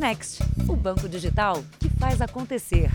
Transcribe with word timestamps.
Next, 0.00 0.42
o 0.66 0.74
banco 0.74 1.06
digital 1.06 1.62
que 1.78 1.90
faz 1.90 2.22
acontecer. 2.22 2.90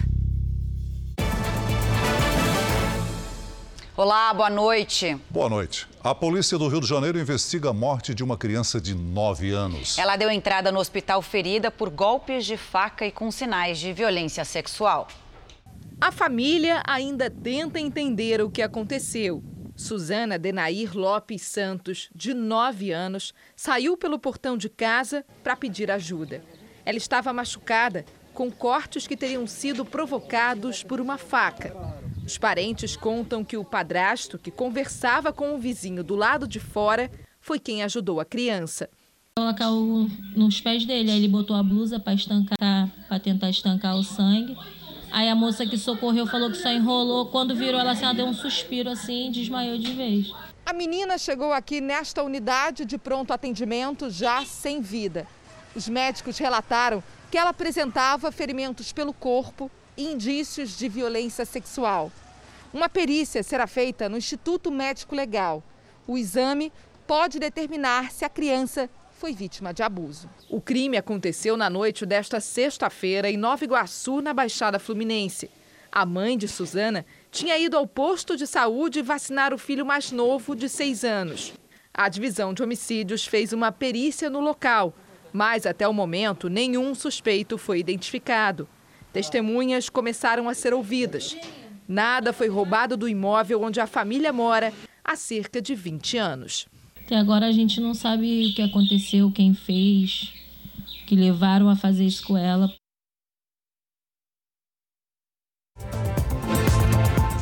Olá, 3.95 4.33
boa 4.33 4.49
noite. 4.49 5.15
Boa 5.29 5.47
noite. 5.47 5.87
A 6.03 6.15
polícia 6.15 6.57
do 6.57 6.67
Rio 6.67 6.81
de 6.81 6.87
Janeiro 6.87 7.19
investiga 7.19 7.69
a 7.69 7.73
morte 7.73 8.15
de 8.15 8.23
uma 8.23 8.35
criança 8.35 8.81
de 8.81 8.95
9 8.95 9.51
anos. 9.51 9.99
Ela 9.99 10.15
deu 10.15 10.31
entrada 10.31 10.71
no 10.71 10.79
hospital 10.79 11.21
ferida 11.21 11.69
por 11.69 11.91
golpes 11.91 12.43
de 12.43 12.57
faca 12.57 13.05
e 13.05 13.11
com 13.11 13.29
sinais 13.29 13.77
de 13.77 13.93
violência 13.93 14.43
sexual. 14.43 15.07
A 16.01 16.11
família 16.11 16.81
ainda 16.87 17.29
tenta 17.29 17.79
entender 17.79 18.41
o 18.41 18.49
que 18.49 18.63
aconteceu. 18.63 19.43
Suzana 19.75 20.39
Denair 20.39 20.97
Lopes 20.97 21.43
Santos, 21.43 22.09
de 22.15 22.33
9 22.33 22.91
anos, 22.91 23.31
saiu 23.55 23.95
pelo 23.95 24.17
portão 24.17 24.57
de 24.57 24.69
casa 24.69 25.23
para 25.43 25.55
pedir 25.55 25.91
ajuda. 25.91 26.41
Ela 26.85 26.97
estava 26.97 27.33
machucada, 27.33 28.05
com 28.33 28.51
cortes 28.51 29.07
que 29.07 29.17
teriam 29.17 29.47
sido 29.47 29.83
provocados 29.83 30.83
por 30.83 31.01
uma 31.01 31.17
faca. 31.17 31.75
Os 32.25 32.37
parentes 32.37 32.95
contam 32.95 33.43
que 33.43 33.57
o 33.57 33.63
padrasto, 33.63 34.37
que 34.37 34.51
conversava 34.51 35.33
com 35.33 35.55
o 35.55 35.57
vizinho 35.57 36.03
do 36.03 36.15
lado 36.15 36.47
de 36.47 36.59
fora, 36.59 37.09
foi 37.39 37.59
quem 37.59 37.83
ajudou 37.83 38.19
a 38.19 38.25
criança. 38.25 38.89
Colocar 39.37 39.71
o, 39.71 40.07
nos 40.35 40.61
pés 40.61 40.85
dele, 40.85 41.11
aí 41.11 41.17
ele 41.17 41.27
botou 41.27 41.55
a 41.55 41.63
blusa 41.63 41.99
para 41.99 42.13
estancar, 42.13 42.89
para 43.07 43.19
tentar 43.19 43.49
estancar 43.49 43.95
o 43.95 44.03
sangue. 44.03 44.55
Aí 45.11 45.29
a 45.29 45.35
moça 45.35 45.65
que 45.65 45.77
socorreu 45.77 46.27
falou 46.27 46.49
que 46.49 46.57
só 46.57 46.71
enrolou. 46.71 47.27
Quando 47.27 47.55
virou, 47.55 47.79
ela, 47.79 47.91
assim, 47.91 48.03
ela 48.03 48.13
deu 48.13 48.25
um 48.25 48.33
suspiro 48.33 48.89
assim 48.89 49.27
e 49.27 49.31
desmaiou 49.31 49.77
de 49.77 49.93
vez. 49.93 50.31
A 50.65 50.73
menina 50.73 51.17
chegou 51.17 51.53
aqui 51.53 51.79
nesta 51.79 52.23
unidade 52.23 52.85
de 52.85 52.97
pronto 52.97 53.31
atendimento 53.31 54.09
já 54.09 54.43
sem 54.43 54.81
vida. 54.81 55.27
Os 55.75 55.89
médicos 55.89 56.37
relataram 56.37 57.03
que 57.29 57.37
ela 57.37 57.49
apresentava 57.49 58.31
ferimentos 58.31 58.93
pelo 58.93 59.13
corpo 59.13 59.69
e 59.97 60.05
indícios 60.05 60.77
de 60.77 60.87
violência 60.87 61.45
sexual. 61.45 62.11
Uma 62.73 62.87
perícia 62.87 63.43
será 63.43 63.67
feita 63.67 64.07
no 64.07 64.17
Instituto 64.17 64.71
Médico 64.71 65.15
Legal. 65.15 65.63
O 66.07 66.17
exame 66.17 66.71
pode 67.05 67.39
determinar 67.39 68.11
se 68.11 68.23
a 68.23 68.29
criança 68.29 68.89
foi 69.17 69.33
vítima 69.33 69.73
de 69.73 69.83
abuso. 69.83 70.29
O 70.49 70.61
crime 70.61 70.97
aconteceu 70.97 71.55
na 71.57 71.69
noite 71.69 72.05
desta 72.05 72.39
sexta-feira 72.39 73.29
em 73.29 73.37
Nova 73.37 73.63
Iguaçu, 73.63 74.21
na 74.21 74.33
Baixada 74.33 74.79
Fluminense. 74.79 75.49
A 75.91 76.05
mãe 76.05 76.37
de 76.37 76.47
Suzana 76.47 77.05
tinha 77.31 77.57
ido 77.57 77.77
ao 77.77 77.87
posto 77.87 78.35
de 78.35 78.45
saúde 78.45 79.01
vacinar 79.01 79.53
o 79.53 79.57
filho 79.57 79.85
mais 79.85 80.11
novo, 80.11 80.55
de 80.55 80.67
seis 80.67 81.03
anos. 81.03 81.53
A 81.93 82.09
divisão 82.09 82.53
de 82.53 82.61
homicídios 82.61 83.25
fez 83.25 83.53
uma 83.53 83.71
perícia 83.71 84.29
no 84.29 84.41
local, 84.41 84.93
mas 85.35 85.65
até 85.65 85.85
o 85.85 85.93
momento 85.93 86.47
nenhum 86.47 86.95
suspeito 86.95 87.57
foi 87.57 87.79
identificado. 87.79 88.69
Testemunhas 89.11 89.89
começaram 89.89 90.47
a 90.47 90.53
ser 90.53 90.73
ouvidas. 90.73 91.35
Nada 91.85 92.31
foi 92.31 92.47
roubado 92.47 92.95
do 92.95 93.07
imóvel 93.07 93.61
onde 93.61 93.81
a 93.81 93.85
família 93.85 94.31
mora 94.31 94.71
há 95.03 95.17
cerca 95.17 95.61
de 95.61 95.75
20 95.75 96.17
anos. 96.17 96.67
Até 97.03 97.17
agora 97.17 97.47
a 97.47 97.51
gente 97.51 97.81
não 97.81 97.93
sabe 97.93 98.49
o 98.49 98.55
que 98.55 98.61
aconteceu, 98.61 99.29
quem 99.29 99.53
fez, 99.53 100.33
que 101.05 101.17
levaram 101.17 101.67
a 101.67 101.75
fazer 101.75 102.05
isso 102.05 102.25
com 102.25 102.37
ela. 102.37 102.73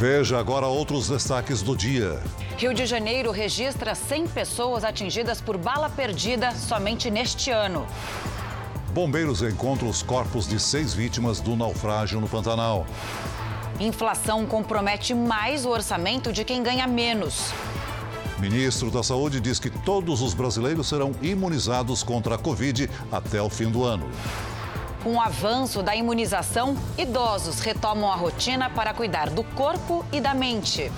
Veja 0.04 0.38
agora 0.38 0.68
outros 0.68 1.08
destaques 1.08 1.62
do 1.62 1.78
dia. 1.78 2.22
Rio 2.58 2.74
de 2.74 2.86
Janeiro 2.86 3.32
registra 3.32 3.96
100 3.96 4.28
pessoas 4.28 4.84
atingidas 4.84 5.40
por 5.40 5.58
bala 5.58 5.90
perdida 5.90 6.52
somente 6.52 7.10
neste 7.10 7.52
ano. 7.52 7.88
Bombeiros 8.94 9.42
encontram 9.42 9.88
os 9.88 10.04
corpos 10.04 10.46
de 10.46 10.60
seis 10.60 10.94
vítimas 10.94 11.40
do 11.40 11.56
naufrágio 11.56 12.20
no 12.20 12.28
Pantanal. 12.28 12.86
Inflação 13.80 14.46
compromete 14.46 15.14
mais 15.14 15.66
o 15.66 15.70
orçamento 15.70 16.34
de 16.34 16.44
quem 16.44 16.62
ganha 16.62 16.86
menos. 16.86 17.54
Ministro 18.40 18.92
da 18.92 19.04
Saúde 19.04 19.40
diz 19.40 19.58
que 19.58 19.70
todos 19.70 20.22
os 20.22 20.34
brasileiros 20.34 20.90
serão 20.90 21.14
imunizados 21.22 22.04
contra 22.04 22.36
a 22.36 22.38
Covid 22.38 22.90
até 23.10 23.42
o 23.42 23.50
fim 23.50 23.72
do 23.72 23.86
ano. 23.86 24.10
Com 25.04 25.16
o 25.16 25.22
avanço 25.22 25.84
da 25.84 25.94
imunização, 25.94 26.78
idosos 26.98 27.60
retomam 27.60 28.10
a 28.10 28.16
rotina 28.16 28.70
para 28.70 28.94
cuidar 28.94 29.30
do 29.30 29.44
corpo 29.44 30.06
e 30.14 30.22
da 30.22 30.34
mente. 30.34 30.90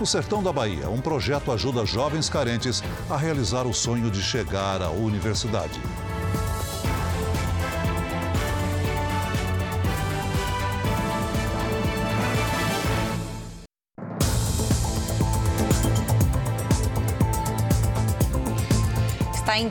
No 0.00 0.06
sertão 0.06 0.42
da 0.42 0.50
Bahia, 0.50 0.88
um 0.88 0.98
projeto 0.98 1.52
ajuda 1.52 1.84
jovens 1.84 2.30
carentes 2.30 2.82
a 3.10 3.16
realizar 3.16 3.66
o 3.66 3.74
sonho 3.74 4.10
de 4.10 4.22
chegar 4.22 4.80
à 4.80 4.88
universidade. 4.88 5.78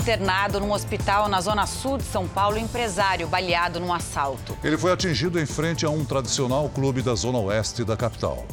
Internado 0.02 0.60
num 0.60 0.72
hospital 0.72 1.30
na 1.30 1.40
zona 1.40 1.68
sul 1.68 2.00
de 2.00 2.04
São 2.06 2.28
Paulo, 2.28 2.58
empresário 2.58 3.28
baleado 3.28 3.80
num 3.80 3.94
assalto. 3.94 4.58
Ele 4.64 4.76
foi 4.76 4.92
atingido 4.92 5.40
em 5.40 5.46
frente 5.46 5.86
a 5.86 5.92
um 5.92 6.04
tradicional 6.04 6.68
clube 6.70 7.04
da 7.04 7.14
zona 7.14 7.38
oeste 7.38 7.84
da 7.84 7.96
capital. 7.96 8.44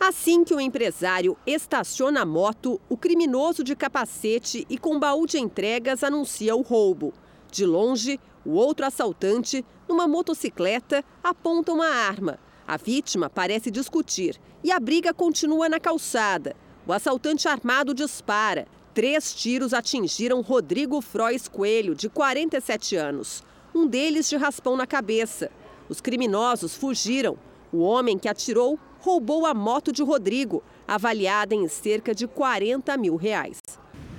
Assim 0.00 0.42
que 0.42 0.54
o 0.54 0.60
empresário 0.60 1.36
estaciona 1.46 2.22
a 2.22 2.24
moto, 2.24 2.80
o 2.88 2.96
criminoso 2.96 3.62
de 3.62 3.76
capacete 3.76 4.66
e 4.70 4.78
com 4.78 4.98
baú 4.98 5.26
de 5.26 5.38
entregas 5.38 6.02
anuncia 6.02 6.56
o 6.56 6.62
roubo. 6.62 7.12
De 7.52 7.66
longe, 7.66 8.18
o 8.42 8.52
outro 8.52 8.86
assaltante, 8.86 9.62
numa 9.86 10.08
motocicleta, 10.08 11.04
aponta 11.22 11.72
uma 11.72 11.88
arma. 11.88 12.38
A 12.66 12.78
vítima 12.78 13.28
parece 13.28 13.70
discutir 13.70 14.40
e 14.62 14.72
a 14.72 14.80
briga 14.80 15.12
continua 15.12 15.68
na 15.68 15.78
calçada. 15.78 16.56
O 16.86 16.92
assaltante 16.92 17.46
armado 17.46 17.92
dispara. 17.92 18.66
Três 18.94 19.34
tiros 19.34 19.74
atingiram 19.74 20.40
Rodrigo 20.40 21.00
Frois 21.00 21.48
Coelho, 21.48 21.96
de 21.96 22.08
47 22.08 22.94
anos. 22.94 23.42
Um 23.74 23.88
deles 23.88 24.28
de 24.28 24.36
raspão 24.36 24.76
na 24.76 24.86
cabeça. 24.86 25.50
Os 25.88 26.00
criminosos 26.00 26.76
fugiram. 26.76 27.36
O 27.72 27.78
homem 27.78 28.16
que 28.16 28.28
atirou 28.28 28.78
roubou 29.00 29.46
a 29.46 29.52
moto 29.52 29.90
de 29.90 30.00
Rodrigo, 30.00 30.62
avaliada 30.86 31.56
em 31.56 31.66
cerca 31.66 32.14
de 32.14 32.28
40 32.28 32.96
mil 32.96 33.16
reais. 33.16 33.58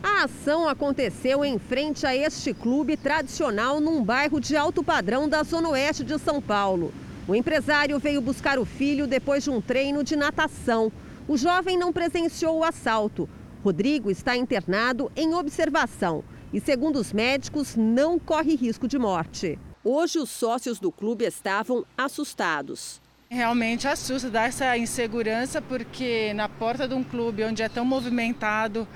A 0.03 0.25
ação 0.25 0.67
aconteceu 0.67 1.45
em 1.45 1.57
frente 1.57 2.05
a 2.05 2.13
este 2.13 2.53
clube 2.53 2.97
tradicional 2.97 3.79
num 3.79 4.03
bairro 4.03 4.41
de 4.41 4.57
alto 4.57 4.83
padrão 4.83 5.29
da 5.29 5.41
Zona 5.43 5.69
Oeste 5.69 6.03
de 6.03 6.19
São 6.19 6.41
Paulo. 6.41 6.93
O 7.29 7.33
empresário 7.33 7.97
veio 7.97 8.19
buscar 8.19 8.59
o 8.59 8.65
filho 8.65 9.07
depois 9.07 9.45
de 9.45 9.49
um 9.49 9.61
treino 9.61 10.03
de 10.03 10.17
natação. 10.17 10.91
O 11.29 11.37
jovem 11.37 11.77
não 11.77 11.93
presenciou 11.93 12.59
o 12.59 12.63
assalto. 12.65 13.29
Rodrigo 13.65 14.11
está 14.11 14.37
internado 14.37 15.11
em 15.15 15.33
observação 15.33 16.23
e, 16.53 16.59
segundo 16.59 16.99
os 16.99 17.11
médicos, 17.11 17.75
não 17.75 18.19
corre 18.19 18.55
risco 18.55 18.87
de 18.87 18.99
morte. 18.99 19.57
Hoje, 19.83 20.19
os 20.19 20.29
sócios 20.29 20.79
do 20.79 20.91
clube 20.91 21.25
estavam 21.25 21.83
assustados. 21.97 23.01
Realmente 23.27 23.87
assusta, 23.87 24.29
dá 24.29 24.43
essa 24.43 24.77
insegurança, 24.77 25.63
porque 25.63 26.31
na 26.35 26.47
porta 26.47 26.87
de 26.87 26.93
um 26.93 27.03
clube 27.03 27.43
onde 27.43 27.63
é 27.63 27.67
tão 27.67 27.83
movimentado 27.83 28.87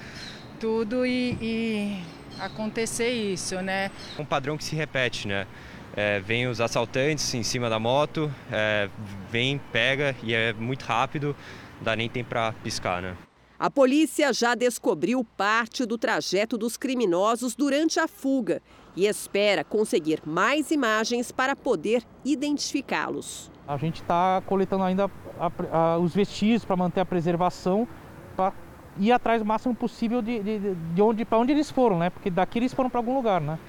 tudo 0.59 1.03
e, 1.03 1.35
e 1.41 2.03
acontecer 2.39 3.09
isso, 3.09 3.59
né? 3.63 3.89
Um 4.19 4.25
padrão 4.25 4.55
que 4.55 4.63
se 4.63 4.75
repete, 4.75 5.27
né? 5.27 5.47
É, 5.95 6.19
vem 6.19 6.45
os 6.45 6.61
assaltantes 6.61 7.33
em 7.33 7.41
cima 7.41 7.71
da 7.71 7.79
moto, 7.79 8.31
é, 8.51 8.87
vem, 9.31 9.59
pega 9.71 10.15
e 10.21 10.31
é 10.31 10.53
muito 10.53 10.83
rápido, 10.83 11.35
não 11.77 11.85
dá 11.85 11.95
nem 11.95 12.07
tempo 12.07 12.29
para 12.29 12.53
piscar, 12.53 13.01
né? 13.01 13.15
A 13.59 13.69
polícia 13.69 14.31
já 14.31 14.55
descobriu 14.55 15.21
parte 15.35 15.85
do 15.85 15.97
trajeto 15.97 16.57
dos 16.57 16.77
criminosos 16.77 17.57
durante 17.57 17.99
a 17.99 18.07
fuga 18.07 18.61
e 18.95 19.05
espera 19.05 19.65
conseguir 19.65 20.21
mais 20.25 20.71
imagens 20.71 21.29
para 21.29 21.57
poder 21.57 22.01
identificá-los. 22.23 23.51
A 23.67 23.75
gente 23.75 24.01
está 24.01 24.41
coletando 24.45 24.85
ainda 24.85 25.11
a, 25.37 25.51
a, 25.77 25.97
os 25.97 26.15
vestígios 26.15 26.63
para 26.63 26.77
manter 26.77 27.01
a 27.01 27.05
preservação, 27.05 27.85
para 28.33 28.53
ir 28.97 29.11
atrás 29.11 29.41
o 29.41 29.45
máximo 29.45 29.75
possível 29.75 30.21
de, 30.21 30.39
de, 30.41 30.75
de 30.75 31.01
onde, 31.01 31.25
para 31.25 31.37
onde 31.37 31.51
eles 31.51 31.69
foram, 31.69 31.99
né? 31.99 32.09
Porque 32.09 32.29
daqui 32.29 32.59
eles 32.59 32.73
foram 32.73 32.89
para 32.89 33.01
algum 33.01 33.13
lugar, 33.13 33.41
né? 33.41 33.59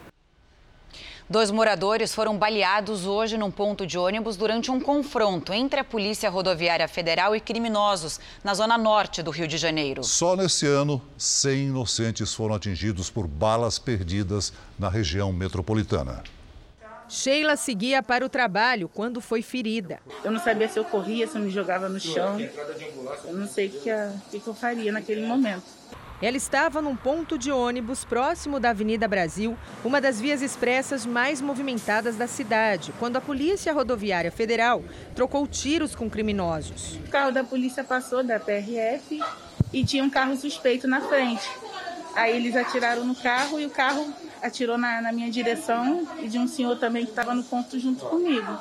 Dois 1.30 1.48
moradores 1.52 2.12
foram 2.12 2.36
baleados 2.36 3.06
hoje 3.06 3.38
num 3.38 3.52
ponto 3.52 3.86
de 3.86 3.96
ônibus 3.96 4.36
durante 4.36 4.68
um 4.68 4.80
confronto 4.80 5.52
entre 5.52 5.78
a 5.78 5.84
Polícia 5.84 6.28
Rodoviária 6.28 6.88
Federal 6.88 7.36
e 7.36 7.40
criminosos 7.40 8.18
na 8.42 8.52
zona 8.52 8.76
norte 8.76 9.22
do 9.22 9.30
Rio 9.30 9.46
de 9.46 9.56
Janeiro. 9.56 10.02
Só 10.02 10.34
nesse 10.34 10.66
ano, 10.66 11.00
100 11.16 11.68
inocentes 11.68 12.34
foram 12.34 12.56
atingidos 12.56 13.10
por 13.10 13.28
balas 13.28 13.78
perdidas 13.78 14.52
na 14.76 14.88
região 14.88 15.32
metropolitana. 15.32 16.24
Sheila 17.08 17.56
seguia 17.56 18.02
para 18.02 18.26
o 18.26 18.28
trabalho 18.28 18.88
quando 18.88 19.20
foi 19.20 19.40
ferida. 19.40 20.00
Eu 20.24 20.32
não 20.32 20.40
sabia 20.40 20.68
se 20.68 20.80
eu 20.80 20.84
corria, 20.84 21.28
se 21.28 21.38
eu 21.38 21.42
me 21.42 21.50
jogava 21.50 21.88
no 21.88 22.00
chão. 22.00 22.40
Eu 23.24 23.34
não 23.34 23.46
sei 23.46 23.68
o 23.68 23.70
que, 23.70 24.40
que, 24.40 24.48
eu 24.48 24.54
faria 24.54 24.90
naquele 24.90 25.24
momento. 25.24 25.62
Ela 26.22 26.36
estava 26.36 26.82
num 26.82 26.94
ponto 26.94 27.38
de 27.38 27.50
ônibus 27.50 28.04
próximo 28.04 28.60
da 28.60 28.70
Avenida 28.70 29.08
Brasil, 29.08 29.56
uma 29.82 30.02
das 30.02 30.20
vias 30.20 30.42
expressas 30.42 31.06
mais 31.06 31.40
movimentadas 31.40 32.14
da 32.16 32.26
cidade, 32.26 32.92
quando 32.98 33.16
a 33.16 33.22
Polícia 33.22 33.72
Rodoviária 33.72 34.30
Federal 34.30 34.84
trocou 35.14 35.46
tiros 35.46 35.94
com 35.94 36.10
criminosos. 36.10 36.96
O 37.06 37.10
carro 37.10 37.32
da 37.32 37.42
polícia 37.42 37.82
passou 37.82 38.22
da 38.22 38.38
PRF 38.38 39.18
e 39.72 39.82
tinha 39.82 40.04
um 40.04 40.10
carro 40.10 40.36
suspeito 40.36 40.86
na 40.86 41.00
frente. 41.00 41.48
Aí 42.14 42.36
eles 42.36 42.54
atiraram 42.54 43.06
no 43.06 43.14
carro 43.14 43.58
e 43.58 43.64
o 43.64 43.70
carro 43.70 44.12
atirou 44.42 44.76
na, 44.76 45.00
na 45.00 45.12
minha 45.12 45.30
direção 45.30 46.06
e 46.20 46.28
de 46.28 46.38
um 46.38 46.46
senhor 46.46 46.76
também 46.78 47.04
que 47.04 47.12
estava 47.12 47.34
no 47.34 47.44
ponto 47.44 47.78
junto 47.78 48.04
comigo. 48.04 48.58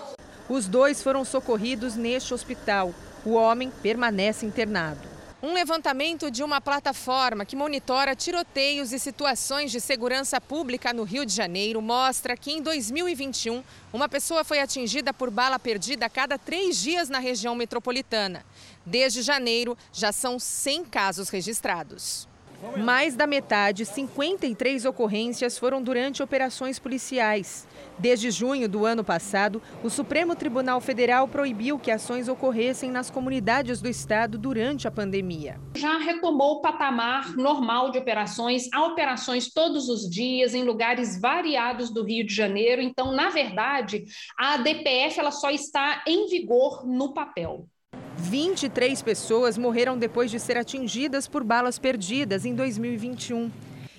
Os 0.48 0.66
dois 0.66 1.04
foram 1.04 1.26
socorridos 1.26 1.98
neste 1.98 2.34
hospital. 2.34 2.94
O 3.26 3.34
homem 3.34 3.70
permanece 3.82 4.46
internado. 4.46 5.09
Um 5.42 5.54
levantamento 5.54 6.30
de 6.30 6.44
uma 6.44 6.60
plataforma 6.60 7.46
que 7.46 7.56
monitora 7.56 8.14
tiroteios 8.14 8.92
e 8.92 9.00
situações 9.00 9.72
de 9.72 9.80
segurança 9.80 10.42
pública 10.42 10.92
no 10.92 11.04
Rio 11.04 11.26
de 11.26 11.34
Janeiro 11.34 11.82
mostra 11.82 12.36
que 12.36 12.52
em 12.52 12.62
2021, 12.62 13.64
uma 13.94 14.10
pessoa 14.10 14.44
foi 14.44 14.60
atingida 14.60 15.14
por 15.14 15.32
bala 15.32 15.58
perdida 15.58 16.08
a 16.08 16.10
cada 16.10 16.38
três 16.38 16.82
dias 16.82 17.08
na 17.08 17.20
região 17.20 17.56
metropolitana. 17.56 18.44
Desde 18.86 19.22
janeiro, 19.22 19.78
já 19.94 20.12
são 20.12 20.38
100 20.38 20.84
casos 20.84 21.30
registrados. 21.30 22.28
Mais 22.76 23.16
da 23.16 23.26
metade, 23.26 23.86
53 23.86 24.84
ocorrências 24.84 25.58
foram 25.58 25.82
durante 25.82 26.22
operações 26.22 26.78
policiais. 26.78 27.66
Desde 28.00 28.32
junho 28.32 28.70
do 28.70 28.86
ano 28.86 29.04
passado, 29.04 29.62
o 29.84 29.90
Supremo 29.90 30.34
Tribunal 30.34 30.80
Federal 30.80 31.28
proibiu 31.28 31.78
que 31.78 31.92
ações 31.92 32.30
ocorressem 32.30 32.90
nas 32.90 33.10
comunidades 33.10 33.82
do 33.82 33.90
estado 33.90 34.38
durante 34.38 34.88
a 34.88 34.92
pandemia. 34.92 35.60
Já 35.76 35.98
retomou 35.98 36.54
o 36.54 36.62
patamar 36.62 37.36
normal 37.36 37.92
de 37.92 37.98
operações, 37.98 38.70
há 38.74 38.86
operações 38.86 39.52
todos 39.52 39.90
os 39.90 40.10
dias 40.10 40.54
em 40.54 40.64
lugares 40.64 41.20
variados 41.20 41.90
do 41.90 42.04
Rio 42.04 42.26
de 42.26 42.34
Janeiro. 42.34 42.82
Então, 42.82 43.12
na 43.12 43.30
verdade, 43.30 44.06
a 44.38 44.56
DPF 44.56 45.20
ela 45.20 45.32
só 45.32 45.50
está 45.50 46.02
em 46.08 46.30
vigor 46.30 46.88
no 46.88 47.14
papel. 47.14 47.68
23 48.16 49.02
pessoas 49.02 49.58
morreram 49.58 49.98
depois 49.98 50.32
de 50.32 50.40
ser 50.40 50.58
atingidas 50.58 51.28
por 51.28 51.44
balas 51.44 51.78
perdidas 51.80 52.46
em 52.46 52.54
2021. 52.54 53.50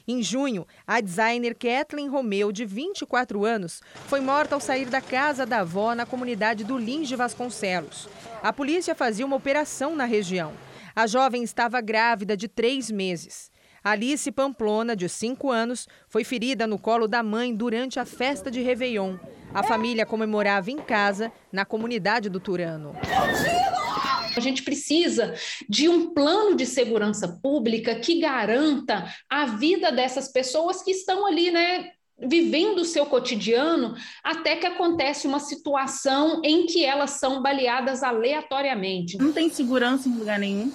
Em 0.07 0.23
junho, 0.23 0.67
a 0.87 1.01
designer 1.01 1.55
Kathleen 1.55 2.09
Romeu, 2.09 2.53
de 2.53 2.65
24 2.65 3.45
anos, 3.45 3.81
foi 4.07 4.21
morta 4.21 4.55
ao 4.55 4.61
sair 4.61 4.87
da 4.87 5.01
casa 5.01 5.45
da 5.45 5.61
avó 5.61 5.95
na 5.95 6.07
comunidade 6.07 6.65
do 6.65 6.79
Lins 6.79 7.09
de 7.09 7.17
Vasconcelos. 7.17 8.09
A 8.43 8.53
polícia 8.53 8.95
fazia 8.95 9.27
uma 9.27 9.37
operação 9.37 9.95
na 9.95 10.05
região. 10.05 10.53
A 10.95 11.07
jovem 11.07 11.43
estava 11.43 11.81
grávida 11.81 12.37
de 12.37 12.49
três 12.49 12.91
meses. 12.91 13.51
Alice 13.83 14.31
Pamplona, 14.31 14.95
de 14.95 15.09
5 15.09 15.51
anos, 15.51 15.89
foi 16.07 16.23
ferida 16.23 16.67
no 16.67 16.79
colo 16.79 17.09
da 17.09 17.23
mãe 17.23 17.55
durante 17.55 17.99
a 17.99 18.05
festa 18.05 18.51
de 18.51 18.61
Réveillon. 18.61 19.17
A 19.55 19.63
família 19.63 20.05
comemorava 20.05 20.71
em 20.71 20.77
casa, 20.77 21.33
na 21.51 21.65
comunidade 21.65 22.29
do 22.29 22.39
Turano. 22.39 22.95
A 24.37 24.41
gente 24.41 24.63
precisa 24.63 25.35
de 25.69 25.89
um 25.89 26.13
plano 26.13 26.55
de 26.57 26.67
segurança 26.67 27.39
pública 27.43 27.95
que 27.95 28.21
garanta 28.21 29.13
a 29.29 29.47
vida 29.47 29.91
dessas 29.91 30.31
pessoas 30.33 30.83
que 30.83 30.91
estão 30.91 31.27
ali, 31.27 31.51
né? 31.51 31.91
Vivendo 32.23 32.81
o 32.81 32.85
seu 32.85 33.07
cotidiano 33.07 33.95
até 34.23 34.55
que 34.55 34.67
acontece 34.67 35.27
uma 35.27 35.41
situação 35.41 36.43
em 36.45 36.67
que 36.67 36.85
elas 36.85 37.13
são 37.13 37.41
baleadas 37.41 38.03
aleatoriamente. 38.03 39.17
Não 39.17 39.33
tem 39.33 39.49
segurança 39.49 40.07
em 40.07 40.13
lugar 40.13 40.39
nenhum. 40.39 40.71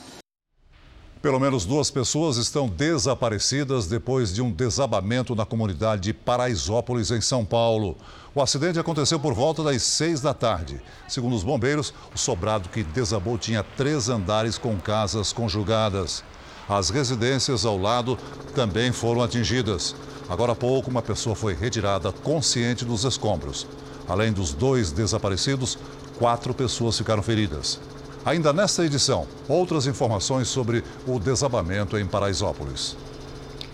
Pelo 1.25 1.39
menos 1.39 1.65
duas 1.65 1.89
pessoas 1.89 2.37
estão 2.37 2.67
desaparecidas 2.67 3.87
depois 3.87 4.31
de 4.31 4.43
um 4.43 4.51
desabamento 4.51 5.33
na 5.33 5.43
comunidade 5.43 6.03
de 6.03 6.13
Paraisópolis, 6.13 7.09
em 7.09 7.19
São 7.19 7.43
Paulo. 7.43 7.97
O 8.35 8.43
acidente 8.43 8.77
aconteceu 8.77 9.19
por 9.19 9.33
volta 9.33 9.63
das 9.63 9.81
seis 9.81 10.21
da 10.21 10.35
tarde. 10.35 10.79
Segundo 11.07 11.35
os 11.35 11.43
bombeiros, 11.43 11.91
o 12.13 12.17
sobrado 12.19 12.69
que 12.69 12.83
desabou 12.83 13.39
tinha 13.39 13.63
três 13.63 14.07
andares 14.07 14.59
com 14.59 14.77
casas 14.77 15.33
conjugadas. 15.33 16.23
As 16.69 16.91
residências 16.91 17.65
ao 17.65 17.75
lado 17.75 18.19
também 18.53 18.91
foram 18.91 19.23
atingidas. 19.23 19.95
Agora 20.29 20.51
há 20.51 20.55
pouco, 20.55 20.91
uma 20.91 21.01
pessoa 21.01 21.35
foi 21.35 21.55
retirada 21.55 22.11
consciente 22.11 22.85
dos 22.85 23.03
escombros. 23.03 23.65
Além 24.07 24.31
dos 24.31 24.53
dois 24.53 24.91
desaparecidos, 24.91 25.75
quatro 26.19 26.53
pessoas 26.53 26.95
ficaram 26.95 27.23
feridas. 27.23 27.79
Ainda 28.25 28.51
nesta 28.51 28.83
edição, 28.83 29.27
outras 29.47 29.85
informações 29.85 30.47
sobre 30.47 30.83
o 31.05 31.19
desabamento 31.19 31.95
em 31.95 32.07
Paraisópolis. 32.07 32.97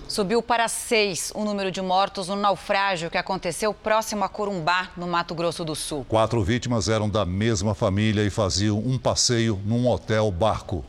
Subiu 0.10 0.44
para 0.44 0.68
seis 0.68 1.32
o 1.34 1.46
número 1.46 1.72
de 1.72 1.82
mortos 1.82 2.28
no 2.28 2.36
naufrágio 2.36 3.10
que 3.10 3.18
aconteceu 3.18 3.74
próximo 3.74 4.26
a 4.26 4.28
Corumbá, 4.28 4.90
no 4.98 5.08
Mato 5.08 5.34
Grosso 5.34 5.64
do 5.64 5.74
Sul. 5.74 6.06
Quatro 6.10 6.44
vítimas 6.44 6.90
eram 6.90 7.10
da 7.10 7.26
mesma 7.26 7.74
família 7.74 8.26
e 8.26 8.30
faziam 8.30 8.78
um 8.78 8.98
passeio 8.98 9.58
num 9.66 9.88
hotel 9.88 10.30
barco. 10.30 10.84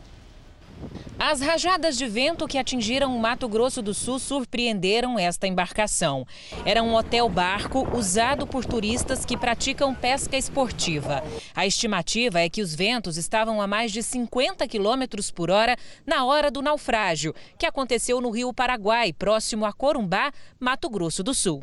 As 1.19 1.39
rajadas 1.39 1.97
de 1.97 2.05
vento 2.05 2.47
que 2.47 2.57
atingiram 2.57 3.15
o 3.15 3.19
Mato 3.19 3.47
Grosso 3.47 3.81
do 3.81 3.93
Sul 3.93 4.19
surpreenderam 4.19 5.17
esta 5.17 5.47
embarcação. 5.47 6.27
Era 6.65 6.83
um 6.83 6.95
hotel-barco 6.95 7.87
usado 7.95 8.45
por 8.45 8.65
turistas 8.65 9.23
que 9.23 9.37
praticam 9.37 9.95
pesca 9.95 10.35
esportiva. 10.35 11.23
A 11.55 11.65
estimativa 11.65 12.41
é 12.41 12.49
que 12.49 12.61
os 12.61 12.75
ventos 12.75 13.17
estavam 13.17 13.61
a 13.61 13.67
mais 13.67 13.91
de 13.91 14.03
50 14.03 14.67
quilômetros 14.67 15.31
por 15.31 15.49
hora 15.49 15.77
na 16.05 16.25
hora 16.25 16.51
do 16.51 16.61
naufrágio, 16.61 17.33
que 17.57 17.65
aconteceu 17.65 18.19
no 18.19 18.29
Rio 18.29 18.53
Paraguai, 18.53 19.13
próximo 19.13 19.65
a 19.65 19.71
Corumbá, 19.71 20.31
Mato 20.59 20.89
Grosso 20.89 21.23
do 21.23 21.33
Sul. 21.33 21.61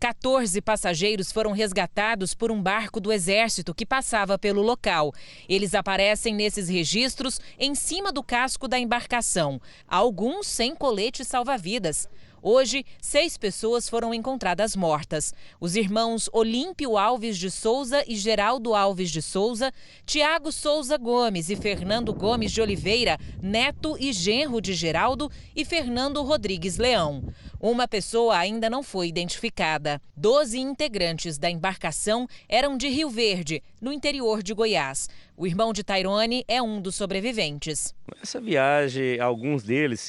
14 0.00 0.62
passageiros 0.62 1.30
foram 1.30 1.52
resgatados 1.52 2.32
por 2.32 2.50
um 2.50 2.62
barco 2.62 2.98
do 3.00 3.12
Exército 3.12 3.74
que 3.74 3.84
passava 3.84 4.38
pelo 4.38 4.62
local. 4.62 5.12
Eles 5.46 5.74
aparecem 5.74 6.34
nesses 6.34 6.70
registros 6.70 7.38
em 7.58 7.74
cima 7.74 8.10
do 8.10 8.22
casco 8.22 8.66
da 8.66 8.78
embarcação, 8.78 9.60
alguns 9.86 10.46
sem 10.46 10.74
colete 10.74 11.22
salva-vidas. 11.22 12.08
Hoje, 12.42 12.86
seis 13.02 13.36
pessoas 13.36 13.86
foram 13.86 14.14
encontradas 14.14 14.74
mortas. 14.74 15.34
Os 15.60 15.76
irmãos 15.76 16.30
Olímpio 16.32 16.96
Alves 16.96 17.36
de 17.36 17.50
Souza 17.50 18.02
e 18.08 18.16
Geraldo 18.16 18.74
Alves 18.74 19.10
de 19.10 19.20
Souza, 19.20 19.70
Tiago 20.06 20.50
Souza 20.50 20.96
Gomes 20.96 21.50
e 21.50 21.56
Fernando 21.56 22.14
Gomes 22.14 22.50
de 22.50 22.62
Oliveira, 22.62 23.18
neto 23.42 23.94
e 24.00 24.10
genro 24.10 24.58
de 24.58 24.72
Geraldo, 24.72 25.30
e 25.54 25.66
Fernando 25.66 26.22
Rodrigues 26.22 26.78
Leão. 26.78 27.22
Uma 27.62 27.86
pessoa 27.86 28.38
ainda 28.38 28.70
não 28.70 28.82
foi 28.82 29.08
identificada. 29.08 30.00
Doze 30.16 30.58
integrantes 30.58 31.36
da 31.36 31.50
embarcação 31.50 32.26
eram 32.48 32.74
de 32.74 32.88
Rio 32.88 33.10
Verde, 33.10 33.62
no 33.78 33.92
interior 33.92 34.42
de 34.42 34.54
Goiás. 34.54 35.10
O 35.36 35.46
irmão 35.46 35.70
de 35.70 35.84
Tairone 35.84 36.42
é 36.48 36.62
um 36.62 36.80
dos 36.80 36.94
sobreviventes. 36.94 37.94
Essa 38.22 38.40
viagem, 38.40 39.20
alguns 39.20 39.62
deles, 39.62 40.08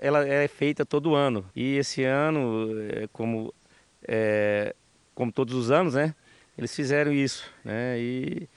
ela 0.00 0.26
é 0.26 0.48
feita 0.48 0.86
todo 0.86 1.14
ano. 1.14 1.44
E 1.54 1.76
esse 1.76 2.02
ano, 2.02 2.70
é, 2.90 3.06
como, 3.12 3.52
é, 4.08 4.74
como 5.14 5.30
todos 5.30 5.54
os 5.54 5.70
anos, 5.70 5.92
né? 5.92 6.14
Eles 6.56 6.74
fizeram 6.74 7.12
isso, 7.12 7.44
né? 7.62 7.98
E 7.98 8.48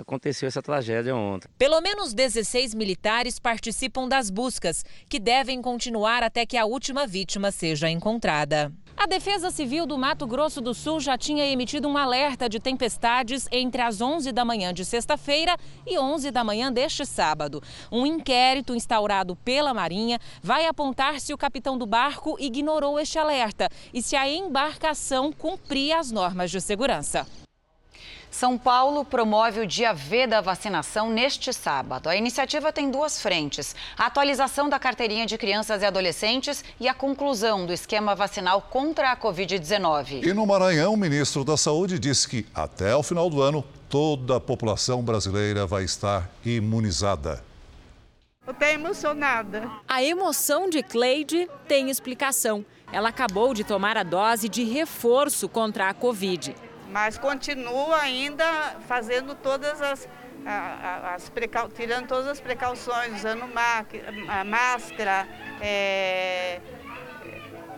aconteceu 0.00 0.48
essa 0.48 0.62
tragédia 0.62 1.14
ontem. 1.14 1.48
Pelo 1.56 1.80
menos 1.80 2.12
16 2.12 2.74
militares 2.74 3.38
participam 3.38 4.08
das 4.08 4.30
buscas, 4.30 4.84
que 5.08 5.18
devem 5.18 5.62
continuar 5.62 6.22
até 6.22 6.44
que 6.44 6.56
a 6.56 6.64
última 6.64 7.06
vítima 7.06 7.50
seja 7.50 7.88
encontrada. 7.88 8.72
A 8.96 9.06
Defesa 9.06 9.50
Civil 9.50 9.86
do 9.86 9.96
Mato 9.96 10.26
Grosso 10.26 10.60
do 10.60 10.74
Sul 10.74 11.00
já 11.00 11.16
tinha 11.16 11.46
emitido 11.46 11.88
um 11.88 11.96
alerta 11.96 12.50
de 12.50 12.60
tempestades 12.60 13.48
entre 13.50 13.80
as 13.80 14.02
11 14.02 14.30
da 14.30 14.44
manhã 14.44 14.74
de 14.74 14.84
sexta-feira 14.84 15.56
e 15.86 15.98
11 15.98 16.30
da 16.30 16.44
manhã 16.44 16.70
deste 16.70 17.06
sábado. 17.06 17.62
Um 17.90 18.04
inquérito 18.04 18.74
instaurado 18.74 19.34
pela 19.36 19.72
Marinha 19.72 20.18
vai 20.42 20.66
apontar 20.66 21.18
se 21.18 21.32
o 21.32 21.38
capitão 21.38 21.78
do 21.78 21.86
barco 21.86 22.36
ignorou 22.38 23.00
este 23.00 23.18
alerta 23.18 23.70
e 23.94 24.02
se 24.02 24.16
a 24.16 24.28
embarcação 24.28 25.32
cumpria 25.32 25.98
as 25.98 26.10
normas 26.10 26.50
de 26.50 26.60
segurança. 26.60 27.26
São 28.30 28.56
Paulo 28.56 29.04
promove 29.04 29.60
o 29.60 29.66
dia 29.66 29.92
V 29.92 30.26
da 30.26 30.40
vacinação 30.40 31.10
neste 31.10 31.52
sábado. 31.52 32.08
A 32.08 32.14
iniciativa 32.14 32.72
tem 32.72 32.88
duas 32.88 33.20
frentes: 33.20 33.74
a 33.98 34.06
atualização 34.06 34.68
da 34.68 34.78
carteirinha 34.78 35.26
de 35.26 35.36
crianças 35.36 35.82
e 35.82 35.84
adolescentes 35.84 36.64
e 36.78 36.86
a 36.86 36.94
conclusão 36.94 37.66
do 37.66 37.72
esquema 37.72 38.14
vacinal 38.14 38.62
contra 38.62 39.10
a 39.10 39.16
Covid-19. 39.16 40.24
E 40.24 40.32
no 40.32 40.46
Maranhão, 40.46 40.94
o 40.94 40.96
ministro 40.96 41.44
da 41.44 41.56
Saúde 41.56 41.98
disse 41.98 42.28
que 42.28 42.46
até 42.54 42.94
o 42.94 43.02
final 43.02 43.28
do 43.28 43.42
ano 43.42 43.64
toda 43.88 44.36
a 44.36 44.40
população 44.40 45.02
brasileira 45.02 45.66
vai 45.66 45.82
estar 45.82 46.30
imunizada. 46.44 47.42
Eu 48.46 48.52
estou 48.52 48.68
emocionada. 48.68 49.68
A 49.88 50.02
emoção 50.02 50.70
de 50.70 50.82
Cleide 50.82 51.48
tem 51.66 51.90
explicação. 51.90 52.64
Ela 52.92 53.08
acabou 53.08 53.52
de 53.54 53.64
tomar 53.64 53.96
a 53.96 54.02
dose 54.02 54.48
de 54.48 54.64
reforço 54.64 55.48
contra 55.48 55.88
a 55.88 55.94
Covid 55.94 56.54
mas 56.90 57.16
continuo 57.18 57.92
ainda 57.94 58.76
fazendo 58.86 59.34
todas 59.34 59.80
as 59.80 60.08
as 60.44 61.28
precau... 61.28 61.68
tirando 61.68 62.06
todas 62.06 62.26
as 62.26 62.40
precauções, 62.40 63.14
usando 63.16 63.44
máscara, 64.46 65.28
é... 65.60 66.60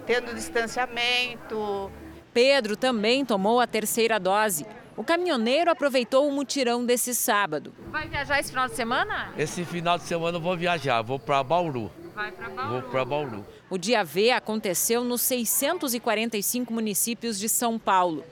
tendo 0.06 0.34
distanciamento. 0.34 1.90
Pedro 2.32 2.76
também 2.76 3.24
tomou 3.24 3.60
a 3.60 3.66
terceira 3.66 4.18
dose. 4.18 4.64
O 4.96 5.02
caminhoneiro 5.02 5.70
aproveitou 5.70 6.28
o 6.28 6.32
mutirão 6.32 6.84
desse 6.84 7.14
sábado. 7.14 7.74
Vai 7.90 8.08
viajar 8.08 8.38
esse 8.38 8.50
final 8.50 8.68
de 8.68 8.76
semana? 8.76 9.32
Esse 9.36 9.64
final 9.64 9.98
de 9.98 10.04
semana 10.04 10.36
eu 10.36 10.40
vou 10.40 10.56
viajar, 10.56 11.02
vou 11.02 11.18
para 11.18 11.42
Bauru. 11.42 11.90
Vai 12.14 12.30
para 12.30 12.48
Bauru. 12.50 12.70
Vou 12.70 12.82
para 12.82 13.04
Bauru. 13.04 13.46
O 13.70 13.78
dia 13.78 14.04
V 14.04 14.30
aconteceu 14.30 15.02
nos 15.02 15.22
645 15.22 16.72
municípios 16.72 17.38
de 17.38 17.48
São 17.48 17.78
Paulo. 17.78 18.22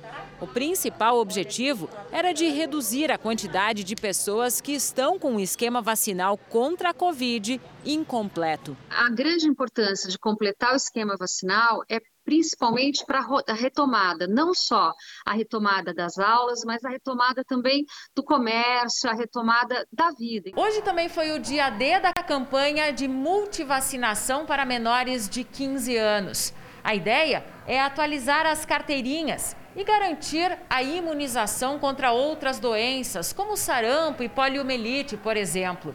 O 0.41 0.47
principal 0.47 1.19
objetivo 1.19 1.89
era 2.11 2.33
de 2.33 2.49
reduzir 2.49 3.11
a 3.13 3.19
quantidade 3.19 3.85
de 3.85 3.95
pessoas 3.95 4.59
que 4.59 4.73
estão 4.73 5.19
com 5.19 5.37
o 5.37 5.41
esquema 5.41 5.83
vacinal 5.83 6.39
contra 6.39 6.91
a 6.91 6.95
Covid 6.95 7.61
incompleto. 7.85 8.75
A 8.89 9.11
grande 9.11 9.47
importância 9.47 10.09
de 10.09 10.19
completar 10.19 10.73
o 10.73 10.77
esquema 10.77 11.15
vacinal 11.19 11.83
é 11.91 11.99
principalmente 12.25 13.05
para 13.05 13.21
a 13.49 13.53
retomada, 13.53 14.27
não 14.27 14.55
só 14.55 14.93
a 15.27 15.33
retomada 15.33 15.93
das 15.93 16.19
aulas, 16.19 16.61
mas 16.65 16.83
a 16.85 16.89
retomada 16.89 17.43
também 17.45 17.85
do 18.15 18.23
comércio, 18.23 19.11
a 19.11 19.15
retomada 19.15 19.87
da 19.93 20.11
vida. 20.13 20.51
Hoje 20.57 20.81
também 20.81 21.09
foi 21.09 21.33
o 21.33 21.39
dia 21.39 21.69
D 21.71 21.99
da 22.01 22.13
campanha 22.15 22.93
de 22.93 23.09
multivacinação 23.09 24.47
para 24.47 24.65
menores 24.65 25.29
de 25.29 25.45
15 25.45 25.97
anos. 25.97 26.55
A 26.83 26.95
ideia 26.95 27.45
é 27.67 27.81
atualizar 27.81 28.47
as 28.47 28.65
carteirinhas 28.65 29.55
e 29.75 29.85
garantir 29.85 30.59
a 30.69 30.83
imunização 30.83 31.79
contra 31.79 32.13
outras 32.13 32.59
doenças, 32.59 33.33
como 33.33 33.57
sarampo 33.57 34.23
e 34.23 34.29
poliomielite, 34.29 35.17
por 35.17 35.37
exemplo. 35.37 35.95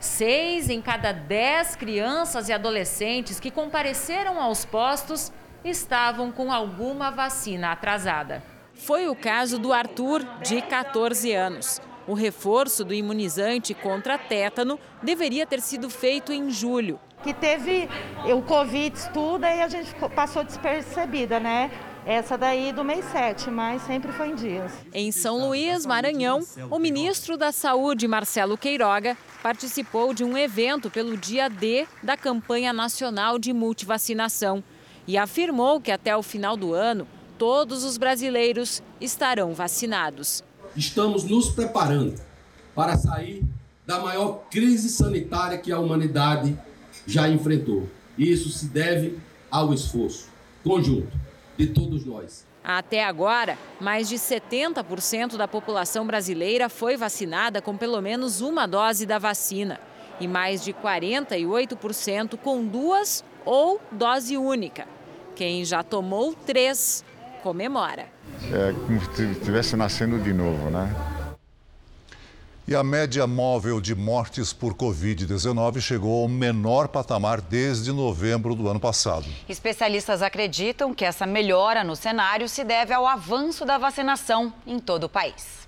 Seis 0.00 0.68
em 0.68 0.82
cada 0.82 1.12
dez 1.12 1.76
crianças 1.76 2.48
e 2.48 2.52
adolescentes 2.52 3.38
que 3.38 3.50
compareceram 3.50 4.40
aos 4.40 4.64
postos 4.64 5.32
estavam 5.64 6.32
com 6.32 6.52
alguma 6.52 7.10
vacina 7.10 7.70
atrasada. 7.70 8.42
Foi 8.74 9.08
o 9.08 9.14
caso 9.14 9.60
do 9.60 9.72
Arthur, 9.72 10.24
de 10.42 10.60
14 10.60 11.32
anos. 11.32 11.80
O 12.06 12.14
reforço 12.14 12.84
do 12.84 12.92
imunizante 12.92 13.74
contra 13.74 14.18
tétano 14.18 14.76
deveria 15.00 15.46
ter 15.46 15.60
sido 15.60 15.88
feito 15.88 16.32
em 16.32 16.50
julho. 16.50 16.98
Que 17.22 17.32
teve 17.32 17.88
o 18.24 18.42
Covid, 18.42 19.10
tudo, 19.12 19.44
aí 19.44 19.62
a 19.62 19.68
gente 19.68 19.94
passou 20.16 20.42
despercebida, 20.42 21.38
né? 21.38 21.70
Essa 22.04 22.36
daí 22.36 22.72
do 22.72 22.82
mês 22.82 23.04
7, 23.12 23.48
mas 23.48 23.82
sempre 23.82 24.10
foi 24.10 24.30
em 24.30 24.34
dias. 24.34 24.72
Em 24.92 25.12
São 25.12 25.46
Luís, 25.46 25.86
Maranhão, 25.86 26.40
o 26.68 26.78
ministro 26.78 27.36
da 27.36 27.52
Saúde, 27.52 28.08
Marcelo 28.08 28.58
Queiroga, 28.58 29.16
participou 29.40 30.12
de 30.12 30.24
um 30.24 30.36
evento 30.36 30.90
pelo 30.90 31.16
dia 31.16 31.48
D 31.48 31.86
da 32.02 32.16
campanha 32.16 32.72
nacional 32.72 33.38
de 33.38 33.52
multivacinação 33.52 34.64
e 35.06 35.16
afirmou 35.16 35.80
que 35.80 35.92
até 35.92 36.16
o 36.16 36.24
final 36.24 36.56
do 36.56 36.74
ano 36.74 37.06
todos 37.38 37.84
os 37.84 37.96
brasileiros 37.96 38.82
estarão 39.00 39.54
vacinados. 39.54 40.42
Estamos 40.74 41.22
nos 41.22 41.50
preparando 41.50 42.20
para 42.74 42.96
sair 42.96 43.44
da 43.86 44.00
maior 44.00 44.44
crise 44.50 44.88
sanitária 44.88 45.58
que 45.58 45.70
a 45.70 45.78
humanidade 45.78 46.58
já 47.06 47.28
enfrentou. 47.28 47.88
E 48.18 48.32
isso 48.32 48.48
se 48.50 48.66
deve 48.66 49.18
ao 49.48 49.72
esforço 49.72 50.28
conjunto 50.64 51.31
de 51.66 51.72
todos 51.72 52.04
nós. 52.04 52.46
Até 52.64 53.04
agora, 53.04 53.58
mais 53.80 54.08
de 54.08 54.16
70% 54.16 55.36
da 55.36 55.48
população 55.48 56.06
brasileira 56.06 56.68
foi 56.68 56.96
vacinada 56.96 57.60
com 57.60 57.76
pelo 57.76 58.00
menos 58.00 58.40
uma 58.40 58.66
dose 58.66 59.06
da 59.06 59.18
vacina 59.18 59.80
e 60.20 60.28
mais 60.28 60.62
de 60.62 60.72
48% 60.72 62.36
com 62.36 62.64
duas 62.64 63.24
ou 63.44 63.80
dose 63.90 64.36
única. 64.36 64.86
Quem 65.34 65.64
já 65.64 65.82
tomou 65.82 66.34
três 66.34 67.04
comemora. 67.42 68.06
É 68.52 68.72
como 68.72 69.00
se 69.14 69.24
estivesse 69.32 69.76
nascendo 69.76 70.18
de 70.18 70.32
novo, 70.32 70.70
né? 70.70 70.94
E 72.72 72.74
a 72.74 72.82
média 72.82 73.26
móvel 73.26 73.82
de 73.82 73.94
mortes 73.94 74.50
por 74.50 74.72
Covid-19 74.72 75.78
chegou 75.78 76.22
ao 76.22 76.26
menor 76.26 76.88
patamar 76.88 77.38
desde 77.38 77.92
novembro 77.92 78.54
do 78.54 78.66
ano 78.66 78.80
passado. 78.80 79.26
Especialistas 79.46 80.22
acreditam 80.22 80.94
que 80.94 81.04
essa 81.04 81.26
melhora 81.26 81.84
no 81.84 81.94
cenário 81.94 82.48
se 82.48 82.64
deve 82.64 82.94
ao 82.94 83.06
avanço 83.06 83.66
da 83.66 83.76
vacinação 83.76 84.50
em 84.66 84.78
todo 84.78 85.04
o 85.04 85.08
país. 85.10 85.61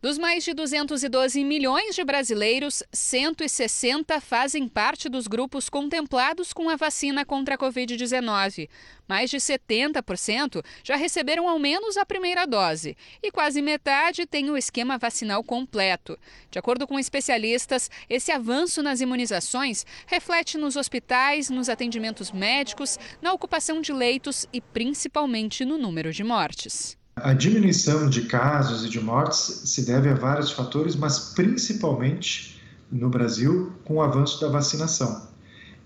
Dos 0.00 0.16
mais 0.16 0.44
de 0.44 0.54
212 0.54 1.42
milhões 1.42 1.96
de 1.96 2.04
brasileiros, 2.04 2.84
160 2.92 4.20
fazem 4.20 4.68
parte 4.68 5.08
dos 5.08 5.26
grupos 5.26 5.68
contemplados 5.68 6.52
com 6.52 6.68
a 6.68 6.76
vacina 6.76 7.24
contra 7.24 7.56
a 7.56 7.58
Covid-19. 7.58 8.68
Mais 9.08 9.28
de 9.28 9.38
70% 9.38 10.64
já 10.84 10.94
receberam 10.94 11.48
ao 11.48 11.58
menos 11.58 11.96
a 11.96 12.06
primeira 12.06 12.46
dose 12.46 12.96
e 13.20 13.32
quase 13.32 13.60
metade 13.60 14.24
tem 14.24 14.48
o 14.50 14.56
esquema 14.56 14.98
vacinal 14.98 15.42
completo. 15.42 16.16
De 16.48 16.60
acordo 16.60 16.86
com 16.86 16.96
especialistas, 16.96 17.90
esse 18.08 18.30
avanço 18.30 18.80
nas 18.80 19.00
imunizações 19.00 19.84
reflete 20.06 20.56
nos 20.56 20.76
hospitais, 20.76 21.50
nos 21.50 21.68
atendimentos 21.68 22.30
médicos, 22.30 23.00
na 23.20 23.32
ocupação 23.32 23.80
de 23.80 23.92
leitos 23.92 24.46
e 24.52 24.60
principalmente 24.60 25.64
no 25.64 25.76
número 25.76 26.12
de 26.12 26.22
mortes. 26.22 26.97
A 27.22 27.32
diminuição 27.32 28.08
de 28.08 28.22
casos 28.22 28.84
e 28.84 28.88
de 28.88 29.00
mortes 29.00 29.62
se 29.64 29.84
deve 29.84 30.08
a 30.08 30.14
vários 30.14 30.50
fatores, 30.50 30.96
mas 30.96 31.32
principalmente 31.34 32.60
no 32.90 33.08
Brasil 33.08 33.72
com 33.84 33.96
o 33.96 34.02
avanço 34.02 34.40
da 34.40 34.48
vacinação. 34.48 35.28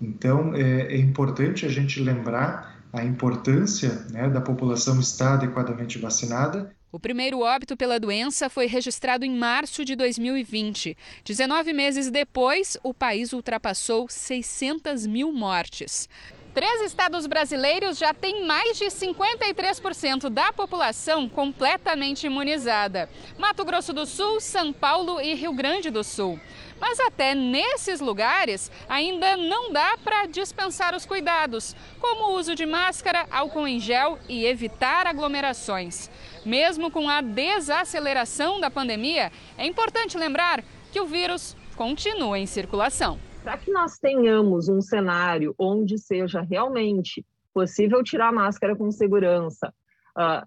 Então 0.01 0.55
é, 0.55 0.95
é 0.95 0.97
importante 0.97 1.67
a 1.67 1.69
gente 1.69 2.01
lembrar 2.01 2.73
a 2.93 3.05
importância 3.05 4.05
né, 4.11 4.29
da 4.29 4.41
população 4.41 5.01
estar 5.01 5.35
adequadamente 5.35 5.99
vacinada. 5.99 6.75
O 6.91 7.01
primeiro 7.01 7.41
óbito 7.41 7.75
pela 7.75 7.99
doença 7.99 8.51
foi 8.51 8.67
registrado 8.67 9.25
em 9.25 9.35
março 9.35 9.83
de 9.83 9.97
2020. 9.97 10.95
19 11.25 11.73
meses 11.73 12.11
depois, 12.11 12.77
o 12.83 12.93
país 12.93 13.33
ultrapassou 13.33 14.07
600 14.11 15.07
mil 15.07 15.33
mortes. 15.33 16.07
Três 16.55 16.83
estados 16.83 17.27
brasileiros 17.27 17.97
já 17.97 18.13
têm 18.13 18.45
mais 18.45 18.77
de 18.77 18.85
53% 18.85 20.29
da 20.29 20.53
população 20.53 21.27
completamente 21.27 22.27
imunizada: 22.27 23.09
Mato 23.39 23.65
Grosso 23.65 23.95
do 23.95 24.05
Sul, 24.05 24.39
São 24.39 24.71
Paulo 24.71 25.19
e 25.19 25.33
Rio 25.33 25.55
Grande 25.55 25.89
do 25.89 26.05
Sul. 26.05 26.39
Mas 26.79 27.01
até 27.01 27.35
nesses 27.35 28.01
lugares 28.01 28.71
ainda 28.87 29.35
não 29.35 29.73
dá 29.73 29.97
para 30.05 30.27
dispensar 30.27 30.95
os 30.95 31.07
cuidados, 31.07 31.75
como 31.99 32.25
o 32.25 32.39
uso 32.39 32.55
de 32.55 32.67
máscara, 32.67 33.27
álcool 33.31 33.67
em 33.67 33.81
gel 33.81 34.19
e 34.29 34.45
evitar 34.45 35.07
aglomerações. 35.07 36.11
Mesmo 36.45 36.91
com 36.91 37.09
a 37.09 37.23
desaceleração 37.23 38.61
da 38.61 38.71
pandemia, 38.71 39.33
é 39.57 39.65
importante 39.65 40.19
lembrar 40.19 40.63
que 40.93 41.01
o 41.01 41.07
vírus 41.07 41.57
continua 41.77 42.39
em 42.39 42.45
circulação. 42.45 43.32
Para 43.43 43.59
que 43.59 43.73
nós 43.73 43.99
tenhamos 43.99 44.69
um 44.69 44.81
cenário 44.81 45.55
onde 45.59 45.99
seja 45.99 46.41
realmente 46.41 47.25
possível 47.53 48.03
tirar 48.03 48.29
a 48.29 48.33
máscara 48.33 48.77
com 48.77 48.91
segurança, 48.91 49.75
uh, 50.17 50.47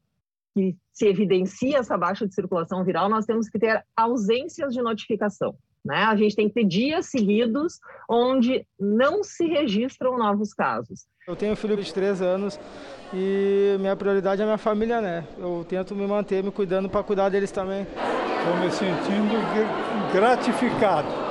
que 0.53 0.75
se 0.93 1.05
evidencia 1.07 1.79
essa 1.79 1.97
baixa 1.97 2.25
de 2.25 2.33
circulação 2.33 2.83
viral, 2.85 3.09
nós 3.09 3.25
temos 3.25 3.49
que 3.49 3.59
ter 3.59 3.83
ausências 3.95 4.73
de 4.73 4.81
notificação. 4.81 5.55
Né? 5.83 5.97
A 5.97 6.15
gente 6.15 6.35
tem 6.35 6.47
que 6.47 6.55
ter 6.55 6.63
dias 6.63 7.07
seguidos 7.07 7.79
onde 8.09 8.65
não 8.79 9.23
se 9.23 9.45
registram 9.45 10.17
novos 10.17 10.53
casos. 10.53 11.05
Eu 11.27 11.35
tenho 11.35 11.53
um 11.53 11.55
filho 11.55 11.75
de 11.75 11.93
3 11.93 12.21
anos 12.21 12.59
e 13.13 13.75
minha 13.79 13.95
prioridade 13.95 14.41
é 14.41 14.45
minha 14.45 14.57
família, 14.57 15.01
né? 15.01 15.27
Eu 15.37 15.65
tento 15.67 15.93
me 15.95 16.07
manter 16.07 16.43
me 16.43 16.51
cuidando 16.51 16.89
para 16.89 17.03
cuidar 17.03 17.29
deles 17.29 17.51
também. 17.51 17.81
Estou 17.83 18.57
me 18.57 18.71
sentindo 18.71 20.11
gratificado 20.11 21.24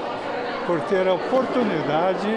por 0.66 0.80
ter 0.82 1.06
a 1.06 1.14
oportunidade 1.14 2.28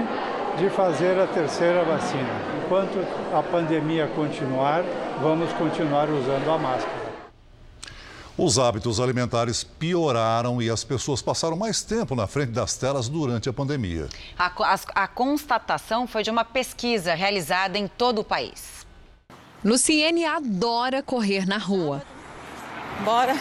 de 0.58 0.70
fazer 0.70 1.20
a 1.20 1.28
terceira 1.28 1.84
vacina. 1.84 2.30
Enquanto 2.64 2.98
a 3.34 3.44
pandemia 3.44 4.08
continuar, 4.08 4.84
vamos 5.22 5.52
continuar 5.54 6.10
usando 6.10 6.50
a 6.50 6.58
máscara. 6.58 7.08
Os 8.38 8.60
hábitos 8.60 9.00
alimentares 9.00 9.64
pioraram 9.64 10.62
e 10.62 10.70
as 10.70 10.84
pessoas 10.84 11.24
passaram 11.24 11.58
mais 11.58 11.82
tempo 11.82 12.16
na 12.16 12.28
frente 12.28 12.52
das 12.52 12.76
telas 12.76 13.10
durante 13.10 13.50
a 13.50 13.54
pandemia. 13.54 14.08
A, 14.38 14.46
a, 14.46 15.04
a 15.04 15.08
constatação 15.08 16.06
foi 16.06 16.22
de 16.22 16.30
uma 16.30 16.46
pesquisa 16.46 17.16
realizada 17.16 17.80
em 17.80 17.88
todo 17.88 18.20
o 18.20 18.24
país. 18.24 18.86
Luciene 19.66 20.24
adora 20.24 21.02
correr 21.02 21.48
na 21.48 21.58
rua. 21.58 22.04
Bora! 23.04 23.34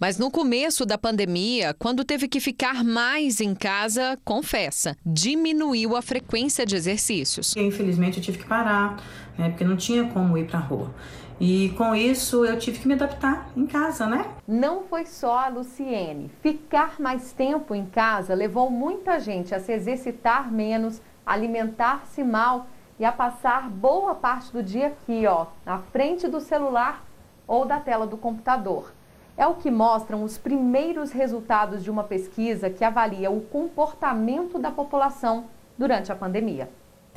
Mas 0.00 0.16
no 0.16 0.30
começo 0.30 0.86
da 0.86 0.96
pandemia, 0.96 1.74
quando 1.74 2.04
teve 2.04 2.28
que 2.28 2.38
ficar 2.38 2.84
mais 2.84 3.40
em 3.40 3.52
casa, 3.52 4.16
confessa, 4.24 4.96
diminuiu 5.04 5.96
a 5.96 6.02
frequência 6.02 6.64
de 6.64 6.76
exercícios. 6.76 7.56
Infelizmente 7.56 8.18
eu 8.18 8.22
tive 8.22 8.38
que 8.38 8.46
parar, 8.46 9.02
né, 9.36 9.48
porque 9.48 9.64
não 9.64 9.76
tinha 9.76 10.04
como 10.04 10.38
ir 10.38 10.46
para 10.46 10.60
a 10.60 10.62
rua. 10.62 10.94
E 11.40 11.70
com 11.70 11.96
isso 11.96 12.44
eu 12.44 12.56
tive 12.60 12.78
que 12.78 12.86
me 12.86 12.94
adaptar 12.94 13.50
em 13.56 13.66
casa, 13.66 14.06
né? 14.06 14.24
Não 14.46 14.84
foi 14.84 15.04
só 15.04 15.36
a 15.36 15.48
Luciene. 15.48 16.30
Ficar 16.42 17.00
mais 17.00 17.32
tempo 17.32 17.74
em 17.74 17.86
casa 17.86 18.34
levou 18.34 18.70
muita 18.70 19.18
gente 19.18 19.52
a 19.52 19.58
se 19.58 19.72
exercitar 19.72 20.50
menos, 20.52 21.02
alimentar-se 21.26 22.22
mal 22.22 22.68
e 23.00 23.04
a 23.04 23.10
passar 23.10 23.68
boa 23.68 24.14
parte 24.14 24.52
do 24.52 24.62
dia 24.62 24.88
aqui, 24.88 25.26
ó, 25.26 25.46
na 25.66 25.78
frente 25.78 26.28
do 26.28 26.40
celular 26.40 27.04
ou 27.48 27.64
da 27.64 27.80
tela 27.80 28.06
do 28.06 28.16
computador. 28.16 28.92
É 29.38 29.46
o 29.46 29.54
que 29.54 29.70
mostram 29.70 30.24
os 30.24 30.36
primeiros 30.36 31.12
resultados 31.12 31.84
de 31.84 31.90
uma 31.90 32.02
pesquisa 32.02 32.68
que 32.68 32.84
avalia 32.84 33.30
o 33.30 33.40
comportamento 33.40 34.58
da 34.58 34.72
população 34.72 35.44
durante 35.78 36.10
a 36.10 36.16
pandemia 36.16 36.68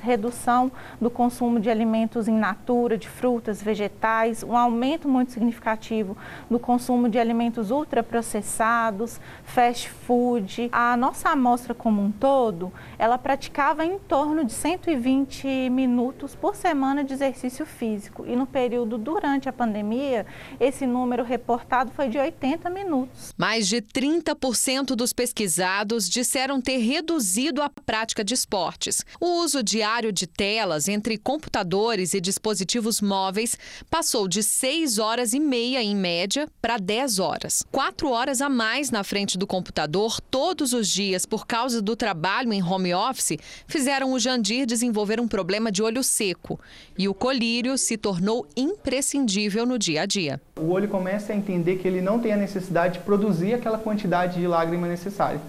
redução 0.01 0.71
do 0.99 1.09
consumo 1.09 1.59
de 1.59 1.69
alimentos 1.69 2.27
in 2.27 2.37
natura, 2.37 2.97
de 2.97 3.07
frutas, 3.07 3.61
vegetais, 3.61 4.43
um 4.43 4.57
aumento 4.57 5.07
muito 5.07 5.31
significativo 5.31 6.17
no 6.49 6.59
consumo 6.59 7.07
de 7.07 7.19
alimentos 7.19 7.71
ultraprocessados, 7.71 9.19
fast 9.43 9.89
food. 9.89 10.69
A 10.71 10.97
nossa 10.97 11.29
amostra 11.29 11.73
como 11.73 12.01
um 12.01 12.11
todo, 12.11 12.71
ela 12.97 13.17
praticava 13.17 13.85
em 13.85 13.97
torno 13.99 14.43
de 14.43 14.53
120 14.53 15.69
minutos 15.69 16.35
por 16.35 16.55
semana 16.55 17.03
de 17.03 17.13
exercício 17.13 17.65
físico 17.65 18.25
e 18.27 18.35
no 18.35 18.45
período 18.45 18.97
durante 18.97 19.47
a 19.47 19.53
pandemia, 19.53 20.25
esse 20.59 20.85
número 20.85 21.23
reportado 21.23 21.91
foi 21.91 22.09
de 22.09 22.17
80 22.17 22.69
minutos. 22.69 23.33
Mais 23.37 23.67
de 23.67 23.81
30% 23.81 24.95
dos 24.95 25.13
pesquisados 25.13 26.09
disseram 26.09 26.61
ter 26.61 26.77
reduzido 26.77 27.61
a 27.61 27.69
prática 27.69 28.23
de 28.23 28.33
esportes. 28.33 29.05
O 29.19 29.43
uso 29.43 29.63
de 29.63 29.81
diário 29.91 30.11
de 30.13 30.25
telas 30.25 30.87
entre 30.87 31.17
computadores 31.17 32.13
e 32.13 32.21
dispositivos 32.21 33.01
móveis 33.01 33.57
passou 33.89 34.25
de 34.25 34.41
6 34.41 34.99
horas 34.99 35.33
e 35.33 35.39
meia, 35.39 35.83
em 35.83 35.93
média, 35.93 36.47
para 36.61 36.77
10 36.77 37.19
horas. 37.19 37.61
Quatro 37.69 38.09
horas 38.09 38.41
a 38.41 38.47
mais 38.47 38.89
na 38.89 39.03
frente 39.03 39.37
do 39.37 39.45
computador 39.45 40.21
todos 40.21 40.71
os 40.71 40.87
dias 40.87 41.25
por 41.25 41.45
causa 41.45 41.81
do 41.81 41.93
trabalho 41.93 42.53
em 42.53 42.63
home 42.63 42.93
office 42.93 43.37
fizeram 43.67 44.13
o 44.13 44.19
Jandir 44.19 44.65
desenvolver 44.65 45.19
um 45.19 45.27
problema 45.27 45.69
de 45.69 45.83
olho 45.83 46.03
seco. 46.03 46.57
E 46.97 47.09
o 47.09 47.13
colírio 47.13 47.77
se 47.77 47.97
tornou 47.97 48.47
imprescindível 48.55 49.65
no 49.65 49.77
dia 49.77 50.03
a 50.03 50.05
dia. 50.05 50.39
O 50.57 50.69
olho 50.69 50.87
começa 50.87 51.33
a 51.33 51.35
entender 51.35 51.79
que 51.79 51.87
ele 51.87 51.99
não 52.01 52.17
tem 52.17 52.31
a 52.31 52.37
necessidade 52.37 52.99
de 52.99 53.05
produzir 53.05 53.55
aquela 53.55 53.77
quantidade 53.77 54.39
de 54.39 54.47
lágrima 54.47 54.87
necessária 54.87 55.41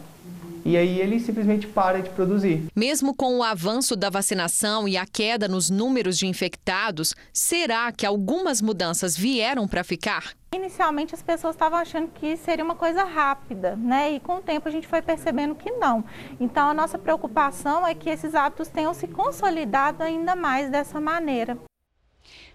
e 0.64 0.76
aí 0.76 1.00
ele 1.00 1.18
simplesmente 1.20 1.66
para 1.66 2.00
de 2.00 2.10
produzir. 2.10 2.64
Mesmo 2.74 3.14
com 3.14 3.38
o 3.38 3.42
avanço 3.42 3.96
da 3.96 4.10
vacinação 4.10 4.88
e 4.88 4.96
a 4.96 5.06
queda 5.06 5.48
nos 5.48 5.70
números 5.70 6.18
de 6.18 6.26
infectados, 6.26 7.14
será 7.32 7.90
que 7.92 8.06
algumas 8.06 8.60
mudanças 8.60 9.16
vieram 9.16 9.66
para 9.66 9.84
ficar? 9.84 10.34
Inicialmente 10.54 11.14
as 11.14 11.22
pessoas 11.22 11.54
estavam 11.54 11.78
achando 11.78 12.08
que 12.08 12.36
seria 12.36 12.64
uma 12.64 12.74
coisa 12.74 13.04
rápida, 13.04 13.74
né? 13.74 14.12
E 14.12 14.20
com 14.20 14.36
o 14.36 14.42
tempo 14.42 14.68
a 14.68 14.70
gente 14.70 14.86
foi 14.86 15.00
percebendo 15.00 15.54
que 15.54 15.70
não. 15.70 16.04
Então 16.38 16.68
a 16.68 16.74
nossa 16.74 16.98
preocupação 16.98 17.86
é 17.86 17.94
que 17.94 18.10
esses 18.10 18.34
hábitos 18.34 18.68
tenham 18.68 18.92
se 18.92 19.08
consolidado 19.08 20.02
ainda 20.02 20.36
mais 20.36 20.70
dessa 20.70 21.00
maneira. 21.00 21.56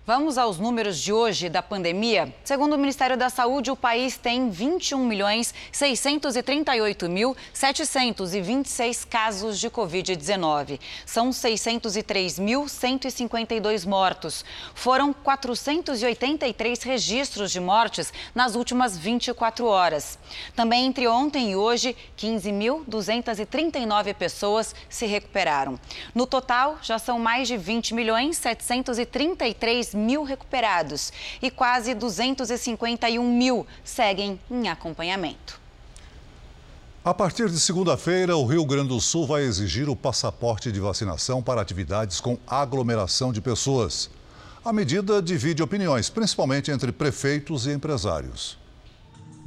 Vamos 0.07 0.37
aos 0.37 0.57
números 0.57 0.97
de 0.99 1.11
hoje 1.11 1.49
da 1.49 1.61
pandemia. 1.61 2.33
Segundo 2.41 2.75
o 2.75 2.77
Ministério 2.77 3.17
da 3.17 3.29
Saúde, 3.29 3.69
o 3.69 3.75
país 3.75 4.15
tem 4.15 4.49
21 4.49 5.05
milhões 5.05 5.53
638 5.69 7.09
mil 7.09 7.35
726 7.51 9.03
casos 9.03 9.59
de 9.59 9.69
Covid-19. 9.69 10.79
São 11.05 11.31
603.152 11.31 13.85
mortos. 13.85 14.45
Foram 14.73 15.11
483 15.11 16.83
registros 16.83 17.51
de 17.51 17.59
mortes 17.59 18.13
nas 18.33 18.55
últimas 18.55 18.97
24 18.97 19.65
horas. 19.65 20.17
Também 20.55 20.85
entre 20.85 21.05
ontem 21.05 21.51
e 21.51 21.57
hoje, 21.57 21.93
15.239 22.17 24.13
pessoas 24.13 24.73
se 24.87 25.05
recuperaram. 25.05 25.77
No 26.15 26.25
total, 26.25 26.77
já 26.81 26.97
são 26.97 27.19
mais 27.19 27.49
de 27.49 27.57
20 27.57 27.93
milhões 27.93 28.37
733 28.37 29.93
mil 29.93 29.96
recuperados 30.23 31.11
e 31.41 31.49
quase 31.49 31.93
251 31.93 33.23
mil 33.23 33.65
seguem 33.83 34.39
em 34.49 34.67
acompanhamento. 34.69 35.59
A 37.03 37.13
partir 37.13 37.49
de 37.49 37.57
segunda-feira, 37.57 38.35
o 38.35 38.45
Rio 38.45 38.65
Grande 38.65 38.89
do 38.89 38.99
Sul 38.99 39.25
vai 39.25 39.43
exigir 39.43 39.87
o 39.87 39.95
passaporte 39.95 40.71
de 40.71 40.79
vacinação 40.79 41.41
para 41.41 41.61
atividades 41.61 42.19
com 42.19 42.37
aglomeração 42.45 43.31
de 43.31 43.39
pessoas. 43.39 44.09
A 44.65 44.73
medida 44.73 45.21
divide 45.21 45.63
opiniões, 45.63 46.09
principalmente 46.09 46.69
entre 46.69 46.91
prefeitos 46.91 47.65
e 47.65 47.71
empresários. 47.71 48.57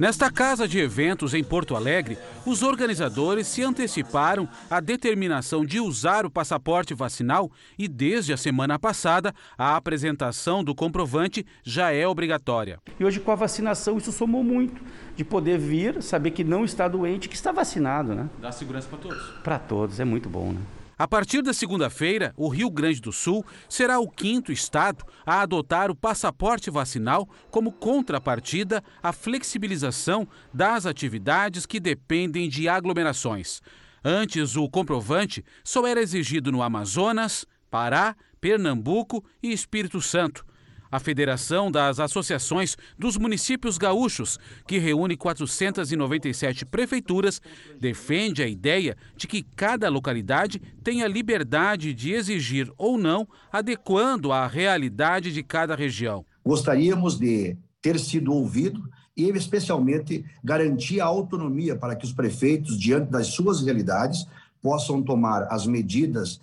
Nesta 0.01 0.31
casa 0.31 0.67
de 0.67 0.79
eventos 0.79 1.35
em 1.35 1.43
Porto 1.43 1.75
Alegre, 1.75 2.17
os 2.43 2.63
organizadores 2.63 3.45
se 3.45 3.61
anteciparam 3.61 4.49
à 4.67 4.79
determinação 4.79 5.63
de 5.63 5.79
usar 5.79 6.25
o 6.25 6.31
passaporte 6.31 6.95
vacinal 6.95 7.51
e, 7.77 7.87
desde 7.87 8.33
a 8.33 8.37
semana 8.37 8.79
passada, 8.79 9.31
a 9.55 9.75
apresentação 9.75 10.63
do 10.63 10.73
comprovante 10.73 11.45
já 11.63 11.91
é 11.91 12.07
obrigatória. 12.07 12.79
E 12.99 13.05
hoje, 13.05 13.19
com 13.19 13.29
a 13.29 13.35
vacinação, 13.35 13.99
isso 13.99 14.11
somou 14.11 14.43
muito, 14.43 14.81
de 15.15 15.23
poder 15.23 15.59
vir, 15.59 16.01
saber 16.01 16.31
que 16.31 16.43
não 16.43 16.65
está 16.65 16.87
doente, 16.87 17.29
que 17.29 17.35
está 17.35 17.51
vacinado, 17.51 18.15
né? 18.15 18.27
Dá 18.41 18.51
segurança 18.51 18.87
para 18.89 18.97
todos. 18.97 19.23
Para 19.43 19.59
todos, 19.59 19.99
é 19.99 20.03
muito 20.03 20.27
bom, 20.27 20.51
né? 20.51 20.61
A 21.01 21.07
partir 21.07 21.41
da 21.41 21.51
segunda-feira, 21.51 22.31
o 22.37 22.47
Rio 22.47 22.69
Grande 22.69 23.01
do 23.01 23.11
Sul 23.11 23.43
será 23.67 23.99
o 23.99 24.07
quinto 24.07 24.51
estado 24.51 25.03
a 25.25 25.41
adotar 25.41 25.89
o 25.89 25.95
passaporte 25.95 26.69
vacinal 26.69 27.27
como 27.49 27.71
contrapartida 27.71 28.83
à 29.01 29.11
flexibilização 29.11 30.27
das 30.53 30.85
atividades 30.85 31.65
que 31.65 31.79
dependem 31.79 32.47
de 32.47 32.69
aglomerações. 32.69 33.63
Antes, 34.05 34.55
o 34.55 34.69
comprovante 34.69 35.43
só 35.63 35.87
era 35.87 35.99
exigido 35.99 36.51
no 36.51 36.61
Amazonas, 36.61 37.47
Pará, 37.67 38.15
Pernambuco 38.39 39.25
e 39.41 39.51
Espírito 39.51 40.03
Santo. 40.03 40.45
A 40.91 40.99
Federação 40.99 41.71
das 41.71 42.01
Associações 42.01 42.75
dos 42.99 43.15
Municípios 43.15 43.77
Gaúchos, 43.77 44.37
que 44.67 44.77
reúne 44.77 45.15
497 45.15 46.65
prefeituras, 46.65 47.41
defende 47.79 48.43
a 48.43 48.47
ideia 48.47 48.97
de 49.15 49.25
que 49.25 49.41
cada 49.41 49.87
localidade 49.87 50.61
tenha 50.83 51.07
liberdade 51.07 51.93
de 51.93 52.11
exigir 52.11 52.69
ou 52.77 52.97
não, 52.97 53.25
adequando 53.49 54.33
à 54.33 54.45
realidade 54.45 55.31
de 55.31 55.41
cada 55.41 55.75
região. 55.75 56.25
Gostaríamos 56.45 57.17
de 57.17 57.55
ter 57.81 57.97
sido 57.97 58.33
ouvido 58.33 58.83
e, 59.15 59.29
especialmente, 59.29 60.25
garantir 60.43 60.99
a 60.99 61.05
autonomia 61.05 61.73
para 61.73 61.95
que 61.95 62.03
os 62.03 62.11
prefeitos, 62.11 62.77
diante 62.77 63.09
das 63.09 63.27
suas 63.27 63.61
realidades, 63.61 64.27
possam 64.61 65.01
tomar 65.01 65.47
as 65.49 65.65
medidas 65.65 66.41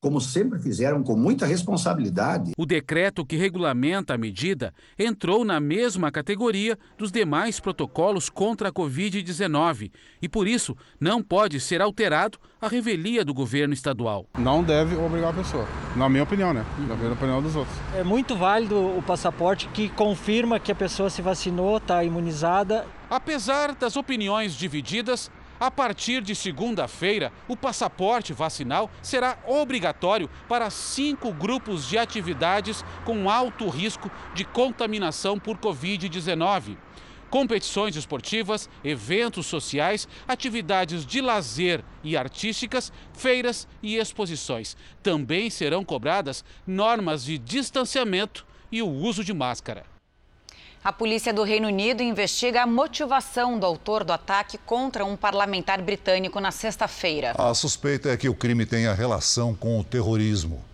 como 0.00 0.18
sempre 0.20 0.58
fizeram, 0.58 1.02
com 1.02 1.14
muita 1.14 1.44
responsabilidade. 1.44 2.52
O 2.56 2.64
decreto 2.64 3.24
que 3.24 3.36
regulamenta 3.36 4.14
a 4.14 4.18
medida 4.18 4.72
entrou 4.98 5.44
na 5.44 5.60
mesma 5.60 6.10
categoria 6.10 6.78
dos 6.96 7.12
demais 7.12 7.60
protocolos 7.60 8.30
contra 8.30 8.70
a 8.70 8.72
Covid-19 8.72 9.92
e, 10.22 10.28
por 10.28 10.48
isso, 10.48 10.74
não 10.98 11.22
pode 11.22 11.60
ser 11.60 11.82
alterado 11.82 12.38
a 12.60 12.66
revelia 12.66 13.24
do 13.24 13.34
governo 13.34 13.74
estadual. 13.74 14.26
Não 14.38 14.64
deve 14.64 14.96
obrigar 14.96 15.30
a 15.30 15.36
pessoa, 15.36 15.68
na 15.94 16.08
minha 16.08 16.22
opinião, 16.22 16.54
né? 16.54 16.64
Na 16.78 17.12
opinião 17.12 17.42
dos 17.42 17.54
outros. 17.54 17.76
É 17.94 18.02
muito 18.02 18.34
válido 18.34 18.76
o 18.76 19.02
passaporte 19.02 19.68
que 19.68 19.90
confirma 19.90 20.58
que 20.58 20.72
a 20.72 20.74
pessoa 20.74 21.10
se 21.10 21.20
vacinou, 21.20 21.76
está 21.76 22.02
imunizada. 22.02 22.86
Apesar 23.10 23.74
das 23.74 23.96
opiniões 23.96 24.54
divididas, 24.54 25.30
a 25.60 25.70
partir 25.70 26.22
de 26.22 26.34
segunda-feira, 26.34 27.30
o 27.46 27.54
passaporte 27.54 28.32
vacinal 28.32 28.90
será 29.02 29.38
obrigatório 29.46 30.30
para 30.48 30.70
cinco 30.70 31.30
grupos 31.32 31.86
de 31.86 31.98
atividades 31.98 32.82
com 33.04 33.28
alto 33.28 33.68
risco 33.68 34.10
de 34.34 34.44
contaminação 34.44 35.38
por 35.38 35.58
Covid-19 35.58 36.78
competições 37.30 37.94
esportivas, 37.94 38.68
eventos 38.82 39.46
sociais, 39.46 40.08
atividades 40.26 41.06
de 41.06 41.20
lazer 41.20 41.84
e 42.02 42.16
artísticas, 42.16 42.92
feiras 43.12 43.68
e 43.80 43.98
exposições. 43.98 44.76
Também 45.00 45.48
serão 45.48 45.84
cobradas 45.84 46.44
normas 46.66 47.24
de 47.24 47.38
distanciamento 47.38 48.44
e 48.72 48.82
o 48.82 48.88
uso 48.88 49.22
de 49.22 49.32
máscara. 49.32 49.89
A 50.82 50.92
polícia 50.92 51.32
do 51.32 51.42
Reino 51.42 51.68
Unido 51.68 52.02
investiga 52.02 52.62
a 52.62 52.66
motivação 52.66 53.58
do 53.58 53.66
autor 53.66 54.02
do 54.02 54.12
ataque 54.12 54.56
contra 54.56 55.04
um 55.04 55.16
parlamentar 55.16 55.82
britânico 55.82 56.40
na 56.40 56.50
sexta-feira. 56.50 57.34
A 57.36 57.52
suspeita 57.52 58.08
é 58.08 58.16
que 58.16 58.28
o 58.28 58.34
crime 58.34 58.64
tenha 58.64 58.94
relação 58.94 59.54
com 59.54 59.78
o 59.78 59.84
terrorismo. 59.84 60.64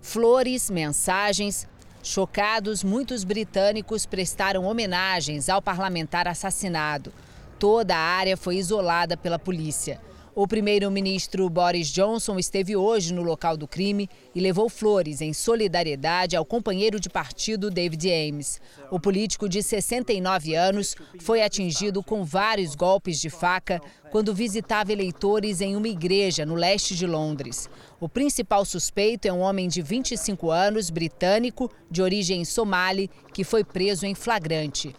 Flores, 0.00 0.70
mensagens, 0.70 1.66
Chocados, 2.02 2.82
muitos 2.82 3.24
britânicos 3.24 4.06
prestaram 4.06 4.64
homenagens 4.64 5.50
ao 5.50 5.60
parlamentar 5.60 6.26
assassinado. 6.26 7.12
Toda 7.58 7.94
a 7.94 7.98
área 7.98 8.38
foi 8.38 8.56
isolada 8.56 9.18
pela 9.18 9.38
polícia. 9.38 10.00
O 10.32 10.46
primeiro-ministro 10.46 11.50
Boris 11.50 11.88
Johnson 11.88 12.38
esteve 12.38 12.76
hoje 12.76 13.12
no 13.12 13.20
local 13.20 13.56
do 13.56 13.66
crime 13.66 14.08
e 14.32 14.40
levou 14.40 14.68
flores 14.68 15.20
em 15.20 15.32
solidariedade 15.32 16.36
ao 16.36 16.44
companheiro 16.44 17.00
de 17.00 17.10
partido 17.10 17.68
David 17.68 18.08
Ames. 18.08 18.60
O 18.92 19.00
político 19.00 19.48
de 19.48 19.60
69 19.60 20.54
anos 20.54 20.94
foi 21.18 21.42
atingido 21.42 22.00
com 22.00 22.24
vários 22.24 22.76
golpes 22.76 23.20
de 23.20 23.28
faca 23.28 23.80
quando 24.12 24.32
visitava 24.32 24.92
eleitores 24.92 25.60
em 25.60 25.74
uma 25.74 25.88
igreja 25.88 26.46
no 26.46 26.54
leste 26.54 26.94
de 26.94 27.08
Londres. 27.08 27.68
O 27.98 28.08
principal 28.08 28.64
suspeito 28.64 29.26
é 29.26 29.32
um 29.32 29.40
homem 29.40 29.66
de 29.66 29.82
25 29.82 30.48
anos, 30.48 30.90
britânico, 30.90 31.68
de 31.90 32.02
origem 32.02 32.44
somali, 32.44 33.10
que 33.34 33.42
foi 33.42 33.64
preso 33.64 34.06
em 34.06 34.14
flagrante. 34.14 34.94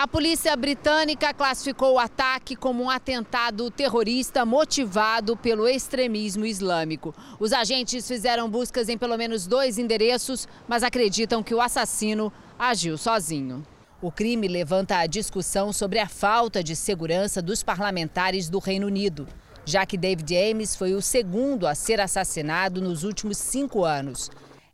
A 0.00 0.08
polícia 0.08 0.56
britânica 0.56 1.34
classificou 1.34 1.92
o 1.92 1.98
ataque 1.98 2.56
como 2.56 2.82
um 2.82 2.88
atentado 2.88 3.70
terrorista 3.70 4.46
motivado 4.46 5.36
pelo 5.36 5.68
extremismo 5.68 6.46
islâmico. 6.46 7.14
Os 7.38 7.52
agentes 7.52 8.08
fizeram 8.08 8.48
buscas 8.48 8.88
em 8.88 8.96
pelo 8.96 9.18
menos 9.18 9.46
dois 9.46 9.76
endereços, 9.76 10.48
mas 10.66 10.82
acreditam 10.82 11.42
que 11.42 11.54
o 11.54 11.60
assassino 11.60 12.32
agiu 12.58 12.96
sozinho. 12.96 13.62
O 14.00 14.10
crime 14.10 14.48
levanta 14.48 14.96
a 14.96 15.06
discussão 15.06 15.70
sobre 15.70 15.98
a 15.98 16.08
falta 16.08 16.64
de 16.64 16.74
segurança 16.74 17.42
dos 17.42 17.62
parlamentares 17.62 18.48
do 18.48 18.58
Reino 18.58 18.86
Unido, 18.86 19.28
já 19.66 19.84
que 19.84 19.98
David 19.98 20.34
Ames 20.34 20.74
foi 20.74 20.94
o 20.94 21.02
segundo 21.02 21.66
a 21.66 21.74
ser 21.74 22.00
assassinado 22.00 22.80
nos 22.80 23.04
últimos 23.04 23.36
cinco 23.36 23.84
anos. 23.84 24.30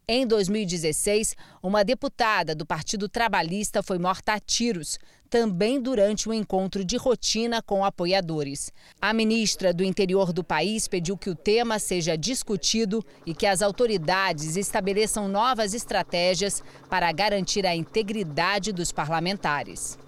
Em 0.08 0.24
2016, 0.24 1.34
uma 1.60 1.82
deputada 1.82 2.54
do 2.54 2.64
Partido 2.64 3.08
Trabalhista 3.08 3.82
foi 3.82 3.98
morta 3.98 4.34
a 4.34 4.38
tiros, 4.38 5.00
também 5.28 5.80
durante 5.80 6.28
um 6.28 6.32
encontro 6.32 6.84
de 6.84 6.96
rotina 6.96 7.60
com 7.60 7.84
apoiadores. 7.84 8.72
A 9.00 9.12
ministra 9.12 9.74
do 9.74 9.84
Interior 9.84 10.32
do 10.32 10.42
país 10.42 10.88
pediu 10.88 11.16
que 11.16 11.28
o 11.28 11.34
tema 11.34 11.78
seja 11.78 12.16
discutido 12.16 13.04
e 13.24 13.34
que 13.34 13.46
as 13.46 13.62
autoridades 13.62 14.56
estabeleçam 14.56 15.28
novas 15.28 15.74
estratégias 15.74 16.62
para 16.88 17.10
garantir 17.12 17.66
a 17.66 17.74
integridade 17.74 18.72
dos 18.72 18.92
parlamentares. 18.92 19.98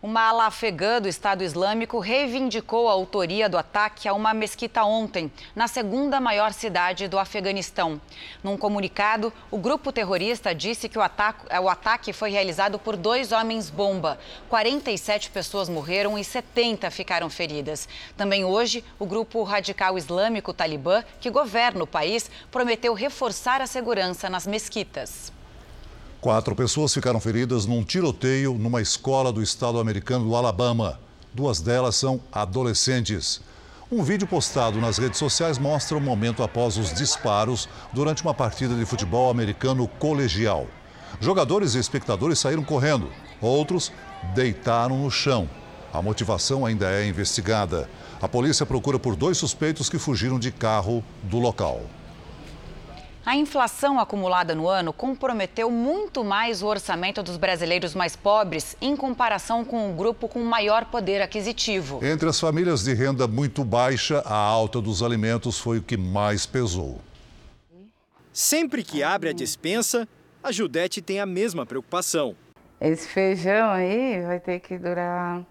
Uma 0.00 0.28
ala 0.28 0.46
afegã 0.46 1.00
do 1.00 1.08
Estado 1.08 1.42
Islâmico 1.42 1.98
reivindicou 1.98 2.88
a 2.88 2.92
autoria 2.92 3.48
do 3.48 3.58
ataque 3.58 4.06
a 4.06 4.14
uma 4.14 4.32
mesquita 4.32 4.84
ontem, 4.84 5.28
na 5.56 5.66
segunda 5.66 6.20
maior 6.20 6.52
cidade 6.52 7.08
do 7.08 7.18
Afeganistão. 7.18 8.00
Num 8.40 8.56
comunicado, 8.56 9.32
o 9.50 9.58
grupo 9.58 9.90
terrorista 9.90 10.54
disse 10.54 10.88
que 10.88 10.96
o 10.96 11.02
ataque, 11.02 11.46
o 11.60 11.68
ataque 11.68 12.12
foi 12.12 12.30
realizado 12.30 12.78
por 12.78 12.96
dois 12.96 13.32
homens-bomba. 13.32 14.20
47 14.48 15.30
pessoas 15.30 15.68
morreram 15.68 16.16
e 16.16 16.22
70 16.22 16.88
ficaram 16.92 17.28
feridas. 17.28 17.88
Também 18.16 18.44
hoje, 18.44 18.84
o 19.00 19.04
grupo 19.04 19.42
radical 19.42 19.98
islâmico 19.98 20.54
Talibã, 20.54 21.02
que 21.20 21.28
governa 21.28 21.82
o 21.82 21.88
país, 21.88 22.30
prometeu 22.52 22.94
reforçar 22.94 23.60
a 23.60 23.66
segurança 23.66 24.30
nas 24.30 24.46
mesquitas. 24.46 25.36
Quatro 26.20 26.52
pessoas 26.56 26.92
ficaram 26.92 27.20
feridas 27.20 27.64
num 27.64 27.84
tiroteio 27.84 28.54
numa 28.54 28.82
escola 28.82 29.32
do 29.32 29.40
estado 29.40 29.78
americano 29.78 30.24
do 30.24 30.34
Alabama. 30.34 30.98
Duas 31.32 31.60
delas 31.60 31.94
são 31.94 32.20
adolescentes. 32.32 33.40
Um 33.90 34.02
vídeo 34.02 34.26
postado 34.26 34.80
nas 34.80 34.98
redes 34.98 35.16
sociais 35.16 35.58
mostra 35.58 35.96
o 35.96 36.00
momento 36.00 36.42
após 36.42 36.76
os 36.76 36.92
disparos 36.92 37.68
durante 37.92 38.22
uma 38.24 38.34
partida 38.34 38.74
de 38.74 38.84
futebol 38.84 39.30
americano 39.30 39.86
colegial. 39.86 40.66
Jogadores 41.20 41.76
e 41.76 41.78
espectadores 41.78 42.40
saíram 42.40 42.64
correndo, 42.64 43.08
outros 43.40 43.92
deitaram 44.34 44.98
no 44.98 45.12
chão. 45.12 45.48
A 45.92 46.02
motivação 46.02 46.66
ainda 46.66 46.90
é 46.90 47.06
investigada. 47.06 47.88
A 48.20 48.26
polícia 48.26 48.66
procura 48.66 48.98
por 48.98 49.14
dois 49.14 49.38
suspeitos 49.38 49.88
que 49.88 50.00
fugiram 50.00 50.38
de 50.40 50.50
carro 50.50 51.04
do 51.22 51.38
local. 51.38 51.80
A 53.28 53.36
inflação 53.36 54.00
acumulada 54.00 54.54
no 54.54 54.66
ano 54.66 54.90
comprometeu 54.90 55.70
muito 55.70 56.24
mais 56.24 56.62
o 56.62 56.66
orçamento 56.66 57.22
dos 57.22 57.36
brasileiros 57.36 57.94
mais 57.94 58.16
pobres 58.16 58.74
em 58.80 58.96
comparação 58.96 59.66
com 59.66 59.90
o 59.90 59.94
grupo 59.94 60.28
com 60.28 60.42
maior 60.42 60.86
poder 60.86 61.20
aquisitivo. 61.20 62.02
Entre 62.02 62.26
as 62.26 62.40
famílias 62.40 62.84
de 62.84 62.94
renda 62.94 63.28
muito 63.28 63.62
baixa, 63.64 64.22
a 64.24 64.34
alta 64.34 64.80
dos 64.80 65.02
alimentos 65.02 65.58
foi 65.58 65.76
o 65.76 65.82
que 65.82 65.94
mais 65.94 66.46
pesou. 66.46 67.02
Sempre 68.32 68.82
que 68.82 69.02
abre 69.02 69.28
a 69.28 69.34
despensa, 69.34 70.08
a 70.42 70.50
Judete 70.50 71.02
tem 71.02 71.20
a 71.20 71.26
mesma 71.26 71.66
preocupação. 71.66 72.34
Esse 72.80 73.06
feijão 73.08 73.68
aí 73.68 74.22
vai 74.22 74.40
ter 74.40 74.58
que 74.60 74.78
durar 74.78 75.44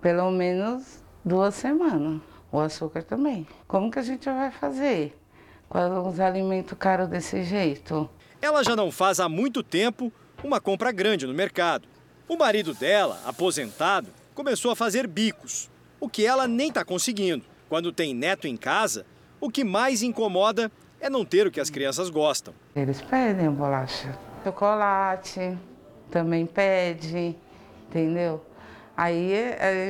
pelo 0.00 0.30
menos 0.30 1.02
duas 1.24 1.56
semanas. 1.56 2.20
O 2.52 2.60
açúcar 2.60 3.02
também. 3.02 3.48
Como 3.66 3.90
que 3.90 3.98
a 3.98 4.02
gente 4.02 4.26
vai 4.26 4.52
fazer? 4.52 5.23
Com 5.68 6.08
os 6.08 6.20
alimentos 6.20 6.76
caros 6.78 7.08
desse 7.08 7.42
jeito. 7.42 8.08
Ela 8.40 8.62
já 8.62 8.76
não 8.76 8.90
faz 8.90 9.20
há 9.20 9.28
muito 9.28 9.62
tempo 9.62 10.12
uma 10.42 10.60
compra 10.60 10.92
grande 10.92 11.26
no 11.26 11.34
mercado. 11.34 11.88
O 12.28 12.36
marido 12.36 12.74
dela, 12.74 13.20
aposentado, 13.24 14.08
começou 14.34 14.70
a 14.70 14.76
fazer 14.76 15.06
bicos, 15.06 15.70
o 16.00 16.08
que 16.08 16.26
ela 16.26 16.46
nem 16.46 16.68
está 16.68 16.84
conseguindo. 16.84 17.44
Quando 17.68 17.92
tem 17.92 18.14
neto 18.14 18.46
em 18.46 18.56
casa, 18.56 19.06
o 19.40 19.50
que 19.50 19.64
mais 19.64 20.02
incomoda 20.02 20.70
é 21.00 21.08
não 21.08 21.24
ter 21.24 21.46
o 21.46 21.50
que 21.50 21.60
as 21.60 21.70
crianças 21.70 22.10
gostam. 22.10 22.54
Eles 22.74 23.00
pedem 23.00 23.50
bolacha, 23.50 24.16
chocolate, 24.42 25.56
também 26.10 26.46
pede, 26.46 27.36
entendeu? 27.88 28.44
Aí 28.96 29.32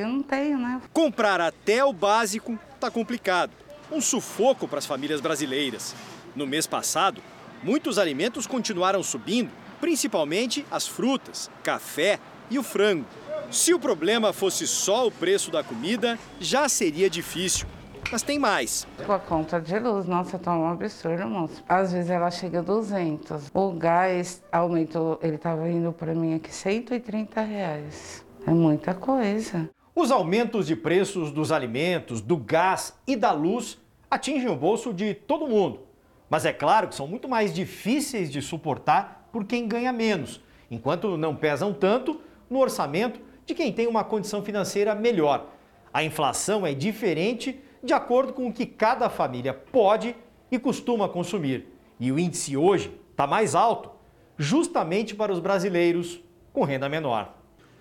eu 0.01 0.07
não 0.07 0.23
tenho, 0.23 0.57
né? 0.57 0.81
Comprar 0.91 1.39
até 1.39 1.83
o 1.83 1.93
básico 1.93 2.57
tá 2.79 2.89
complicado 2.89 3.51
um 3.91 4.01
sufoco 4.01 4.67
para 4.67 4.79
as 4.79 4.85
famílias 4.85 5.21
brasileiras. 5.21 5.95
No 6.35 6.45
mês 6.45 6.67
passado, 6.67 7.21
muitos 7.63 7.97
alimentos 7.97 8.45
continuaram 8.47 9.01
subindo, 9.01 9.51
principalmente 9.79 10.65
as 10.69 10.87
frutas, 10.87 11.49
café 11.63 12.19
e 12.49 12.57
o 12.59 12.63
frango. 12.63 13.05
Se 13.51 13.73
o 13.73 13.79
problema 13.79 14.33
fosse 14.33 14.67
só 14.67 15.07
o 15.07 15.11
preço 15.11 15.51
da 15.51 15.63
comida, 15.63 16.17
já 16.39 16.67
seria 16.67 17.09
difícil. 17.09 17.67
Mas 18.11 18.21
tem 18.21 18.37
mais. 18.37 18.87
A 19.07 19.19
conta 19.19 19.59
de 19.59 19.77
luz, 19.79 20.05
nossa, 20.05 20.37
tá 20.37 20.55
um 20.55 20.67
absurdo, 20.67 21.27
moço. 21.27 21.63
Às 21.67 21.91
vezes 21.91 22.09
ela 22.09 22.29
chega 22.29 22.59
a 22.59 22.61
200. 22.61 23.49
O 23.53 23.71
gás 23.71 24.43
aumentou, 24.51 25.19
ele 25.21 25.35
estava 25.35 25.67
indo 25.69 25.91
para 25.91 26.13
mim 26.13 26.35
aqui 26.35 26.53
130 26.53 27.41
reais. 27.41 28.25
É 28.45 28.51
muita 28.51 28.93
coisa. 28.93 29.69
Os 29.97 30.11
aumentos 30.11 30.67
de 30.67 30.75
preços 30.75 31.31
dos 31.31 31.53
alimentos, 31.53 32.19
do 32.19 32.35
gás 32.35 32.99
e 33.07 33.15
da 33.15 33.31
luz 33.31 33.77
atingem 34.11 34.49
o 34.49 34.55
bolso 34.55 34.93
de 34.93 35.13
todo 35.13 35.47
mundo. 35.47 35.87
Mas 36.29 36.43
é 36.43 36.51
claro 36.51 36.89
que 36.89 36.95
são 36.95 37.07
muito 37.07 37.29
mais 37.29 37.53
difíceis 37.53 38.29
de 38.29 38.41
suportar 38.41 39.29
por 39.31 39.45
quem 39.45 39.69
ganha 39.69 39.93
menos, 39.93 40.41
enquanto 40.69 41.15
não 41.15 41.33
pesam 41.33 41.73
tanto 41.73 42.19
no 42.49 42.59
orçamento 42.59 43.21
de 43.45 43.55
quem 43.55 43.71
tem 43.71 43.87
uma 43.87 44.03
condição 44.03 44.43
financeira 44.43 44.93
melhor. 44.93 45.47
A 45.93 46.03
inflação 46.03 46.67
é 46.67 46.73
diferente 46.73 47.57
de 47.81 47.93
acordo 47.93 48.33
com 48.33 48.47
o 48.47 48.53
que 48.53 48.65
cada 48.65 49.09
família 49.09 49.53
pode 49.53 50.13
e 50.51 50.59
costuma 50.59 51.07
consumir. 51.07 51.69
E 51.97 52.11
o 52.11 52.19
índice 52.19 52.57
hoje 52.57 52.93
está 53.11 53.25
mais 53.25 53.55
alto, 53.55 53.91
justamente 54.37 55.15
para 55.15 55.31
os 55.31 55.39
brasileiros 55.39 56.19
com 56.51 56.65
renda 56.65 56.89
menor. 56.89 57.34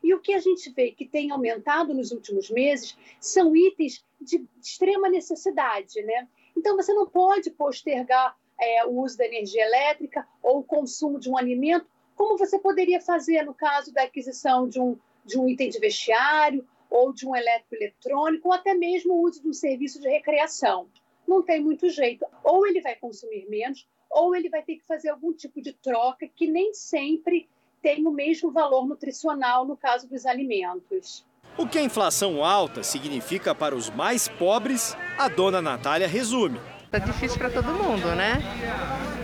E 0.04 0.14
o 0.14 0.20
que 0.20 0.34
a 0.34 0.40
gente 0.40 0.70
vê 0.72 0.92
que 0.92 1.06
tem 1.06 1.32
aumentado 1.32 1.94
nos 1.94 2.12
últimos 2.12 2.50
meses 2.50 2.98
são 3.22 3.56
itens 3.56 4.04
de 4.20 4.46
extrema 4.62 5.08
necessidade. 5.08 6.02
Né? 6.02 6.28
Então, 6.58 6.76
você 6.76 6.94
não 6.94 7.08
pode 7.08 7.50
postergar 7.52 8.36
é, 8.60 8.86
o 8.86 9.02
uso 9.02 9.18
da 9.18 9.26
energia 9.26 9.66
elétrica 9.66 10.28
ou 10.42 10.60
o 10.60 10.64
consumo 10.64 11.20
de 11.20 11.30
um 11.30 11.38
alimento, 11.38 11.88
como 12.16 12.38
você 12.38 12.60
poderia 12.60 13.00
fazer 13.00 13.44
no 13.44 13.54
caso 13.54 13.94
da 13.94 14.04
aquisição 14.04 14.68
de 14.68 14.80
um, 14.80 14.98
de 15.26 15.40
um 15.40 15.48
item 15.48 15.70
de 15.70 15.80
vestiário 15.80 16.68
ou 16.90 17.12
de 17.12 17.28
um 17.28 17.36
eletroeletrônico, 17.36 18.50
ou 18.50 18.54
até 18.54 18.76
mesmo 18.76 19.14
o 19.14 19.22
uso 19.24 19.42
de 19.42 19.48
um 19.48 19.54
serviço 19.54 20.00
de 20.00 20.08
recreação. 20.08 20.88
não 21.28 21.42
tem 21.42 21.60
muito 21.60 21.90
jeito. 21.90 22.26
Ou 22.44 22.68
ele 22.68 22.82
vai 22.82 22.96
consumir 22.96 23.48
menos, 23.50 23.88
ou 24.14 24.36
ele 24.36 24.50
vai 24.50 24.62
ter 24.62 24.76
que 24.76 24.86
fazer 24.86 25.10
algum 25.10 25.34
tipo 25.34 25.62
de 25.62 25.74
troca 25.74 26.28
que 26.34 26.48
nem 26.48 26.74
sempre 26.74 27.50
tem 27.82 28.06
o 28.08 28.12
mesmo 28.12 28.52
valor 28.52 28.88
nutricional 28.88 29.66
no 29.66 29.76
caso 29.76 30.08
dos 30.08 30.26
alimentos. 30.26 31.26
O 31.58 31.68
que 31.68 31.78
a 31.78 31.84
inflação 31.84 32.44
alta 32.44 32.84
significa 32.84 33.54
para 33.54 33.76
os 33.76 33.90
mais 33.90 34.28
pobres, 34.28 34.96
a 35.18 35.28
dona 35.28 35.62
Natália 35.62 36.08
resume. 36.08 36.60
Tá 36.90 37.00
difícil 37.00 37.38
para 37.38 37.50
todo 37.50 37.74
mundo, 37.74 38.16
né? 38.16 38.38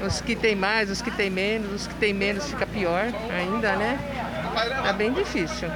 Os 0.06 0.22
que 0.22 0.36
tem 0.36 0.56
mais, 0.56 0.90
os 0.90 1.02
que 1.02 1.12
tem 1.12 1.30
menos, 1.30 1.82
os 1.82 1.88
que 1.88 1.96
tem 1.96 2.14
menos 2.14 2.46
fica 2.48 2.66
pior 2.66 3.06
ainda, 3.32 3.76
né? 3.76 3.98
É 4.88 4.92
bem 4.92 5.14
difícil. 5.14 5.70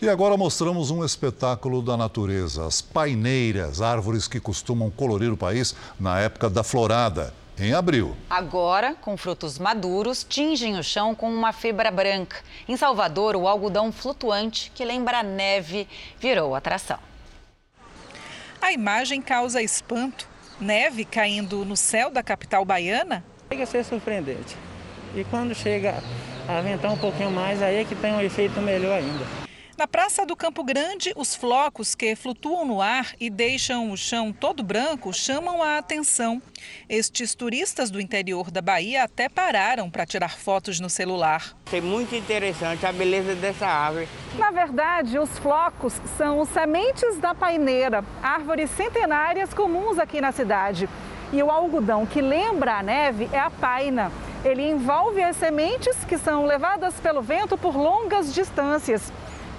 E 0.00 0.08
agora 0.08 0.36
mostramos 0.36 0.90
um 0.90 1.04
espetáculo 1.04 1.82
da 1.82 1.96
natureza, 1.96 2.66
as 2.66 2.80
paineiras, 2.80 3.80
árvores 3.80 4.28
que 4.28 4.40
costumam 4.40 4.90
colorir 4.90 5.32
o 5.32 5.36
país 5.36 5.74
na 5.98 6.20
época 6.20 6.48
da 6.48 6.62
florada 6.62 7.32
em 7.58 7.72
abril. 7.72 8.16
Agora, 8.28 8.94
com 8.94 9.16
frutos 9.16 9.58
maduros, 9.58 10.24
tingem 10.24 10.78
o 10.78 10.82
chão 10.82 11.14
com 11.14 11.28
uma 11.28 11.52
fibra 11.52 11.90
branca. 11.90 12.36
Em 12.68 12.76
Salvador, 12.76 13.36
o 13.36 13.46
algodão 13.46 13.92
flutuante, 13.92 14.70
que 14.74 14.84
lembra 14.84 15.22
neve, 15.22 15.88
virou 16.18 16.54
atração. 16.54 16.98
A 18.60 18.72
imagem 18.72 19.20
causa 19.20 19.62
espanto. 19.62 20.26
Neve 20.60 21.04
caindo 21.04 21.64
no 21.64 21.76
céu 21.76 22.10
da 22.10 22.22
capital 22.22 22.64
baiana? 22.64 23.24
Chega 23.50 23.64
a 23.64 23.66
ser 23.66 23.84
surpreendente. 23.84 24.56
E 25.14 25.24
quando 25.24 25.54
chega 25.54 26.02
a 26.48 26.60
ventar 26.60 26.90
um 26.90 26.96
pouquinho 26.96 27.30
mais, 27.30 27.62
aí 27.62 27.76
é 27.76 27.84
que 27.84 27.94
tem 27.94 28.12
um 28.12 28.20
efeito 28.20 28.60
melhor 28.60 28.98
ainda. 28.98 29.43
Na 29.76 29.88
Praça 29.88 30.24
do 30.24 30.36
Campo 30.36 30.62
Grande, 30.62 31.12
os 31.16 31.34
flocos 31.34 31.96
que 31.96 32.14
flutuam 32.14 32.64
no 32.64 32.80
ar 32.80 33.12
e 33.18 33.28
deixam 33.28 33.90
o 33.90 33.96
chão 33.96 34.32
todo 34.32 34.62
branco 34.62 35.12
chamam 35.12 35.60
a 35.64 35.78
atenção. 35.78 36.40
Estes 36.88 37.34
turistas 37.34 37.90
do 37.90 38.00
interior 38.00 38.52
da 38.52 38.62
Bahia 38.62 39.02
até 39.02 39.28
pararam 39.28 39.90
para 39.90 40.06
tirar 40.06 40.38
fotos 40.38 40.78
no 40.78 40.88
celular. 40.88 41.56
É 41.72 41.80
muito 41.80 42.14
interessante 42.14 42.86
a 42.86 42.92
beleza 42.92 43.34
dessa 43.34 43.66
árvore. 43.66 44.08
Na 44.38 44.52
verdade, 44.52 45.18
os 45.18 45.30
flocos 45.40 45.94
são 46.16 46.38
os 46.38 46.48
sementes 46.50 47.18
da 47.18 47.34
paineira, 47.34 48.04
árvores 48.22 48.70
centenárias 48.70 49.52
comuns 49.52 49.98
aqui 49.98 50.20
na 50.20 50.30
cidade. 50.30 50.88
E 51.32 51.42
o 51.42 51.50
algodão 51.50 52.06
que 52.06 52.20
lembra 52.20 52.78
a 52.78 52.82
neve 52.82 53.28
é 53.32 53.40
a 53.40 53.50
paina. 53.50 54.12
Ele 54.44 54.62
envolve 54.62 55.20
as 55.20 55.36
sementes 55.36 55.96
que 56.04 56.16
são 56.16 56.44
levadas 56.44 56.94
pelo 57.00 57.22
vento 57.22 57.58
por 57.58 57.74
longas 57.74 58.32
distâncias. 58.32 59.12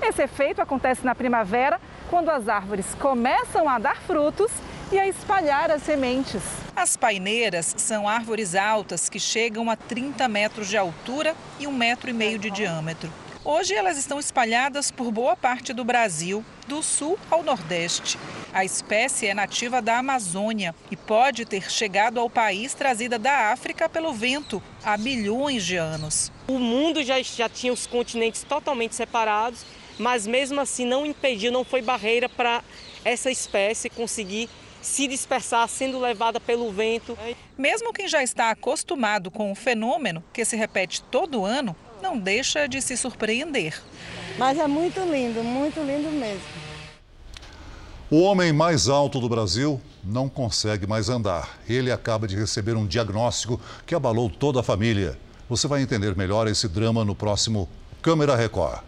Esse 0.08 0.22
efeito 0.22 0.62
acontece 0.62 1.04
na 1.04 1.16
primavera, 1.16 1.82
quando 2.12 2.30
as 2.30 2.48
árvores 2.48 2.86
começam 3.00 3.68
a 3.68 3.80
dar 3.80 4.00
frutos 4.04 4.52
e 4.92 5.00
a 5.00 5.08
espalhar 5.08 5.72
as 5.72 5.82
sementes. 5.82 6.44
As 6.76 6.96
paineiras 6.96 7.74
são 7.76 8.08
árvores 8.08 8.54
altas 8.54 9.10
que 9.10 9.20
chegam 9.20 9.68
a 9.68 9.76
30 9.76 10.28
metros 10.28 10.68
de 10.68 10.78
altura 10.78 11.36
e 11.60 11.66
um 11.66 11.72
metro 11.72 12.08
e 12.08 12.14
meio 12.14 12.38
de 12.38 12.52
diâmetro. 12.52 13.12
Hoje 13.44 13.74
elas 13.74 13.98
estão 13.98 14.20
espalhadas 14.20 14.92
por 14.92 15.12
boa 15.12 15.36
parte 15.36 15.74
do 15.74 15.84
Brasil, 15.84 16.46
do 16.68 16.84
sul 16.84 17.18
ao 17.30 17.42
nordeste. 17.42 18.20
A 18.54 18.64
espécie 18.64 19.26
é 19.26 19.34
nativa 19.34 19.82
da 19.82 19.98
Amazônia 19.98 20.76
e 20.92 20.96
pode 20.96 21.46
ter 21.46 21.72
chegado 21.72 22.20
ao 22.20 22.30
país 22.30 22.76
trazida 22.76 23.18
da 23.18 23.52
África 23.52 23.90
pelo 23.90 24.14
vento 24.14 24.62
há 24.84 24.96
bilhões 24.98 25.66
de 25.66 25.78
anos. 25.78 26.32
O 26.48 26.60
mundo 26.60 27.04
já, 27.04 27.20
já 27.24 27.50
tinha 27.50 27.74
os 27.74 27.88
continentes 27.88 28.44
totalmente 28.44 28.96
separados 28.96 29.66
mas 29.98 30.28
mesmo 30.28 30.60
assim 30.62 30.86
não 30.86 31.06
impediu, 31.06 31.52
não 31.52 31.64
foi 31.64 31.82
barreira 31.82 32.28
para 32.30 32.64
essa 33.04 33.30
espécie 33.30 33.90
conseguir 33.90 34.50
se 34.82 35.08
dispersar 35.08 35.68
sendo 35.68 36.00
levada 36.00 36.40
pelo 36.40 36.72
vento. 36.72 37.18
Mesmo 37.58 37.92
quem 37.92 38.08
já 38.08 38.22
está 38.22 38.52
acostumado 38.52 39.32
com 39.32 39.52
o 39.52 39.56
fenômeno, 39.56 40.24
que 40.32 40.46
se 40.46 40.56
repete 40.56 41.02
todo 41.04 41.44
ano, 41.44 41.76
não 42.02 42.18
deixa 42.18 42.68
de 42.68 42.82
se 42.82 42.96
surpreender. 42.96 43.82
Mas 44.38 44.60
é 44.60 44.68
muito 44.68 45.00
lindo, 45.02 45.44
muito 45.44 45.80
lindo 45.80 46.12
mesmo. 46.12 46.66
O 48.12 48.22
homem 48.22 48.54
mais 48.54 48.88
alto 48.88 49.20
do 49.20 49.28
Brasil 49.28 49.82
não 50.04 50.30
consegue 50.30 50.86
mais 50.86 51.10
andar. 51.10 51.58
Ele 51.68 51.92
acaba 51.92 52.28
de 52.28 52.36
receber 52.36 52.76
um 52.76 52.86
diagnóstico 52.86 53.60
que 53.86 53.96
abalou 53.96 54.30
toda 54.30 54.60
a 54.60 54.64
família. 54.64 55.18
Você 55.50 55.68
vai 55.68 55.82
entender 55.82 56.16
melhor 56.16 56.48
esse 56.48 56.68
drama 56.68 57.04
no 57.04 57.16
próximo 57.16 57.68
Câmera 58.04 58.36
Record. 58.36 58.82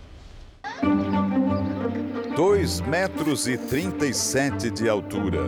2 2.35 2.81
metros 2.81 3.47
e 3.47 3.57
37 3.57 4.69
de 4.69 4.87
altura. 4.87 5.39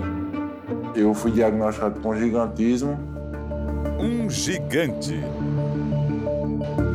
Eu 0.95 1.13
fui 1.13 1.31
diagnosticado 1.31 1.99
com 1.99 2.15
gigantismo. 2.15 2.99
Um 3.99 4.29
gigante 4.29 5.21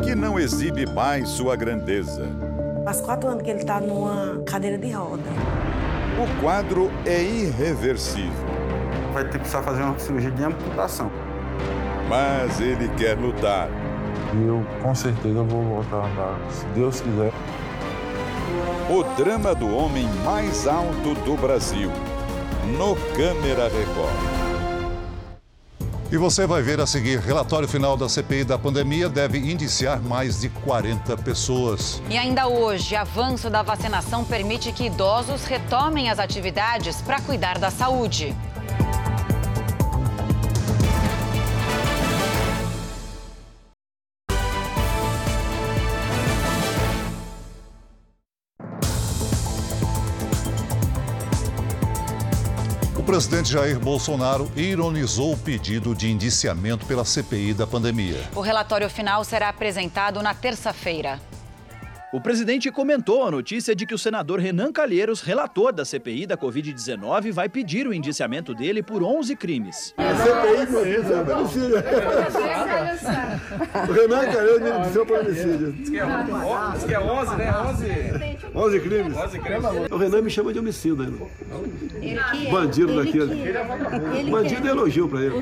que 0.03 0.15
não 0.15 0.39
exibe 0.39 0.87
mais 0.87 1.29
sua 1.29 1.55
grandeza. 1.55 2.29
Faz 2.85 3.01
quatro 3.01 3.29
anos 3.29 3.43
que 3.43 3.51
ele 3.51 3.61
está 3.61 3.81
numa 3.81 4.43
cadeira 4.45 4.79
de 4.79 4.91
roda. 4.91 5.23
O 6.19 6.41
quadro 6.43 6.91
é 7.07 7.23
irreversível. 7.23 8.31
Vai 9.13 9.25
ter 9.25 9.33
que 9.33 9.39
precisar 9.39 9.63
fazer 9.63 9.83
uma 9.83 9.99
cirurgia 9.99 10.31
de 10.31 10.45
amputação. 10.45 11.11
Mas 12.09 12.61
ele 12.61 12.89
quer 12.97 13.17
lutar. 13.17 13.69
Eu 14.47 14.67
com 14.83 14.95
certeza 14.95 15.43
vou 15.43 15.63
voltar 15.63 15.97
a 15.97 16.07
andar, 16.07 16.51
se 16.51 16.67
Deus 16.67 17.01
quiser. 17.01 17.33
O 18.87 19.03
drama 19.17 19.55
do 19.55 19.75
homem 19.75 20.07
mais 20.23 20.67
alto 20.67 21.15
do 21.25 21.39
Brasil. 21.39 21.91
No 22.77 22.95
Câmera 23.17 23.65
Record. 23.65 24.45
E 26.13 26.19
você 26.19 26.47
vai 26.47 26.61
ver 26.61 26.79
a 26.79 26.87
seguir: 26.87 27.19
relatório 27.19 27.67
final 27.67 27.97
da 27.97 28.11
CPI 28.11 28.45
da 28.45 28.59
pandemia 28.59 29.09
deve 29.09 29.39
indiciar 29.39 30.03
mais 30.03 30.43
de 30.43 30.51
40 30.51 31.17
pessoas. 31.17 32.03
E 32.11 32.19
ainda 32.19 32.47
hoje, 32.47 32.95
avanço 32.95 33.49
da 33.49 33.63
vacinação 33.63 34.23
permite 34.23 34.71
que 34.71 34.85
idosos 34.85 35.47
retomem 35.47 36.11
as 36.11 36.19
atividades 36.19 37.01
para 37.01 37.23
cuidar 37.23 37.59
da 37.59 37.71
saúde. 37.71 38.37
Presidente 53.05 53.53
Jair 53.53 53.79
Bolsonaro 53.79 54.51
ironizou 54.57 55.35
o 55.35 55.37
pedido 55.37 55.95
de 55.95 56.11
indiciamento 56.11 56.87
pela 56.87 57.05
CPI 57.05 57.53
da 57.53 57.67
pandemia. 57.67 58.19
O 58.35 58.41
relatório 58.41 58.89
final 58.89 59.23
será 59.25 59.51
apresentado 59.51 60.23
na 60.23 60.33
terça-feira. 60.33 61.21
O 62.15 62.21
presidente 62.21 62.71
comentou 62.71 63.27
a 63.27 63.31
notícia 63.31 63.75
de 63.75 63.85
que 63.85 63.93
o 63.93 63.99
senador 63.99 64.39
Renan 64.39 64.73
Calheiros, 64.73 65.21
relator 65.21 65.73
da 65.73 65.85
CPI 65.85 66.27
da 66.27 66.37
Covid-19, 66.37 67.33
vai 67.33 67.49
pedir 67.49 67.89
o 67.89 67.93
indiciamento 67.93 68.55
dele 68.55 68.85
por 68.85 69.03
11 69.03 69.35
crimes. 69.35 69.93
A 69.99 70.15
CPI 70.15 70.67
foi 70.67 70.95
homicídio. 71.35 71.75
O 73.89 73.93
Renan 73.93 74.33
Calheiros 74.33 74.63
me 74.63 74.71
indiciou 74.71 75.07
por 75.07 75.19
homicídio. 75.19 75.73
Diz 75.73 75.91
que 75.91 75.99
é 76.95 77.01
11, 77.01 77.37
né? 77.37 77.53
11. 77.53 78.34
11 78.55 78.81
crimes. 78.81 79.17
11 79.17 79.39
crimes. 79.41 79.65
O 79.91 79.97
Renan 79.97 80.23
me 80.23 80.31
chama 80.31 80.53
de 80.53 80.59
homicida. 80.59 81.05
Bandido 82.51 82.97
daquele. 82.97 84.31
Bandido 84.31 84.69
é 84.69 84.71
elogio 84.71 85.09
pra 85.09 85.21
ele. 85.21 85.35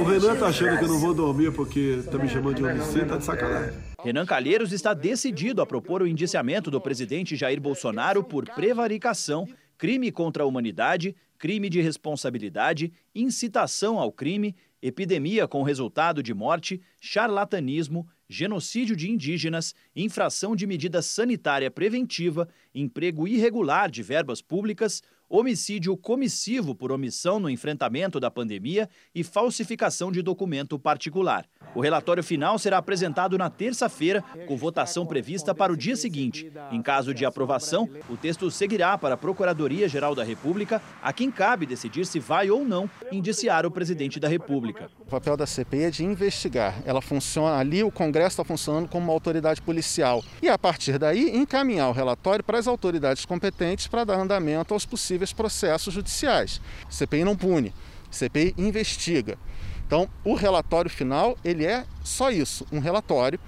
O 0.00 0.04
Renan 0.04 0.36
tá 0.36 0.46
achando 0.46 0.78
que 0.78 0.84
eu 0.84 0.88
não 0.88 0.98
vou 0.98 1.12
dormir 1.12 1.52
porque 1.52 2.02
tá 2.10 2.18
me 2.18 2.28
chamando 2.28 2.56
de 2.56 2.64
homicida, 2.64 3.06
tá 3.06 3.16
de 3.18 3.24
sacanagem. 3.24 3.74
Renan 4.02 4.24
Calheiros 4.24 4.72
está 4.72 4.94
decidido 4.94 5.60
a 5.62 5.66
propor 5.66 6.02
o 6.02 6.06
indiciamento 6.06 6.70
do 6.70 6.80
presidente 6.80 7.36
Jair 7.36 7.60
Bolsonaro 7.60 8.24
por 8.24 8.44
prevaricação, 8.44 9.46
crime 9.76 10.10
contra 10.10 10.42
a 10.42 10.46
humanidade, 10.46 11.14
crime 11.38 11.68
de 11.68 11.80
responsabilidade, 11.80 12.92
incitação 13.14 13.98
ao 13.98 14.10
crime, 14.10 14.54
epidemia 14.80 15.48
com 15.48 15.62
resultado 15.62 16.22
de 16.22 16.32
morte, 16.32 16.80
charlatanismo, 17.00 18.06
genocídio 18.28 18.96
de 18.96 19.10
indígenas, 19.10 19.74
infração 19.94 20.56
de 20.56 20.66
medida 20.66 21.02
sanitária 21.02 21.70
preventiva, 21.70 22.48
emprego 22.74 23.28
irregular 23.28 23.90
de 23.90 24.02
verbas 24.02 24.40
públicas, 24.40 25.02
homicídio 25.36 25.96
comissivo 25.96 26.76
por 26.76 26.92
omissão 26.92 27.40
no 27.40 27.50
enfrentamento 27.50 28.20
da 28.20 28.30
pandemia 28.30 28.88
e 29.12 29.24
falsificação 29.24 30.12
de 30.12 30.22
documento 30.22 30.78
particular. 30.78 31.44
O 31.74 31.80
relatório 31.80 32.22
final 32.22 32.56
será 32.56 32.78
apresentado 32.78 33.36
na 33.36 33.50
terça-feira, 33.50 34.22
com 34.46 34.56
votação 34.56 35.04
prevista 35.04 35.52
para 35.52 35.72
o 35.72 35.76
dia 35.76 35.96
seguinte. 35.96 36.52
Em 36.70 36.80
caso 36.80 37.12
de 37.12 37.24
aprovação, 37.24 37.90
o 38.08 38.16
texto 38.16 38.48
seguirá 38.48 38.96
para 38.96 39.14
a 39.14 39.16
Procuradoria-Geral 39.16 40.14
da 40.14 40.22
República, 40.22 40.80
a 41.02 41.12
quem 41.12 41.32
cabe 41.32 41.66
decidir 41.66 42.06
se 42.06 42.20
vai 42.20 42.48
ou 42.48 42.64
não 42.64 42.88
indiciar 43.10 43.66
o 43.66 43.72
presidente 43.72 44.20
da 44.20 44.28
República. 44.28 44.88
O 45.00 45.06
papel 45.06 45.36
da 45.36 45.46
CPI 45.46 45.82
é 45.82 45.90
de 45.90 46.04
investigar. 46.04 46.80
Ela 46.86 47.02
funciona 47.02 47.56
ali, 47.56 47.82
o 47.82 47.90
Congresso 47.90 48.34
está 48.34 48.44
funcionando 48.44 48.88
como 48.88 49.06
uma 49.06 49.12
autoridade 49.12 49.60
policial. 49.60 50.22
E 50.40 50.48
a 50.48 50.56
partir 50.56 50.96
daí, 50.96 51.36
encaminhar 51.36 51.88
o 51.88 51.92
relatório 51.92 52.44
para 52.44 52.58
as 52.58 52.68
autoridades 52.68 53.24
competentes 53.24 53.88
para 53.88 54.04
dar 54.04 54.20
andamento 54.20 54.72
aos 54.72 54.86
possíveis 54.86 55.23
processos 55.32 55.94
judiciais. 55.94 56.60
CPI 56.88 57.24
não 57.24 57.36
pune. 57.36 57.72
CPI 58.10 58.54
investiga. 58.56 59.38
Então, 59.86 60.08
o 60.24 60.34
relatório 60.34 60.90
final, 60.90 61.36
ele 61.44 61.64
é 61.64 61.84
só 62.02 62.30
isso, 62.30 62.66
um 62.72 62.78
relatório 62.78 63.38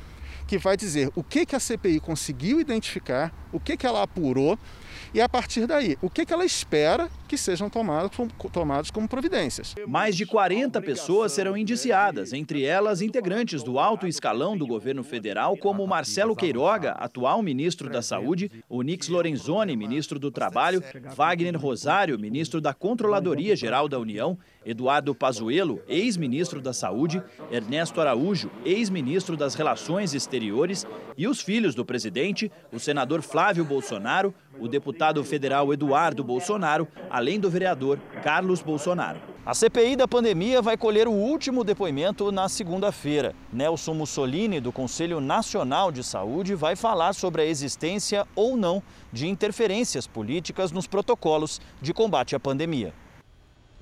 que 0.46 0.58
vai 0.58 0.76
dizer 0.76 1.10
o 1.14 1.22
que, 1.22 1.44
que 1.44 1.56
a 1.56 1.60
CPI 1.60 1.98
conseguiu 1.98 2.60
identificar, 2.60 3.32
o 3.52 3.58
que, 3.58 3.76
que 3.76 3.86
ela 3.86 4.02
apurou 4.02 4.58
e 5.12 5.20
a 5.20 5.28
partir 5.28 5.66
daí, 5.66 5.96
o 6.02 6.10
que, 6.10 6.26
ela 6.32 6.44
espera 6.44 7.08
que 7.28 7.36
sejam 7.36 7.70
tomados, 7.70 8.10
tomados 8.52 8.90
como 8.90 9.08
providências. 9.08 9.74
Mais 9.86 10.16
de 10.16 10.26
40 10.26 10.80
pessoas 10.82 11.32
serão 11.32 11.56
indiciadas, 11.56 12.32
entre 12.32 12.64
elas 12.64 13.00
integrantes 13.00 13.62
do 13.62 13.78
alto 13.78 14.06
escalão 14.06 14.56
do 14.56 14.66
governo 14.66 15.02
federal, 15.02 15.56
como 15.56 15.86
Marcelo 15.86 16.36
Queiroga, 16.36 16.92
atual 16.92 17.42
ministro 17.42 17.88
da 17.88 18.02
Saúde, 18.02 18.50
Onix 18.68 19.08
Lorenzoni, 19.08 19.76
ministro 19.76 20.18
do 20.18 20.30
Trabalho, 20.30 20.82
Wagner 21.14 21.58
Rosário, 21.58 22.18
ministro 22.18 22.60
da 22.60 22.74
Controladoria 22.74 23.56
Geral 23.56 23.88
da 23.88 23.98
União, 23.98 24.38
Eduardo 24.64 25.14
Pazuello, 25.14 25.80
ex-ministro 25.88 26.60
da 26.60 26.72
Saúde, 26.72 27.22
Ernesto 27.50 28.00
Araújo, 28.00 28.50
ex-ministro 28.64 29.36
das 29.36 29.54
Relações 29.54 30.12
Exteriores, 30.12 30.84
e 31.16 31.26
os 31.26 31.40
filhos 31.40 31.74
do 31.74 31.84
presidente, 31.84 32.50
o 32.72 32.78
senador 32.78 33.22
Flávio 33.22 33.64
Bolsonaro, 33.64 34.34
o 34.60 34.68
deputado 34.68 35.22
federal 35.24 35.72
Eduardo 35.72 36.24
Bolsonaro, 36.24 36.88
além 37.10 37.38
do 37.38 37.50
vereador 37.50 37.98
Carlos 38.22 38.62
Bolsonaro. 38.62 39.20
A 39.44 39.54
CPI 39.54 39.94
da 39.94 40.08
pandemia 40.08 40.60
vai 40.60 40.76
colher 40.76 41.06
o 41.06 41.12
último 41.12 41.62
depoimento 41.62 42.32
na 42.32 42.48
segunda-feira. 42.48 43.32
Nelson 43.52 43.94
Mussolini, 43.94 44.58
do 44.60 44.72
Conselho 44.72 45.20
Nacional 45.20 45.92
de 45.92 46.02
Saúde, 46.02 46.56
vai 46.56 46.74
falar 46.74 47.12
sobre 47.12 47.42
a 47.42 47.46
existência 47.46 48.26
ou 48.34 48.56
não 48.56 48.82
de 49.12 49.28
interferências 49.28 50.04
políticas 50.04 50.72
nos 50.72 50.88
protocolos 50.88 51.60
de 51.80 51.94
combate 51.94 52.34
à 52.34 52.40
pandemia. 52.40 52.92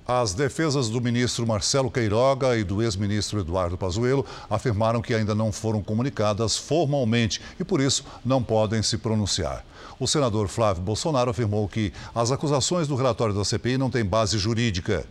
As 0.06 0.34
defesas 0.34 0.90
do 0.90 1.00
ministro 1.00 1.46
Marcelo 1.46 1.90
Queiroga 1.90 2.58
e 2.58 2.62
do 2.62 2.82
ex-ministro 2.82 3.40
Eduardo 3.40 3.78
Pazuello 3.78 4.26
afirmaram 4.50 5.00
que 5.00 5.14
ainda 5.14 5.34
não 5.34 5.50
foram 5.50 5.82
comunicadas 5.82 6.58
formalmente 6.58 7.40
e, 7.58 7.64
por 7.64 7.80
isso, 7.80 8.04
não 8.22 8.42
podem 8.42 8.82
se 8.82 8.98
pronunciar. 8.98 9.64
O 9.98 10.06
senador 10.06 10.48
Flávio 10.48 10.82
Bolsonaro 10.82 11.30
afirmou 11.30 11.66
que 11.66 11.90
as 12.14 12.30
acusações 12.30 12.86
do 12.86 12.96
relatório 12.96 13.34
da 13.34 13.46
CPI 13.46 13.78
não 13.78 13.88
têm 13.88 14.04
base 14.04 14.36
jurídica. 14.36 15.06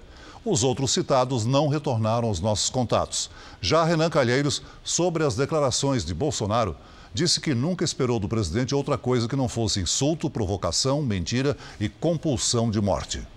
Os 0.46 0.64
outros 0.64 0.92
citados 0.92 1.44
não 1.44 1.68
retornaram 1.68 2.28
aos 2.28 2.40
nossos 2.40 2.70
contatos. 2.70 3.32
Já 3.60 3.84
Renan 3.84 4.12
Calheiros, 4.12 4.62
sobre 4.84 5.24
as 5.24 5.36
declarações 5.36 6.06
de 6.06 6.14
Bolsonaro, 6.14 6.76
disse 7.12 7.42
que 7.42 7.56
nunca 7.56 7.84
esperou 7.84 8.20
do 8.20 8.30
presidente 8.30 8.76
outra 8.76 8.96
coisa 8.96 9.28
que 9.28 9.36
não 9.36 9.50
fosse 9.50 9.80
insulto, 9.80 10.30
provocação, 10.30 11.02
mentira 11.02 11.58
e 11.80 11.90
compulsão 11.90 12.70
de 12.70 12.80
morte. 12.80 13.33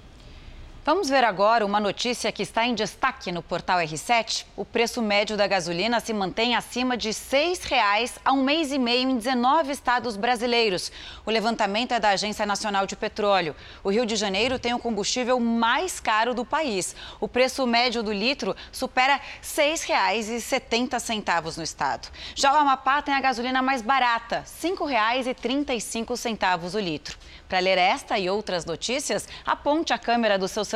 Vamos 0.87 1.09
ver 1.09 1.25
agora 1.25 1.67
uma 1.67 1.81
notícia 1.81 2.31
que 2.31 2.45
está 2.45 2.65
em 2.65 2.73
destaque 2.73 3.33
no 3.33 3.43
portal 3.43 3.81
R7. 3.81 4.47
O 4.57 4.65
preço 4.65 5.03
médio 5.03 5.37
da 5.37 5.45
gasolina 5.45 5.99
se 5.99 6.13
mantém 6.13 6.55
acima 6.55 6.97
de 6.97 7.09
R$ 7.09 7.15
6,00 7.15 8.13
há 8.25 8.33
um 8.33 8.45
mês 8.45 8.71
e 8.71 8.79
meio 8.79 9.11
em 9.11 9.17
19 9.17 9.73
estados 9.73 10.17
brasileiros. 10.17 10.93
O 11.27 11.31
levantamento 11.33 11.91
é 11.91 11.99
da 11.99 12.11
Agência 12.11 12.47
Nacional 12.47 12.87
de 12.87 12.95
Petróleo. 12.95 13.57
O 13.83 13.91
Rio 13.91 14.07
de 14.07 14.15
Janeiro 14.15 14.61
tem 14.61 14.75
o 14.75 14.79
combustível 14.79 15.41
mais 15.41 15.99
caro 15.99 16.33
do 16.33 16.45
país. 16.45 16.95
O 17.19 17.27
preço 17.27 17.67
médio 17.67 18.01
do 18.01 18.13
litro 18.13 18.55
supera 18.71 19.17
R$ 19.17 19.23
6,70 19.43 21.57
no 21.57 21.65
estado. 21.65 22.07
Já 22.33 22.53
o 22.53 22.57
Amapá 22.59 23.03
tem 23.03 23.13
a 23.13 23.21
gasolina 23.21 23.61
mais 23.61 23.83
barata, 23.83 24.45
R$ 24.63 24.71
5,35 24.71 26.75
o 26.77 26.79
litro. 26.79 27.19
Para 27.49 27.59
ler 27.59 27.77
esta 27.77 28.17
e 28.21 28.31
outras 28.31 28.65
notícias, 28.65 29.29
aponte 29.45 29.93
a 29.93 29.99
câmera 29.99 30.39
do 30.39 30.47
seu 30.47 30.65
celular 30.65 30.76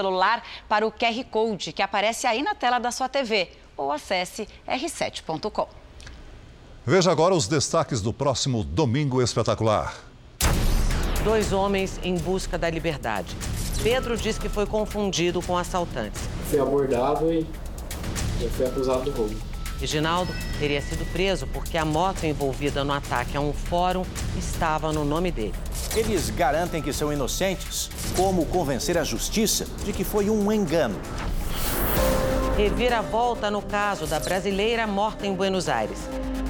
para 0.69 0.87
o 0.87 0.93
QR 0.93 1.25
Code 1.31 1.73
que 1.73 1.83
aparece 1.83 2.27
aí 2.27 2.43
na 2.43 2.55
tela 2.55 2.79
da 2.79 2.91
sua 2.91 3.09
TV 3.09 3.49
ou 3.77 3.93
acesse 3.93 4.49
r7.com. 4.67 5.69
Veja 6.87 7.11
agora 7.11 7.35
os 7.35 7.47
destaques 7.47 8.01
do 8.01 8.13
próximo 8.13 8.65
Domingo 8.65 9.23
Espetacular. 9.23 9.95
Dois 11.23 11.53
homens 11.53 12.01
em 12.03 12.17
busca 12.17 12.57
da 12.57 12.71
liberdade. 12.71 13.37
Pedro 13.83 14.17
diz 14.17 14.39
que 14.39 14.49
foi 14.49 14.67
confundido 14.67 15.43
com 15.43 15.57
assaltantes. 15.57 16.23
Fui 16.49 16.59
abordado 16.59 17.33
e 17.33 17.47
eu 18.41 18.51
fui 18.51 18.67
acusado 18.67 19.05
do 19.05 19.11
roubo. 19.11 19.50
Reginaldo 19.81 20.31
teria 20.59 20.83
sido 20.83 21.11
preso 21.11 21.47
porque 21.47 21.79
a 21.79 21.87
moto 21.87 22.25
envolvida 22.25 22.85
no 22.85 22.93
ataque 22.93 23.35
a 23.35 23.41
um 23.41 23.51
fórum 23.51 24.05
estava 24.39 24.93
no 24.93 25.07
nome 25.07 25.33
dele. 25.33 25.55
Eles 25.97 26.29
garantem 26.29 26.83
que 26.83 26.93
são 26.93 27.11
inocentes. 27.11 27.89
Como 28.15 28.45
convencer 28.45 28.99
a 28.99 29.05
justiça 29.05 29.67
de 29.83 29.95
que 29.95 30.05
foi 30.05 30.29
um 30.29 30.53
engano? 30.53 31.01
Reviravolta 32.59 33.51
no 33.51 33.63
caso 33.63 34.07
da 34.07 34.21
brasileira 34.21 34.87
morta 34.87 35.27
em 35.27 35.35
Buenos 35.35 35.67
Aires. 35.67 35.99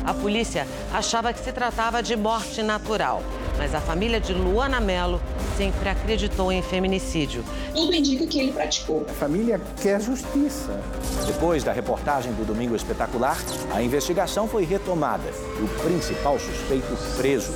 A 0.05 0.13
polícia 0.13 0.67
achava 0.93 1.33
que 1.33 1.39
se 1.39 1.53
tratava 1.53 2.03
de 2.03 2.17
morte 2.17 2.65
natural, 2.65 3.23
mas 3.59 3.75
a 3.75 3.81
família 3.81 4.21
de 4.21 4.33
Luana 4.33 4.81
Mello 4.81 5.21
sempre 5.57 5.89
acreditou 5.89 6.51
em 6.51 6.63
feminicídio. 6.63 7.45
Tudo 7.75 7.95
indica 7.95 8.27
que 8.27 8.41
ele 8.41 8.53
praticou. 8.53 9.07
A 9.09 9.13
família 9.13 9.61
quer 9.81 10.01
justiça. 10.01 10.81
Depois 11.27 11.63
da 11.63 11.73
reportagem 11.73 12.33
do 12.33 12.45
Domingo 12.45 12.75
Espetacular, 12.75 13.37
a 13.75 13.83
investigação 13.83 14.49
foi 14.49 14.65
retomada 14.65 15.31
e 15.59 15.63
o 15.63 15.69
principal 15.83 16.39
suspeito 16.39 16.97
preso. 17.17 17.53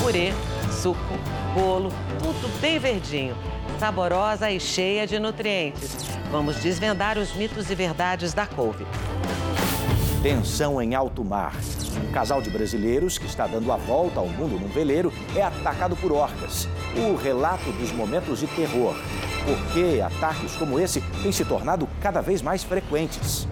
Purê, 0.00 0.32
suco, 0.70 0.98
bolo, 1.54 1.92
tudo 2.22 2.60
bem 2.60 2.78
verdinho, 2.78 3.36
saborosa 3.78 4.50
e 4.50 4.58
cheia 4.58 5.06
de 5.06 5.18
nutrientes. 5.18 5.94
Vamos 6.30 6.56
desvendar 6.56 7.18
os 7.18 7.34
mitos 7.34 7.70
e 7.70 7.74
verdades 7.74 8.32
da 8.32 8.46
couve. 8.46 8.86
Tensão 10.22 10.80
em 10.80 10.94
alto 10.94 11.24
mar. 11.24 11.54
Um 11.96 12.12
casal 12.12 12.40
de 12.40 12.50
brasileiros 12.50 13.18
que 13.18 13.26
está 13.26 13.46
dando 13.46 13.70
a 13.72 13.76
volta 13.76 14.20
ao 14.20 14.26
mundo 14.26 14.58
num 14.60 14.68
veleiro 14.68 15.12
é 15.34 15.42
atacado 15.42 15.96
por 15.96 16.12
orcas. 16.12 16.68
O 16.96 17.16
relato 17.16 17.70
dos 17.72 17.92
momentos 17.92 18.40
de 18.40 18.46
terror. 18.48 18.94
Por 19.44 19.72
que 19.72 20.00
ataques 20.00 20.56
como 20.56 20.78
esse 20.78 21.00
têm 21.22 21.32
se 21.32 21.44
tornado 21.44 21.88
cada 22.00 22.20
vez 22.20 22.42
mais 22.42 22.62
frequentes? 22.62 23.48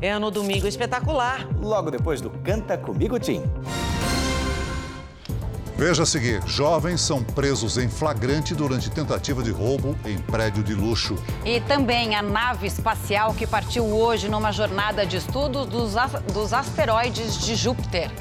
É 0.00 0.18
no 0.18 0.30
Domingo 0.30 0.66
Espetacular. 0.66 1.48
Logo 1.60 1.90
depois 1.90 2.20
do 2.20 2.30
Canta 2.30 2.76
Comigo 2.76 3.18
Tim. 3.18 3.42
Veja 5.84 6.04
a 6.04 6.06
seguir: 6.06 6.40
jovens 6.46 7.00
são 7.00 7.24
presos 7.24 7.76
em 7.76 7.88
flagrante 7.88 8.54
durante 8.54 8.88
tentativa 8.88 9.42
de 9.42 9.50
roubo 9.50 9.96
em 10.04 10.16
prédio 10.16 10.62
de 10.62 10.76
luxo. 10.76 11.16
E 11.44 11.60
também 11.62 12.14
a 12.14 12.22
nave 12.22 12.68
espacial 12.68 13.34
que 13.34 13.48
partiu 13.48 13.84
hoje 13.86 14.28
numa 14.28 14.52
jornada 14.52 15.04
de 15.04 15.16
estudos 15.16 15.66
dos, 15.66 15.94
dos 16.32 16.52
asteroides 16.52 17.36
de 17.40 17.56
Júpiter. 17.56 18.12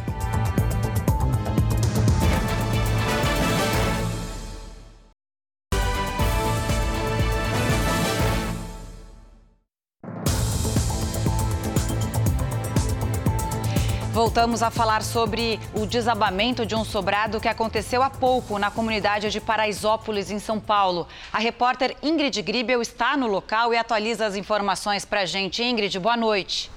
Voltamos 14.21 14.62
a 14.62 14.69
falar 14.69 15.01
sobre 15.01 15.60
o 15.73 15.88
desabamento 15.88 16.63
de 16.63 16.75
um 16.75 16.86
sobrado 16.86 17.41
que 17.41 17.47
aconteceu 17.47 18.03
há 18.03 18.10
pouco 18.12 18.60
na 18.60 18.69
comunidade 18.69 19.31
de 19.31 19.41
Paraisópolis, 19.41 20.29
em 20.29 20.38
São 20.38 20.60
Paulo. 20.60 21.07
A 21.34 21.39
repórter 21.39 21.97
Ingrid 22.03 22.39
Gribel 22.43 22.84
está 22.84 23.17
no 23.17 23.25
local 23.25 23.73
e 23.73 23.77
atualiza 23.77 24.27
as 24.27 24.36
informações 24.36 25.05
para 25.05 25.21
a 25.21 25.25
gente. 25.25 25.63
Ingrid, 25.63 25.97
boa 25.97 26.15
noite. 26.15 26.69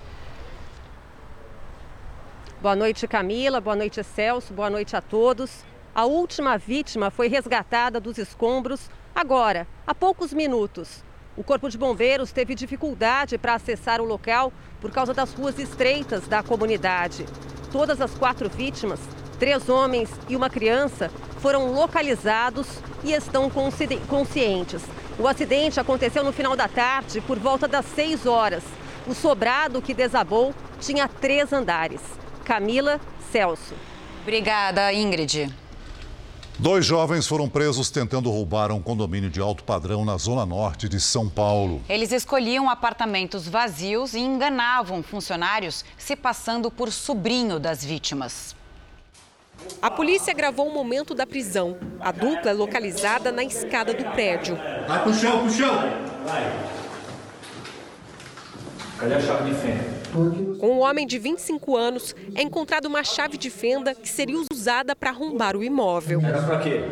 Boa 2.62 2.74
noite, 2.74 3.06
Camila. 3.06 3.60
Boa 3.60 3.76
noite, 3.76 4.02
Celso. 4.02 4.54
Boa 4.54 4.70
noite 4.70 4.96
a 4.96 5.02
todos. 5.02 5.66
A 5.94 6.06
última 6.06 6.56
vítima 6.56 7.10
foi 7.10 7.28
resgatada 7.28 8.00
dos 8.00 8.16
escombros 8.16 8.88
agora, 9.14 9.68
há 9.86 9.94
poucos 9.94 10.32
minutos. 10.32 11.04
O 11.36 11.42
Corpo 11.42 11.68
de 11.68 11.76
Bombeiros 11.76 12.30
teve 12.30 12.54
dificuldade 12.54 13.36
para 13.36 13.54
acessar 13.54 14.00
o 14.00 14.04
local 14.04 14.52
por 14.80 14.92
causa 14.92 15.12
das 15.12 15.34
ruas 15.34 15.58
estreitas 15.58 16.28
da 16.28 16.42
comunidade. 16.44 17.26
Todas 17.72 18.00
as 18.00 18.14
quatro 18.14 18.48
vítimas, 18.48 19.00
três 19.38 19.68
homens 19.68 20.08
e 20.28 20.36
uma 20.36 20.48
criança, 20.48 21.10
foram 21.40 21.72
localizados 21.72 22.68
e 23.02 23.12
estão 23.12 23.50
conscientes. 23.50 24.82
O 25.18 25.26
acidente 25.26 25.80
aconteceu 25.80 26.22
no 26.22 26.32
final 26.32 26.54
da 26.54 26.68
tarde, 26.68 27.20
por 27.20 27.38
volta 27.38 27.66
das 27.66 27.84
6 27.86 28.26
horas. 28.26 28.62
O 29.06 29.12
sobrado 29.12 29.82
que 29.82 29.92
desabou 29.92 30.54
tinha 30.80 31.08
três 31.08 31.52
andares. 31.52 32.00
Camila 32.44 33.00
Celso. 33.32 33.74
Obrigada, 34.22 34.92
Ingrid. 34.92 35.63
Dois 36.56 36.86
jovens 36.86 37.26
foram 37.26 37.48
presos 37.48 37.90
tentando 37.90 38.30
roubar 38.30 38.70
um 38.70 38.80
condomínio 38.80 39.28
de 39.28 39.40
alto 39.40 39.64
padrão 39.64 40.04
na 40.04 40.16
zona 40.16 40.46
norte 40.46 40.88
de 40.88 41.00
São 41.00 41.28
Paulo. 41.28 41.82
Eles 41.88 42.12
escolhiam 42.12 42.70
apartamentos 42.70 43.48
vazios 43.48 44.14
e 44.14 44.20
enganavam 44.20 45.02
funcionários, 45.02 45.84
se 45.98 46.14
passando 46.14 46.70
por 46.70 46.92
sobrinho 46.92 47.58
das 47.58 47.84
vítimas. 47.84 48.54
A 49.82 49.90
polícia 49.90 50.32
gravou 50.32 50.68
o 50.68 50.72
momento 50.72 51.12
da 51.12 51.26
prisão. 51.26 51.76
A 51.98 52.12
dupla 52.12 52.52
é 52.52 52.54
localizada 52.54 53.32
na 53.32 53.42
escada 53.42 53.92
do 53.92 54.04
prédio. 54.12 54.56
Vai 54.86 55.02
pro 55.02 55.12
chão, 55.12 55.40
pro 55.40 55.50
chão! 55.50 55.74
Cadê 58.98 59.14
a 59.14 59.20
chave 59.20 59.50
de 59.50 59.56
fenda? 59.60 60.03
Com 60.58 60.68
um 60.68 60.80
homem 60.80 61.06
de 61.06 61.18
25 61.18 61.76
anos, 61.76 62.14
é 62.34 62.42
encontrada 62.42 62.86
uma 62.86 63.02
chave 63.02 63.36
de 63.36 63.50
fenda 63.50 63.94
que 63.94 64.08
seria 64.08 64.36
usada 64.52 64.94
para 64.94 65.10
arrombar 65.10 65.56
o 65.56 65.64
imóvel. 65.64 66.20
Era 66.20 66.42
pra 66.42 66.58
quê? 66.60 66.82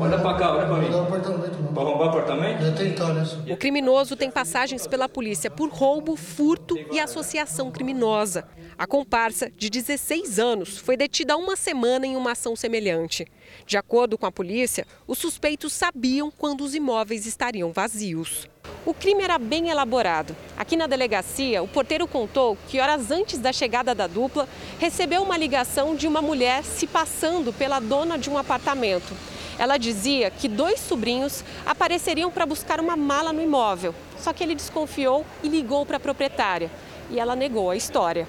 Olha 0.00 0.18
pra 0.18 0.34
cá, 0.34 0.56
olha 0.56 0.66
pra 0.66 0.76
mim. 0.78 0.88
Pra 0.88 1.82
arrombar 1.82 2.06
o 2.06 2.08
apartamento? 2.08 3.52
O 3.52 3.56
criminoso 3.56 4.16
tem 4.16 4.30
passagens 4.30 4.86
pela 4.86 5.10
polícia 5.10 5.50
por 5.50 5.68
roubo, 5.68 6.16
furto 6.16 6.78
e 6.90 6.98
associação 6.98 7.70
criminosa. 7.70 8.48
A 8.78 8.86
comparsa, 8.86 9.52
de 9.54 9.68
16 9.68 10.38
anos, 10.38 10.78
foi 10.78 10.96
detida 10.96 11.34
há 11.34 11.36
uma 11.36 11.54
semana 11.54 12.06
em 12.06 12.16
uma 12.16 12.32
ação 12.32 12.56
semelhante. 12.56 13.26
De 13.66 13.76
acordo 13.76 14.18
com 14.18 14.26
a 14.26 14.32
polícia, 14.32 14.86
os 15.06 15.18
suspeitos 15.18 15.72
sabiam 15.72 16.30
quando 16.30 16.62
os 16.62 16.74
imóveis 16.74 17.26
estariam 17.26 17.72
vazios. 17.72 18.48
O 18.84 18.92
crime 18.92 19.22
era 19.22 19.38
bem 19.38 19.68
elaborado. 19.68 20.36
Aqui 20.56 20.76
na 20.76 20.86
delegacia, 20.86 21.62
o 21.62 21.68
porteiro 21.68 22.06
contou 22.06 22.58
que 22.68 22.80
horas 22.80 23.10
antes 23.10 23.38
da 23.38 23.52
chegada 23.52 23.94
da 23.94 24.06
dupla, 24.06 24.48
recebeu 24.78 25.22
uma 25.22 25.36
ligação 25.36 25.94
de 25.94 26.06
uma 26.08 26.20
mulher 26.20 26.64
se 26.64 26.86
passando 26.86 27.52
pela 27.52 27.78
dona 27.78 28.18
de 28.18 28.28
um 28.28 28.36
apartamento. 28.36 29.14
Ela 29.58 29.76
dizia 29.76 30.30
que 30.30 30.48
dois 30.48 30.80
sobrinhos 30.80 31.44
apareceriam 31.64 32.30
para 32.30 32.46
buscar 32.46 32.80
uma 32.80 32.96
mala 32.96 33.32
no 33.32 33.42
imóvel. 33.42 33.94
Só 34.18 34.32
que 34.32 34.42
ele 34.42 34.54
desconfiou 34.54 35.24
e 35.42 35.48
ligou 35.48 35.86
para 35.86 35.98
a 35.98 36.00
proprietária. 36.00 36.70
E 37.10 37.20
ela 37.20 37.36
negou 37.36 37.70
a 37.70 37.76
história. 37.76 38.26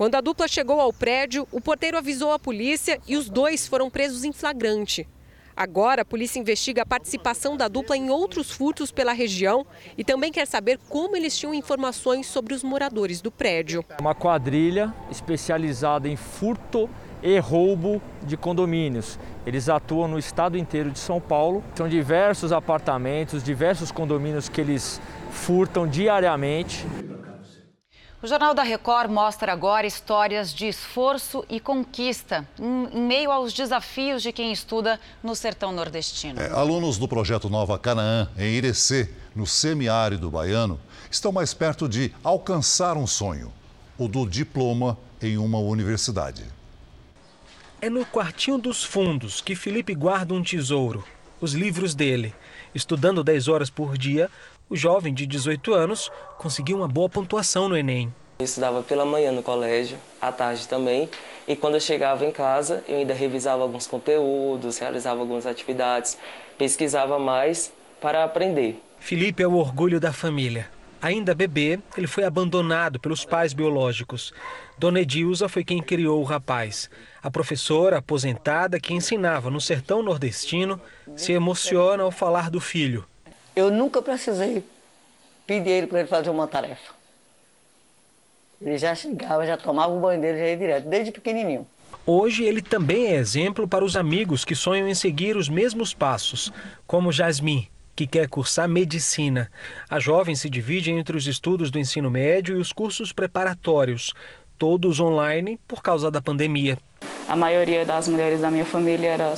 Quando 0.00 0.14
a 0.14 0.22
dupla 0.22 0.48
chegou 0.48 0.80
ao 0.80 0.94
prédio, 0.94 1.46
o 1.52 1.60
porteiro 1.60 1.98
avisou 1.98 2.32
a 2.32 2.38
polícia 2.38 2.98
e 3.06 3.18
os 3.18 3.28
dois 3.28 3.68
foram 3.68 3.90
presos 3.90 4.24
em 4.24 4.32
flagrante. 4.32 5.06
Agora, 5.54 6.00
a 6.00 6.04
polícia 6.06 6.40
investiga 6.40 6.80
a 6.80 6.86
participação 6.86 7.54
da 7.54 7.68
dupla 7.68 7.98
em 7.98 8.08
outros 8.08 8.50
furtos 8.50 8.90
pela 8.90 9.12
região 9.12 9.66
e 9.98 10.02
também 10.02 10.32
quer 10.32 10.46
saber 10.46 10.78
como 10.88 11.14
eles 11.14 11.36
tinham 11.36 11.52
informações 11.52 12.26
sobre 12.26 12.54
os 12.54 12.64
moradores 12.64 13.20
do 13.20 13.30
prédio. 13.30 13.84
Uma 14.00 14.14
quadrilha 14.14 14.90
especializada 15.10 16.08
em 16.08 16.16
furto 16.16 16.88
e 17.22 17.38
roubo 17.38 18.00
de 18.22 18.38
condomínios. 18.38 19.18
Eles 19.44 19.68
atuam 19.68 20.08
no 20.08 20.18
estado 20.18 20.56
inteiro 20.56 20.90
de 20.90 20.98
São 20.98 21.20
Paulo. 21.20 21.62
São 21.74 21.86
diversos 21.86 22.52
apartamentos, 22.52 23.44
diversos 23.44 23.92
condomínios 23.92 24.48
que 24.48 24.62
eles 24.62 24.98
furtam 25.30 25.86
diariamente. 25.86 26.86
O 28.22 28.26
Jornal 28.26 28.52
da 28.52 28.62
Record 28.62 29.10
mostra 29.10 29.50
agora 29.50 29.86
histórias 29.86 30.52
de 30.52 30.66
esforço 30.66 31.42
e 31.48 31.58
conquista 31.58 32.46
em 32.58 33.00
meio 33.00 33.30
aos 33.30 33.54
desafios 33.54 34.22
de 34.22 34.30
quem 34.30 34.52
estuda 34.52 35.00
no 35.22 35.34
sertão 35.34 35.72
nordestino. 35.72 36.38
É, 36.38 36.50
alunos 36.50 36.98
do 36.98 37.08
projeto 37.08 37.48
Nova 37.48 37.78
Canaã, 37.78 38.28
em 38.36 38.52
Irecê, 38.56 39.08
no 39.34 39.46
semiárido 39.46 40.30
baiano, 40.30 40.78
estão 41.10 41.32
mais 41.32 41.54
perto 41.54 41.88
de 41.88 42.12
alcançar 42.22 42.94
um 42.98 43.06
sonho: 43.06 43.50
o 43.96 44.06
do 44.06 44.26
diploma 44.26 44.98
em 45.22 45.38
uma 45.38 45.58
universidade. 45.58 46.44
É 47.80 47.88
no 47.88 48.04
quartinho 48.04 48.58
dos 48.58 48.84
fundos 48.84 49.40
que 49.40 49.56
Felipe 49.56 49.94
guarda 49.94 50.34
um 50.34 50.42
tesouro, 50.42 51.02
os 51.40 51.54
livros 51.54 51.94
dele. 51.94 52.34
Estudando 52.74 53.24
10 53.24 53.48
horas 53.48 53.70
por 53.70 53.96
dia, 53.96 54.30
o 54.70 54.76
jovem 54.76 55.12
de 55.12 55.26
18 55.26 55.74
anos 55.74 56.10
conseguiu 56.38 56.76
uma 56.76 56.86
boa 56.86 57.08
pontuação 57.08 57.68
no 57.68 57.76
Enem. 57.76 58.14
Eu 58.38 58.44
estudava 58.44 58.82
pela 58.82 59.04
manhã 59.04 59.32
no 59.32 59.42
colégio, 59.42 59.98
à 60.22 60.30
tarde 60.30 60.66
também, 60.68 61.10
e 61.46 61.56
quando 61.56 61.74
eu 61.74 61.80
chegava 61.80 62.24
em 62.24 62.30
casa, 62.30 62.82
eu 62.88 62.98
ainda 62.98 63.12
revisava 63.12 63.62
alguns 63.62 63.88
conteúdos, 63.88 64.78
realizava 64.78 65.20
algumas 65.20 65.44
atividades, 65.44 66.16
pesquisava 66.56 67.18
mais 67.18 67.72
para 68.00 68.22
aprender. 68.22 68.80
Felipe 69.00 69.42
é 69.42 69.46
o 69.46 69.54
orgulho 69.54 69.98
da 69.98 70.12
família. 70.12 70.68
Ainda 71.02 71.34
bebê, 71.34 71.80
ele 71.96 72.06
foi 72.06 72.24
abandonado 72.24 73.00
pelos 73.00 73.24
pais 73.24 73.52
biológicos. 73.52 74.32
Dona 74.78 75.00
Edilza 75.00 75.48
foi 75.48 75.64
quem 75.64 75.82
criou 75.82 76.20
o 76.20 76.24
rapaz. 76.24 76.90
A 77.22 77.30
professora 77.30 77.98
aposentada 77.98 78.78
que 78.78 78.94
ensinava 78.94 79.50
no 79.50 79.60
sertão 79.60 80.02
nordestino 80.02 80.80
se 81.16 81.32
emociona 81.32 82.02
ao 82.02 82.10
falar 82.10 82.50
do 82.50 82.60
filho. 82.60 83.06
Eu 83.54 83.70
nunca 83.70 84.00
precisei 84.00 84.64
pedir 85.46 85.70
ele 85.70 85.86
para 85.86 86.00
ele 86.00 86.08
fazer 86.08 86.30
uma 86.30 86.46
tarefa. 86.46 86.94
Ele 88.60 88.76
já 88.76 88.94
chegava, 88.94 89.46
já 89.46 89.56
tomava 89.56 89.92
o 89.92 90.00
banho 90.00 90.20
dele, 90.20 90.38
já 90.38 90.46
ia 90.48 90.56
direto, 90.56 90.88
desde 90.88 91.10
pequenininho. 91.10 91.66
Hoje 92.06 92.44
ele 92.44 92.62
também 92.62 93.06
é 93.06 93.14
exemplo 93.14 93.66
para 93.66 93.84
os 93.84 93.96
amigos 93.96 94.44
que 94.44 94.54
sonham 94.54 94.88
em 94.88 94.94
seguir 94.94 95.36
os 95.36 95.48
mesmos 95.48 95.94
passos, 95.94 96.52
como 96.86 97.12
Jasmin, 97.12 97.66
que 97.96 98.06
quer 98.06 98.28
cursar 98.28 98.68
medicina. 98.68 99.50
A 99.88 99.98
jovem 99.98 100.34
se 100.34 100.48
divide 100.48 100.90
entre 100.90 101.16
os 101.16 101.26
estudos 101.26 101.70
do 101.70 101.78
ensino 101.78 102.10
médio 102.10 102.56
e 102.56 102.60
os 102.60 102.72
cursos 102.72 103.12
preparatórios, 103.12 104.14
todos 104.60 105.00
online 105.00 105.58
por 105.66 105.82
causa 105.82 106.10
da 106.10 106.20
pandemia. 106.20 106.76
A 107.26 107.34
maioria 107.34 107.86
das 107.86 108.06
mulheres 108.06 108.42
da 108.42 108.50
minha 108.50 108.66
família 108.66 109.08
eram, 109.08 109.32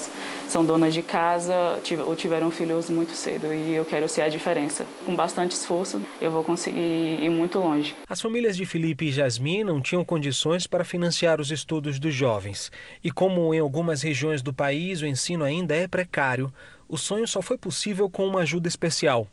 são 0.48 0.64
donas 0.64 0.92
de 0.92 1.00
casa 1.00 1.78
ou 2.04 2.16
tiveram 2.16 2.50
filhos 2.50 2.90
muito 2.90 3.12
cedo 3.12 3.54
e 3.54 3.72
eu 3.72 3.84
quero 3.84 4.08
ser 4.08 4.22
a 4.22 4.28
diferença. 4.28 4.84
Com 5.06 5.14
bastante 5.14 5.52
esforço, 5.52 6.02
eu 6.20 6.32
vou 6.32 6.42
conseguir 6.42 7.22
ir 7.22 7.30
muito 7.30 7.60
longe. 7.60 7.94
As 8.08 8.20
famílias 8.20 8.56
de 8.56 8.66
Felipe 8.66 9.04
e 9.04 9.12
Jasmin 9.12 9.62
não 9.62 9.80
tinham 9.80 10.04
condições 10.04 10.66
para 10.66 10.84
financiar 10.84 11.40
os 11.40 11.52
estudos 11.52 12.00
dos 12.00 12.12
jovens. 12.12 12.72
E 13.04 13.12
como 13.12 13.54
em 13.54 13.60
algumas 13.60 14.02
regiões 14.02 14.42
do 14.42 14.52
país 14.52 15.02
o 15.02 15.06
ensino 15.06 15.44
ainda 15.44 15.76
é 15.76 15.86
precário, 15.86 16.52
o 16.88 16.98
sonho 16.98 17.28
só 17.28 17.40
foi 17.40 17.56
possível 17.56 18.10
com 18.10 18.26
uma 18.26 18.40
ajuda 18.40 18.66
especial 18.66 19.28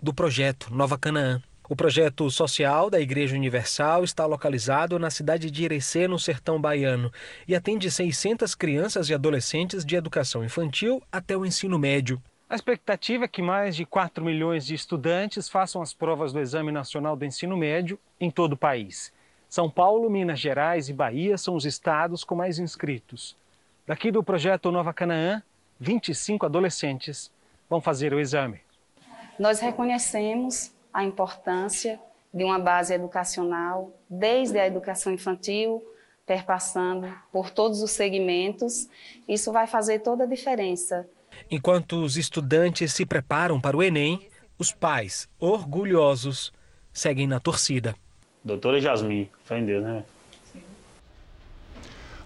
do 0.00 0.14
projeto 0.14 0.72
Nova 0.72 0.96
Canaã. 0.96 1.42
O 1.66 1.74
projeto 1.74 2.30
social 2.30 2.90
da 2.90 3.00
Igreja 3.00 3.34
Universal 3.34 4.04
está 4.04 4.26
localizado 4.26 4.98
na 4.98 5.08
cidade 5.08 5.50
de 5.50 5.64
Irecê, 5.64 6.06
no 6.06 6.18
sertão 6.18 6.60
baiano, 6.60 7.10
e 7.48 7.54
atende 7.54 7.90
600 7.90 8.54
crianças 8.54 9.08
e 9.08 9.14
adolescentes 9.14 9.82
de 9.82 9.96
educação 9.96 10.44
infantil 10.44 11.02
até 11.10 11.34
o 11.34 11.46
ensino 11.46 11.78
médio. 11.78 12.22
A 12.50 12.54
expectativa 12.54 13.24
é 13.24 13.28
que 13.28 13.40
mais 13.40 13.74
de 13.74 13.86
4 13.86 14.22
milhões 14.22 14.66
de 14.66 14.74
estudantes 14.74 15.48
façam 15.48 15.80
as 15.80 15.94
provas 15.94 16.34
do 16.34 16.38
Exame 16.38 16.70
Nacional 16.70 17.16
do 17.16 17.24
Ensino 17.24 17.56
Médio 17.56 17.98
em 18.20 18.30
todo 18.30 18.52
o 18.52 18.58
país. 18.58 19.10
São 19.48 19.70
Paulo, 19.70 20.10
Minas 20.10 20.40
Gerais 20.40 20.90
e 20.90 20.92
Bahia 20.92 21.38
são 21.38 21.54
os 21.54 21.64
estados 21.64 22.24
com 22.24 22.34
mais 22.34 22.58
inscritos. 22.58 23.34
Daqui 23.86 24.10
do 24.10 24.22
projeto 24.22 24.70
Nova 24.70 24.92
Canaã, 24.92 25.42
25 25.80 26.44
adolescentes 26.44 27.32
vão 27.70 27.80
fazer 27.80 28.12
o 28.12 28.20
exame. 28.20 28.60
Nós 29.38 29.60
reconhecemos 29.60 30.74
a 30.94 31.02
importância 31.02 31.98
de 32.32 32.44
uma 32.44 32.58
base 32.58 32.94
educacional, 32.94 33.92
desde 34.08 34.58
a 34.58 34.66
educação 34.66 35.12
infantil, 35.12 35.84
perpassando 36.24 37.12
por 37.32 37.50
todos 37.50 37.82
os 37.82 37.90
segmentos. 37.90 38.88
Isso 39.28 39.52
vai 39.52 39.66
fazer 39.66 39.98
toda 39.98 40.22
a 40.22 40.26
diferença. 40.26 41.06
Enquanto 41.50 42.02
os 42.02 42.16
estudantes 42.16 42.94
se 42.94 43.04
preparam 43.04 43.60
para 43.60 43.76
o 43.76 43.82
Enem, 43.82 44.28
os 44.56 44.72
pais, 44.72 45.28
orgulhosos, 45.38 46.52
seguem 46.92 47.26
na 47.26 47.40
torcida. 47.40 47.94
Doutora 48.42 48.80
Jasmin, 48.80 49.28
fé 49.44 49.58
em 49.58 49.66
Deus, 49.66 49.82
né? 49.82 50.04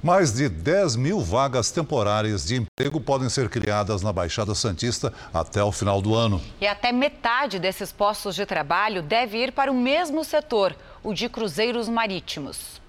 Mais 0.01 0.32
de 0.32 0.49
10 0.49 0.94
mil 0.94 1.20
vagas 1.20 1.72
temporárias 1.72 2.46
de 2.46 2.55
emprego 2.55 3.01
podem 3.01 3.28
ser 3.28 3.49
criadas 3.49 4.01
na 4.01 4.12
Baixada 4.12 4.55
Santista 4.55 5.12
até 5.34 5.61
o 5.62 5.72
final 5.72 6.01
do 6.01 6.14
ano. 6.14 6.40
E 6.61 6.68
até 6.68 6.92
metade 6.92 7.59
desses 7.59 7.90
postos 7.90 8.36
de 8.36 8.46
trabalho 8.46 9.03
deve 9.03 9.38
ir 9.38 9.51
para 9.51 9.72
o 9.72 9.74
mesmo 9.74 10.22
setor, 10.22 10.76
o 11.03 11.12
de 11.12 11.28
cruzeiros 11.28 11.88
marítimos. 11.88 12.80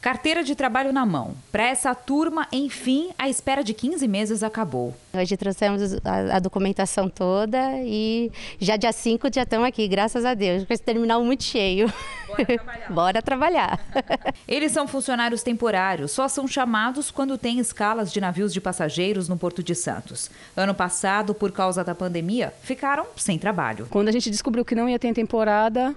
Carteira 0.00 0.42
de 0.42 0.54
trabalho 0.54 0.94
na 0.94 1.04
mão. 1.04 1.34
Para 1.52 1.64
essa 1.64 1.94
turma, 1.94 2.48
enfim, 2.50 3.10
a 3.18 3.28
espera 3.28 3.62
de 3.62 3.74
15 3.74 4.08
meses 4.08 4.42
acabou. 4.42 4.94
Hoje 5.12 5.36
trouxemos 5.36 5.94
a, 6.02 6.36
a 6.36 6.38
documentação 6.38 7.06
toda 7.06 7.58
e 7.84 8.32
já 8.58 8.76
dia 8.76 8.92
5 8.92 9.28
já 9.30 9.42
estamos 9.42 9.68
aqui, 9.68 9.86
graças 9.86 10.24
a 10.24 10.32
Deus, 10.32 10.64
com 10.64 10.72
esse 10.72 10.82
terminal 10.82 11.22
muito 11.22 11.44
cheio. 11.44 11.92
Bora 12.26 12.46
trabalhar. 12.46 12.88
Bora 12.90 13.22
trabalhar. 13.22 13.80
Eles 14.48 14.72
são 14.72 14.88
funcionários 14.88 15.42
temporários, 15.42 16.12
só 16.12 16.28
são 16.28 16.48
chamados 16.48 17.10
quando 17.10 17.36
tem 17.36 17.58
escalas 17.58 18.10
de 18.10 18.22
navios 18.22 18.54
de 18.54 18.60
passageiros 18.60 19.28
no 19.28 19.36
Porto 19.36 19.62
de 19.62 19.74
Santos. 19.74 20.30
Ano 20.56 20.74
passado, 20.74 21.34
por 21.34 21.52
causa 21.52 21.84
da 21.84 21.94
pandemia, 21.94 22.54
ficaram 22.62 23.04
sem 23.16 23.38
trabalho. 23.38 23.86
Quando 23.90 24.08
a 24.08 24.12
gente 24.12 24.30
descobriu 24.30 24.64
que 24.64 24.74
não 24.74 24.88
ia 24.88 24.98
ter 24.98 25.12
temporada, 25.12 25.94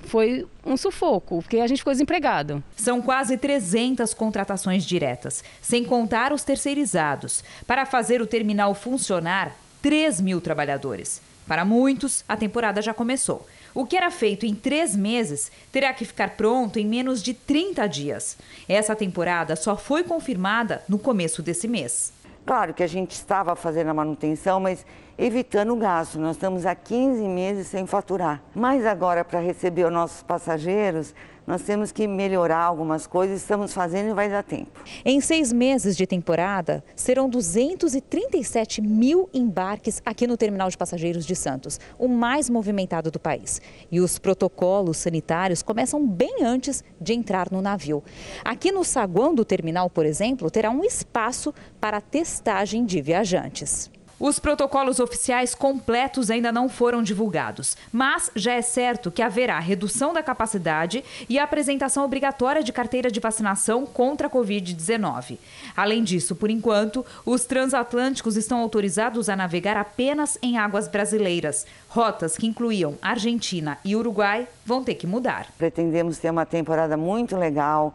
foi 0.00 0.46
um 0.64 0.76
sufoco, 0.76 1.42
porque 1.42 1.58
a 1.58 1.66
gente 1.66 1.78
ficou 1.78 1.92
desempregado. 1.92 2.62
São 2.76 3.02
quase 3.02 3.36
300 3.36 4.14
contratações 4.14 4.84
diretas, 4.84 5.42
sem 5.60 5.84
contar 5.84 6.32
os 6.32 6.44
terceirizados. 6.44 7.42
Para 7.66 7.86
fazer 7.86 8.22
o 8.22 8.26
terminal 8.26 8.74
funcionar, 8.74 9.56
3 9.82 10.20
mil 10.20 10.40
trabalhadores. 10.40 11.20
Para 11.46 11.64
muitos, 11.64 12.24
a 12.28 12.36
temporada 12.36 12.82
já 12.82 12.92
começou. 12.92 13.46
O 13.72 13.84
que 13.84 13.96
era 13.96 14.10
feito 14.10 14.46
em 14.46 14.54
três 14.54 14.96
meses 14.96 15.52
terá 15.70 15.92
que 15.92 16.04
ficar 16.04 16.30
pronto 16.30 16.78
em 16.78 16.86
menos 16.86 17.22
de 17.22 17.34
30 17.34 17.86
dias. 17.86 18.36
Essa 18.68 18.96
temporada 18.96 19.54
só 19.54 19.76
foi 19.76 20.02
confirmada 20.02 20.82
no 20.88 20.98
começo 20.98 21.42
desse 21.42 21.68
mês. 21.68 22.12
Claro 22.46 22.72
que 22.72 22.82
a 22.82 22.86
gente 22.86 23.12
estava 23.12 23.54
fazendo 23.54 23.90
a 23.90 23.94
manutenção, 23.94 24.58
mas 24.58 24.84
evitando 25.18 25.72
o 25.72 25.76
gasto. 25.76 26.18
Nós 26.18 26.36
estamos 26.36 26.66
há 26.66 26.74
15 26.74 27.22
meses 27.28 27.66
sem 27.68 27.86
faturar. 27.86 28.42
Mas 28.54 28.84
agora, 28.84 29.24
para 29.24 29.40
receber 29.40 29.84
os 29.84 29.92
nossos 29.92 30.22
passageiros, 30.22 31.14
nós 31.46 31.62
temos 31.62 31.92
que 31.92 32.08
melhorar 32.08 32.58
algumas 32.58 33.06
coisas, 33.06 33.40
estamos 33.40 33.72
fazendo 33.72 34.10
e 34.10 34.12
vai 34.12 34.28
dar 34.28 34.42
tempo. 34.42 34.82
Em 35.04 35.20
seis 35.20 35.52
meses 35.52 35.96
de 35.96 36.04
temporada, 36.04 36.82
serão 36.96 37.28
237 37.28 38.82
mil 38.82 39.30
embarques 39.32 40.02
aqui 40.04 40.26
no 40.26 40.36
terminal 40.36 40.68
de 40.68 40.76
passageiros 40.76 41.24
de 41.24 41.36
Santos, 41.36 41.78
o 41.96 42.08
mais 42.08 42.50
movimentado 42.50 43.12
do 43.12 43.20
país. 43.20 43.60
E 43.92 44.00
os 44.00 44.18
protocolos 44.18 44.96
sanitários 44.96 45.62
começam 45.62 46.04
bem 46.04 46.38
antes 46.42 46.82
de 47.00 47.12
entrar 47.12 47.48
no 47.52 47.62
navio. 47.62 48.02
Aqui 48.44 48.72
no 48.72 48.82
saguão 48.82 49.32
do 49.32 49.44
terminal, 49.44 49.88
por 49.88 50.04
exemplo, 50.04 50.50
terá 50.50 50.70
um 50.70 50.82
espaço 50.82 51.54
para 51.80 52.00
testagem 52.00 52.84
de 52.84 53.00
viajantes. 53.00 53.88
Os 54.18 54.38
protocolos 54.38 54.98
oficiais 54.98 55.54
completos 55.54 56.30
ainda 56.30 56.50
não 56.50 56.70
foram 56.70 57.02
divulgados, 57.02 57.76
mas 57.92 58.30
já 58.34 58.54
é 58.54 58.62
certo 58.62 59.10
que 59.10 59.20
haverá 59.20 59.58
redução 59.58 60.14
da 60.14 60.22
capacidade 60.22 61.04
e 61.28 61.38
a 61.38 61.44
apresentação 61.44 62.02
obrigatória 62.02 62.62
de 62.62 62.72
carteira 62.72 63.10
de 63.10 63.20
vacinação 63.20 63.84
contra 63.84 64.26
a 64.26 64.30
Covid-19. 64.30 65.36
Além 65.76 66.02
disso, 66.02 66.34
por 66.34 66.48
enquanto, 66.48 67.04
os 67.26 67.44
transatlânticos 67.44 68.38
estão 68.38 68.58
autorizados 68.58 69.28
a 69.28 69.36
navegar 69.36 69.76
apenas 69.76 70.38
em 70.40 70.56
águas 70.56 70.88
brasileiras. 70.88 71.66
Rotas 71.86 72.38
que 72.38 72.46
incluíam 72.46 72.96
Argentina 73.02 73.76
e 73.84 73.94
Uruguai 73.94 74.48
vão 74.64 74.82
ter 74.82 74.94
que 74.94 75.06
mudar. 75.06 75.48
Pretendemos 75.58 76.16
ter 76.16 76.30
uma 76.30 76.46
temporada 76.46 76.96
muito 76.96 77.36
legal, 77.36 77.94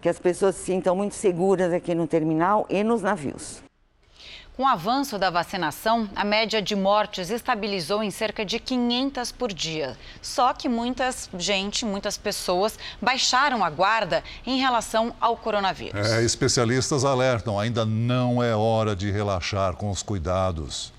que 0.00 0.08
as 0.08 0.20
pessoas 0.20 0.54
se 0.54 0.66
sintam 0.66 0.94
muito 0.94 1.16
seguras 1.16 1.72
aqui 1.72 1.92
no 1.92 2.06
terminal 2.06 2.66
e 2.70 2.84
nos 2.84 3.02
navios. 3.02 3.65
Com 4.56 4.62
o 4.62 4.66
avanço 4.66 5.18
da 5.18 5.28
vacinação, 5.28 6.08
a 6.16 6.24
média 6.24 6.62
de 6.62 6.74
mortes 6.74 7.28
estabilizou 7.28 8.02
em 8.02 8.10
cerca 8.10 8.42
de 8.42 8.58
500 8.58 9.30
por 9.30 9.52
dia. 9.52 9.98
Só 10.22 10.54
que 10.54 10.66
muitas 10.66 11.28
gente, 11.36 11.84
muitas 11.84 12.16
pessoas 12.16 12.78
baixaram 13.00 13.62
a 13.62 13.68
guarda 13.68 14.24
em 14.46 14.58
relação 14.58 15.14
ao 15.20 15.36
coronavírus. 15.36 16.10
É, 16.10 16.24
especialistas 16.24 17.04
alertam, 17.04 17.60
ainda 17.60 17.84
não 17.84 18.42
é 18.42 18.56
hora 18.56 18.96
de 18.96 19.10
relaxar 19.10 19.76
com 19.76 19.90
os 19.90 20.02
cuidados. 20.02 20.90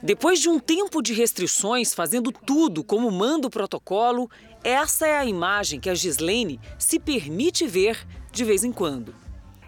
Depois 0.00 0.38
de 0.38 0.48
um 0.48 0.60
tempo 0.60 1.02
de 1.02 1.12
restrições, 1.12 1.92
fazendo 1.92 2.30
tudo 2.30 2.84
como 2.84 3.10
manda 3.10 3.48
o 3.48 3.50
protocolo, 3.50 4.30
essa 4.62 5.08
é 5.08 5.18
a 5.18 5.24
imagem 5.24 5.80
que 5.80 5.90
a 5.90 5.94
Gislene 5.96 6.60
se 6.78 7.00
permite 7.00 7.66
ver 7.66 8.06
de 8.30 8.44
vez 8.44 8.62
em 8.62 8.70
quando. 8.70 9.12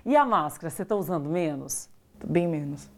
E 0.07 0.15
a 0.15 0.25
máscara, 0.25 0.71
você 0.71 0.83
está 0.83 0.95
usando 0.95 1.29
menos? 1.29 1.90
Bem 2.27 2.47
menos. 2.47 2.89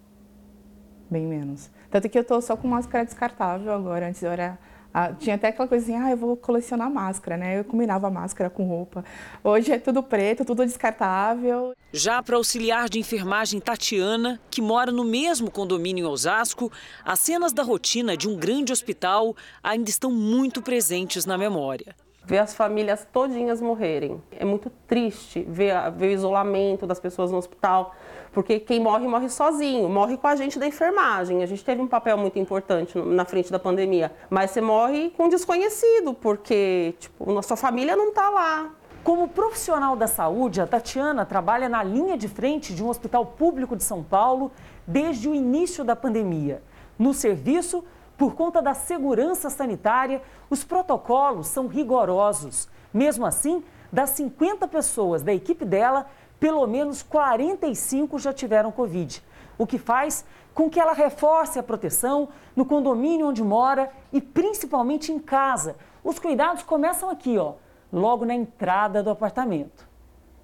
Bem 1.10 1.26
menos. 1.26 1.70
Tanto 1.90 2.08
que 2.08 2.18
eu 2.18 2.24
tô 2.24 2.40
só 2.40 2.56
com 2.56 2.66
máscara 2.68 3.04
descartável 3.04 3.72
agora. 3.72 4.08
Antes 4.08 4.22
eu 4.22 4.30
era. 4.30 4.58
Ah, 4.94 5.10
tinha 5.10 5.36
até 5.36 5.48
aquela 5.48 5.66
coisa 5.66 5.84
assim, 5.84 5.96
ah, 5.96 6.10
eu 6.10 6.16
vou 6.18 6.36
colecionar 6.36 6.90
máscara, 6.90 7.36
né? 7.36 7.58
Eu 7.58 7.64
combinava 7.64 8.10
máscara 8.10 8.50
com 8.50 8.64
roupa. 8.66 9.02
Hoje 9.42 9.72
é 9.72 9.78
tudo 9.78 10.02
preto, 10.02 10.44
tudo 10.44 10.66
descartável. 10.66 11.72
Já 11.92 12.22
para 12.22 12.36
auxiliar 12.36 12.90
de 12.90 12.98
enfermagem 12.98 13.58
Tatiana, 13.58 14.38
que 14.50 14.60
mora 14.60 14.92
no 14.92 15.02
mesmo 15.02 15.50
condomínio 15.50 16.04
em 16.04 16.08
Osasco, 16.08 16.70
as 17.04 17.20
cenas 17.20 17.54
da 17.54 17.62
rotina 17.62 18.18
de 18.18 18.28
um 18.28 18.36
grande 18.36 18.70
hospital 18.70 19.34
ainda 19.62 19.88
estão 19.88 20.10
muito 20.10 20.60
presentes 20.60 21.24
na 21.24 21.38
memória 21.38 21.94
ver 22.24 22.38
as 22.38 22.54
famílias 22.54 23.06
todinhas 23.12 23.60
morrerem. 23.60 24.22
É 24.30 24.44
muito 24.44 24.70
triste 24.86 25.44
ver, 25.48 25.74
ver, 25.92 26.08
o 26.08 26.10
isolamento 26.12 26.86
das 26.86 27.00
pessoas 27.00 27.30
no 27.30 27.38
hospital, 27.38 27.94
porque 28.32 28.58
quem 28.58 28.80
morre, 28.80 29.06
morre 29.06 29.28
sozinho, 29.28 29.88
morre 29.88 30.16
com 30.16 30.26
a 30.26 30.34
gente 30.34 30.58
da 30.58 30.66
enfermagem. 30.66 31.42
A 31.42 31.46
gente 31.46 31.62
teve 31.64 31.80
um 31.80 31.86
papel 31.86 32.16
muito 32.16 32.38
importante 32.38 32.98
na 32.98 33.24
frente 33.24 33.52
da 33.52 33.58
pandemia, 33.58 34.10
mas 34.30 34.50
você 34.50 34.60
morre 34.60 35.10
com 35.10 35.24
um 35.24 35.28
desconhecido, 35.28 36.14
porque 36.14 36.94
tipo, 36.98 37.38
a 37.38 37.42
sua 37.42 37.56
família 37.56 37.94
não 37.94 38.08
está 38.08 38.30
lá. 38.30 38.70
Como 39.04 39.28
profissional 39.28 39.96
da 39.96 40.06
saúde, 40.06 40.60
a 40.60 40.66
Tatiana 40.66 41.26
trabalha 41.26 41.68
na 41.68 41.82
linha 41.82 42.16
de 42.16 42.28
frente 42.28 42.72
de 42.72 42.82
um 42.82 42.88
hospital 42.88 43.26
público 43.26 43.76
de 43.76 43.82
São 43.82 44.02
Paulo 44.02 44.50
desde 44.86 45.28
o 45.28 45.34
início 45.34 45.84
da 45.84 45.96
pandemia. 45.96 46.62
No 46.98 47.12
serviço, 47.12 47.84
por 48.16 48.34
conta 48.34 48.62
da 48.62 48.74
segurança 48.74 49.50
sanitária, 49.50 50.22
os 50.48 50.62
protocolos 50.62 51.48
são 51.48 51.66
rigorosos. 51.66 52.68
Mesmo 52.94 53.26
assim, 53.26 53.64
das 53.92 54.10
50 54.10 54.68
pessoas 54.68 55.22
da 55.22 55.34
equipe 55.34 55.64
dela, 55.64 56.06
pelo 56.42 56.66
menos 56.66 57.04
45 57.04 58.18
já 58.18 58.32
tiveram 58.32 58.72
Covid, 58.72 59.22
o 59.56 59.64
que 59.64 59.78
faz 59.78 60.24
com 60.52 60.68
que 60.68 60.80
ela 60.80 60.92
reforce 60.92 61.56
a 61.56 61.62
proteção 61.62 62.30
no 62.56 62.64
condomínio 62.64 63.28
onde 63.28 63.44
mora 63.44 63.92
e 64.12 64.20
principalmente 64.20 65.12
em 65.12 65.20
casa. 65.20 65.76
Os 66.02 66.18
cuidados 66.18 66.64
começam 66.64 67.08
aqui, 67.08 67.38
ó, 67.38 67.54
logo 67.92 68.24
na 68.24 68.34
entrada 68.34 69.04
do 69.04 69.10
apartamento. 69.10 69.88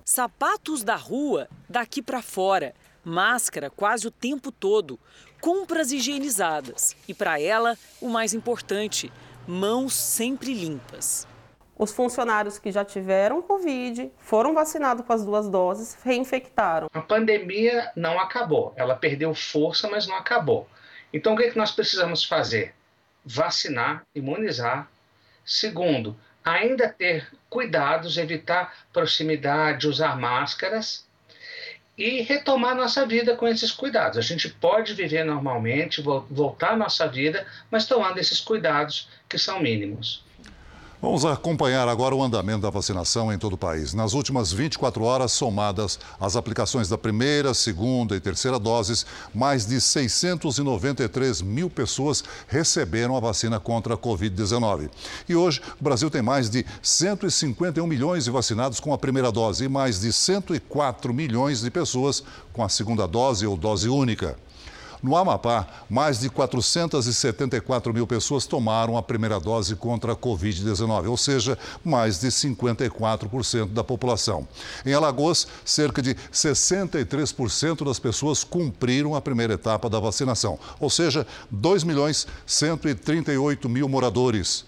Sapatos 0.05 0.84
da 0.84 0.94
rua, 0.94 1.49
daqui 1.68 2.01
para 2.01 2.22
fora, 2.22 2.76
máscara 3.03 3.68
quase 3.68 4.07
o 4.07 4.12
tempo 4.12 4.53
todo, 4.53 5.01
compras 5.40 5.90
higienizadas 5.90 6.94
e 7.09 7.12
para 7.12 7.40
ela, 7.40 7.76
o 8.01 8.09
mais 8.09 8.32
importante, 8.32 9.12
mãos 9.49 9.94
sempre 9.94 10.55
limpas 10.55 11.26
os 11.79 11.93
funcionários 11.93 12.59
que 12.59 12.72
já 12.72 12.85
tiveram 12.85 13.41
Covid, 13.41 14.11
foram 14.18 14.53
vacinados 14.53 15.07
com 15.07 15.12
as 15.12 15.24
duas 15.24 15.49
doses, 15.49 15.97
reinfectaram. 16.03 16.89
A 16.93 17.01
pandemia 17.01 17.93
não 17.95 18.18
acabou, 18.18 18.74
ela 18.76 18.97
perdeu 18.97 19.33
força, 19.33 19.89
mas 19.89 20.07
não 20.07 20.16
acabou. 20.16 20.68
Então, 21.12 21.35
o 21.35 21.37
que, 21.37 21.45
é 21.45 21.51
que 21.51 21.57
nós 21.57 21.70
precisamos 21.70 22.24
fazer? 22.24 22.74
Vacinar, 23.24 24.03
imunizar. 24.14 24.91
Segundo, 25.45 26.16
ainda 26.45 26.89
ter 26.89 27.29
cuidados, 27.49 28.18
evitar 28.18 28.74
proximidade, 28.93 29.89
usar 29.89 30.18
máscaras 30.18 31.07
e 31.97 32.22
retomar 32.22 32.74
nossa 32.74 33.07
vida 33.07 33.37
com 33.37 33.49
esses 33.49 33.72
cuidados. 33.72 34.18
A 34.18 34.22
gente 34.22 34.49
pode 34.49 34.95
viver 34.95 35.24
normalmente, 35.24 36.03
voltar 36.03 36.72
à 36.72 36.76
nossa 36.76 37.09
vida, 37.09 37.47
mas 37.70 37.87
tomando 37.87 38.18
esses 38.18 38.41
cuidados 38.41 39.09
que 39.29 39.39
são 39.39 39.61
mínimos. 39.61 40.28
Vamos 41.01 41.24
acompanhar 41.24 41.86
agora 41.86 42.12
o 42.12 42.20
andamento 42.20 42.62
da 42.62 42.70
vacinação 42.70 43.32
em 43.32 43.38
todo 43.38 43.53
o 43.53 43.59
país. 43.59 43.94
Nas 43.94 44.14
últimas 44.14 44.53
24 44.53 45.05
horas, 45.05 45.30
somadas 45.30 45.96
as 46.20 46.34
aplicações 46.34 46.88
da 46.88 46.99
primeira, 46.99 47.55
segunda 47.55 48.16
e 48.16 48.20
terceira 48.20 48.59
doses, 48.59 49.07
mais 49.32 49.64
de 49.64 49.80
693 49.80 51.40
mil 51.40 51.70
pessoas 51.70 52.24
receberam 52.49 53.16
a 53.16 53.20
vacina 53.20 53.61
contra 53.61 53.94
a 53.94 53.96
Covid-19. 53.96 54.90
E 55.28 55.36
hoje, 55.36 55.62
o 55.80 55.84
Brasil 55.84 56.11
tem 56.11 56.20
mais 56.20 56.51
de 56.51 56.66
151 56.82 57.86
milhões 57.86 58.24
de 58.24 58.32
vacinados 58.32 58.80
com 58.80 58.92
a 58.92 58.99
primeira 58.99 59.30
dose 59.30 59.66
e 59.66 59.68
mais 59.68 60.01
de 60.01 60.12
104 60.12 61.14
milhões 61.14 61.61
de 61.61 61.70
pessoas 61.70 62.24
com 62.53 62.64
a 62.64 62.68
segunda 62.68 63.07
dose 63.07 63.46
ou 63.46 63.57
dose 63.57 63.88
única. 63.88 64.36
No 65.03 65.16
Amapá, 65.16 65.66
mais 65.88 66.20
de 66.20 66.28
474 66.28 67.94
mil 67.94 68.07
pessoas 68.07 68.46
tomaram 68.46 68.96
a 68.96 69.03
primeira 69.03 69.38
dose 69.38 69.76
contra 69.76 70.12
a 70.12 70.16
Covid-19, 70.16 71.09
ou 71.09 71.16
seja, 71.16 71.57
mais 71.84 72.20
de 72.20 72.28
54% 72.28 73.66
da 73.66 73.84
população. 73.84 74.46
Em 74.84 74.92
Alagoas, 74.92 75.46
cerca 75.64 76.03
de 76.03 76.14
63% 76.32 77.84
das 77.84 77.99
pessoas 77.99 78.42
cumpriram 78.42 79.14
a 79.14 79.20
primeira 79.20 79.55
etapa 79.55 79.88
da 79.88 80.01
vacinação, 80.01 80.59
ou 80.80 80.90
seja, 80.90 81.26
2 81.51 81.84
milhões 81.84 82.26
138 82.46 83.68
mil 83.68 83.88
moradores. 83.88 84.64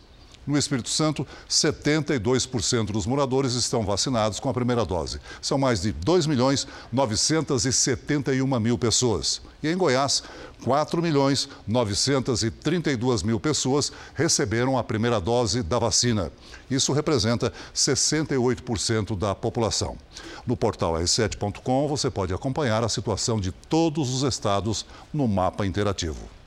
No 0.47 0.57
Espírito 0.57 0.88
Santo, 0.88 1.26
72% 1.49 2.86
dos 2.86 3.07
moradores 3.07 3.53
estão 3.53 3.84
vacinados 3.84 4.41
com 4.41 4.49
a 4.49 4.55
primeira 4.55 4.84
dose. 4.86 5.20
São 5.41 5.59
mais 5.59 5.82
de 5.82 5.93
2 5.93 6.26
milhões 6.26 6.66
971 6.91 8.59
mil 8.59 8.78
pessoas. 8.78 9.43
E 9.62 9.68
em 9.68 9.76
Goiás, 9.76 10.22
4 10.64 11.03
milhões 11.03 11.49
932 11.66 13.22
mil 13.22 13.38
pessoas 13.38 13.93
receberam 14.14 14.78
a 14.78 14.82
primeira 14.82 15.20
dose 15.20 15.62
da 15.62 15.78
vacina. 15.78 16.32
Isso 16.70 16.93
representa 16.93 17.53
68% 17.74 19.16
da 19.16 19.34
população. 19.34 19.99
No 20.47 20.57
portal 20.57 20.95
r7.com 20.95 21.86
você 21.86 22.11
pode 22.11 22.32
acompanhar 22.32 22.82
a 22.82 22.88
situação 22.88 23.38
de 23.38 23.53
todos 23.53 24.12
os 24.12 24.22
estados 24.22 24.86
no 25.12 25.28
mapa 25.28 25.66
interativo. 25.66 26.39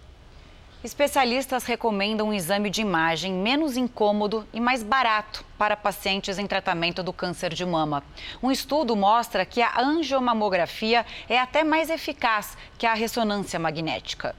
Especialistas 0.83 1.63
recomendam 1.63 2.27
um 2.27 2.33
exame 2.33 2.69
de 2.69 2.81
imagem 2.81 3.31
menos 3.31 3.77
incômodo 3.77 4.45
e 4.51 4.59
mais 4.59 4.83
barato 4.83 5.45
para 5.57 5.77
pacientes 5.77 6.37
em 6.37 6.45
tratamento 6.45 7.01
do 7.01 7.13
câncer 7.13 7.53
de 7.53 7.65
mama. 7.65 8.03
Um 8.41 8.51
estudo 8.51 8.93
mostra 8.93 9.45
que 9.45 9.61
a 9.61 9.79
angiomamografia 9.79 11.05
é 11.29 11.39
até 11.39 11.63
mais 11.63 11.89
eficaz 11.89 12.57
que 12.77 12.85
a 12.85 12.93
ressonância 12.93 13.57
magnética. 13.57 14.35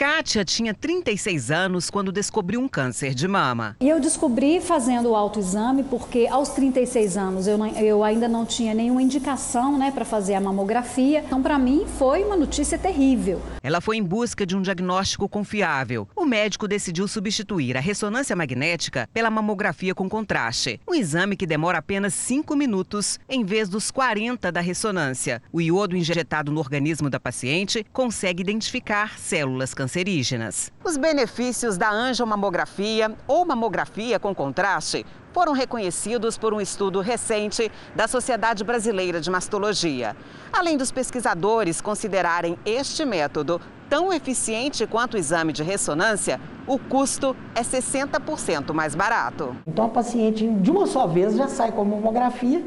Kátia 0.00 0.46
tinha 0.46 0.72
36 0.72 1.50
anos 1.50 1.90
quando 1.90 2.10
descobriu 2.10 2.58
um 2.58 2.66
câncer 2.66 3.12
de 3.12 3.28
mama. 3.28 3.76
E 3.80 3.86
eu 3.86 4.00
descobri 4.00 4.58
fazendo 4.58 5.10
o 5.10 5.14
autoexame 5.14 5.82
porque 5.82 6.26
aos 6.26 6.48
36 6.48 7.18
anos 7.18 7.46
eu, 7.46 7.58
não, 7.58 7.66
eu 7.76 8.02
ainda 8.02 8.26
não 8.26 8.46
tinha 8.46 8.72
nenhuma 8.72 9.02
indicação 9.02 9.76
né, 9.76 9.90
para 9.90 10.06
fazer 10.06 10.32
a 10.32 10.40
mamografia. 10.40 11.22
Então, 11.26 11.42
para 11.42 11.58
mim, 11.58 11.84
foi 11.98 12.24
uma 12.24 12.34
notícia 12.34 12.78
terrível. 12.78 13.42
Ela 13.62 13.82
foi 13.82 13.98
em 13.98 14.02
busca 14.02 14.46
de 14.46 14.56
um 14.56 14.62
diagnóstico 14.62 15.28
confiável. 15.28 16.08
O 16.16 16.24
médico 16.24 16.66
decidiu 16.66 17.06
substituir 17.06 17.76
a 17.76 17.80
ressonância 17.80 18.34
magnética 18.34 19.06
pela 19.12 19.28
mamografia 19.28 19.94
com 19.94 20.08
contraste. 20.08 20.80
Um 20.88 20.94
exame 20.94 21.36
que 21.36 21.46
demora 21.46 21.76
apenas 21.76 22.14
5 22.14 22.56
minutos 22.56 23.20
em 23.28 23.44
vez 23.44 23.68
dos 23.68 23.90
40 23.90 24.50
da 24.50 24.62
ressonância. 24.62 25.42
O 25.52 25.60
iodo 25.60 25.94
injetado 25.94 26.50
no 26.50 26.58
organismo 26.58 27.10
da 27.10 27.20
paciente 27.20 27.84
consegue 27.92 28.40
identificar 28.40 29.18
células 29.18 29.74
cancerígenas 29.74 29.89
cancerígenas. 29.90 30.70
Os 30.84 30.96
benefícios 30.96 31.76
da 31.76 31.90
angiomamografia 31.90 33.12
ou 33.26 33.44
mamografia 33.44 34.20
com 34.20 34.32
contraste 34.32 35.04
foram 35.32 35.52
reconhecidos 35.52 36.38
por 36.38 36.54
um 36.54 36.60
estudo 36.60 37.00
recente 37.00 37.70
da 37.94 38.06
Sociedade 38.06 38.62
Brasileira 38.62 39.20
de 39.20 39.28
Mastologia. 39.30 40.16
Além 40.52 40.76
dos 40.76 40.92
pesquisadores 40.92 41.80
considerarem 41.80 42.56
este 42.64 43.04
método 43.04 43.60
tão 43.88 44.12
eficiente 44.12 44.86
quanto 44.86 45.14
o 45.14 45.18
exame 45.18 45.52
de 45.52 45.64
ressonância, 45.64 46.40
o 46.68 46.78
custo 46.78 47.36
é 47.54 47.62
60% 47.62 48.72
mais 48.72 48.94
barato. 48.94 49.56
Então 49.66 49.86
a 49.86 49.88
paciente 49.88 50.46
de 50.46 50.70
uma 50.70 50.86
só 50.86 51.06
vez 51.08 51.36
já 51.36 51.48
sai 51.48 51.72
com 51.72 51.82
a 51.82 51.84
mamografia 51.84 52.64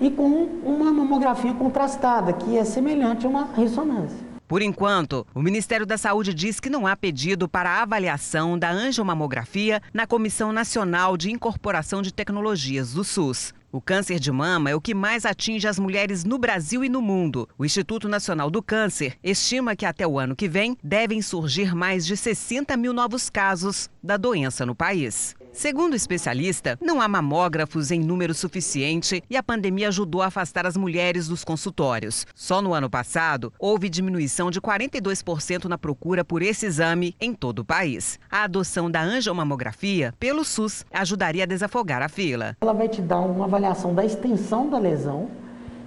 e 0.00 0.10
com 0.10 0.44
uma 0.64 0.92
mamografia 0.92 1.54
contrastada, 1.54 2.32
que 2.32 2.56
é 2.56 2.64
semelhante 2.64 3.26
a 3.26 3.28
uma 3.28 3.48
ressonância. 3.52 4.31
Por 4.52 4.60
enquanto, 4.60 5.26
o 5.34 5.40
Ministério 5.40 5.86
da 5.86 5.96
Saúde 5.96 6.34
diz 6.34 6.60
que 6.60 6.68
não 6.68 6.86
há 6.86 6.94
pedido 6.94 7.48
para 7.48 7.80
avaliação 7.80 8.58
da 8.58 8.70
angiomamografia 8.70 9.80
na 9.94 10.06
Comissão 10.06 10.52
Nacional 10.52 11.16
de 11.16 11.30
Incorporação 11.30 12.02
de 12.02 12.12
Tecnologias 12.12 12.92
do 12.92 13.02
SUS. 13.02 13.54
O 13.72 13.80
câncer 13.80 14.20
de 14.20 14.30
mama 14.30 14.68
é 14.68 14.74
o 14.74 14.80
que 14.82 14.92
mais 14.92 15.24
atinge 15.24 15.66
as 15.66 15.78
mulheres 15.78 16.22
no 16.22 16.36
Brasil 16.36 16.84
e 16.84 16.90
no 16.90 17.00
mundo. 17.00 17.48
O 17.56 17.64
Instituto 17.64 18.10
Nacional 18.10 18.50
do 18.50 18.62
Câncer 18.62 19.16
estima 19.24 19.74
que 19.74 19.86
até 19.86 20.06
o 20.06 20.18
ano 20.18 20.36
que 20.36 20.50
vem 20.50 20.76
devem 20.84 21.22
surgir 21.22 21.74
mais 21.74 22.04
de 22.04 22.14
60 22.14 22.76
mil 22.76 22.92
novos 22.92 23.30
casos 23.30 23.88
da 24.02 24.18
doença 24.18 24.66
no 24.66 24.74
país. 24.74 25.34
Segundo 25.52 25.92
o 25.92 25.96
especialista, 25.96 26.78
não 26.80 26.98
há 26.98 27.06
mamógrafos 27.06 27.90
em 27.90 28.00
número 28.00 28.32
suficiente 28.32 29.22
e 29.28 29.36
a 29.36 29.42
pandemia 29.42 29.88
ajudou 29.88 30.22
a 30.22 30.26
afastar 30.26 30.66
as 30.66 30.78
mulheres 30.78 31.28
dos 31.28 31.44
consultórios. 31.44 32.26
Só 32.34 32.62
no 32.62 32.72
ano 32.72 32.88
passado, 32.88 33.52
houve 33.58 33.90
diminuição 33.90 34.50
de 34.50 34.62
42% 34.62 35.66
na 35.66 35.76
procura 35.76 36.24
por 36.24 36.40
esse 36.40 36.64
exame 36.64 37.14
em 37.20 37.34
todo 37.34 37.58
o 37.58 37.64
país. 37.66 38.18
A 38.30 38.44
adoção 38.44 38.90
da 38.90 39.02
angiomamografia 39.02 40.14
pelo 40.18 40.42
SUS 40.42 40.86
ajudaria 40.90 41.42
a 41.42 41.46
desafogar 41.46 42.00
a 42.00 42.08
fila. 42.08 42.56
Ela 42.62 42.72
vai 42.72 42.88
te 42.88 43.02
dar 43.02 43.20
uma 43.20 43.44
avaliação 43.44 43.94
da 43.94 44.06
extensão 44.06 44.70
da 44.70 44.78
lesão, 44.78 45.28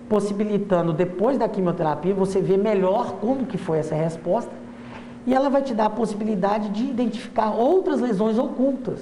possibilitando 0.08 0.94
depois 0.94 1.40
da 1.40 1.50
quimioterapia 1.50 2.14
você 2.14 2.40
ver 2.40 2.60
melhor 2.60 3.14
como 3.14 3.48
que 3.48 3.58
foi 3.58 3.80
essa 3.80 3.96
resposta, 3.96 4.52
e 5.26 5.34
ela 5.34 5.50
vai 5.50 5.64
te 5.64 5.74
dar 5.74 5.88
a 5.88 5.90
possibilidade 5.90 6.70
de 6.70 6.84
identificar 6.84 7.50
outras 7.50 8.00
lesões 8.00 8.38
ocultas 8.38 9.02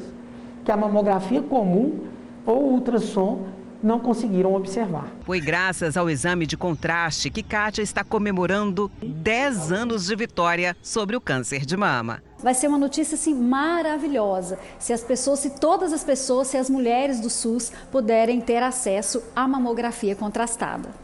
que 0.63 0.71
a 0.71 0.77
mamografia 0.77 1.41
comum 1.41 2.01
ou 2.45 2.71
ultrassom 2.71 3.45
não 3.83 3.99
conseguiram 3.99 4.55
observar. 4.55 5.11
Foi 5.25 5.41
graças 5.41 5.97
ao 5.97 6.09
exame 6.09 6.47
de 6.47 6.55
contraste 6.55 7.29
que 7.29 7.43
Kátia 7.43 7.81
está 7.81 8.03
comemorando 8.03 8.89
10 9.01 9.73
anos 9.73 10.05
de 10.05 10.15
vitória 10.15 10.75
sobre 10.81 11.17
o 11.17 11.21
câncer 11.21 11.65
de 11.65 11.75
mama. 11.75 12.23
Vai 12.39 12.53
ser 12.53 12.67
uma 12.67 12.77
notícia 12.77 13.15
assim 13.15 13.35
maravilhosa 13.35 14.57
se 14.79 14.93
as 14.93 15.03
pessoas, 15.03 15.39
se 15.39 15.59
todas 15.59 15.91
as 15.91 16.03
pessoas, 16.03 16.47
se 16.47 16.57
as 16.57 16.69
mulheres 16.69 17.19
do 17.19 17.29
SUS 17.29 17.71
puderem 17.91 18.39
ter 18.39 18.63
acesso 18.63 19.21
à 19.35 19.47
mamografia 19.47 20.15
contrastada. 20.15 21.02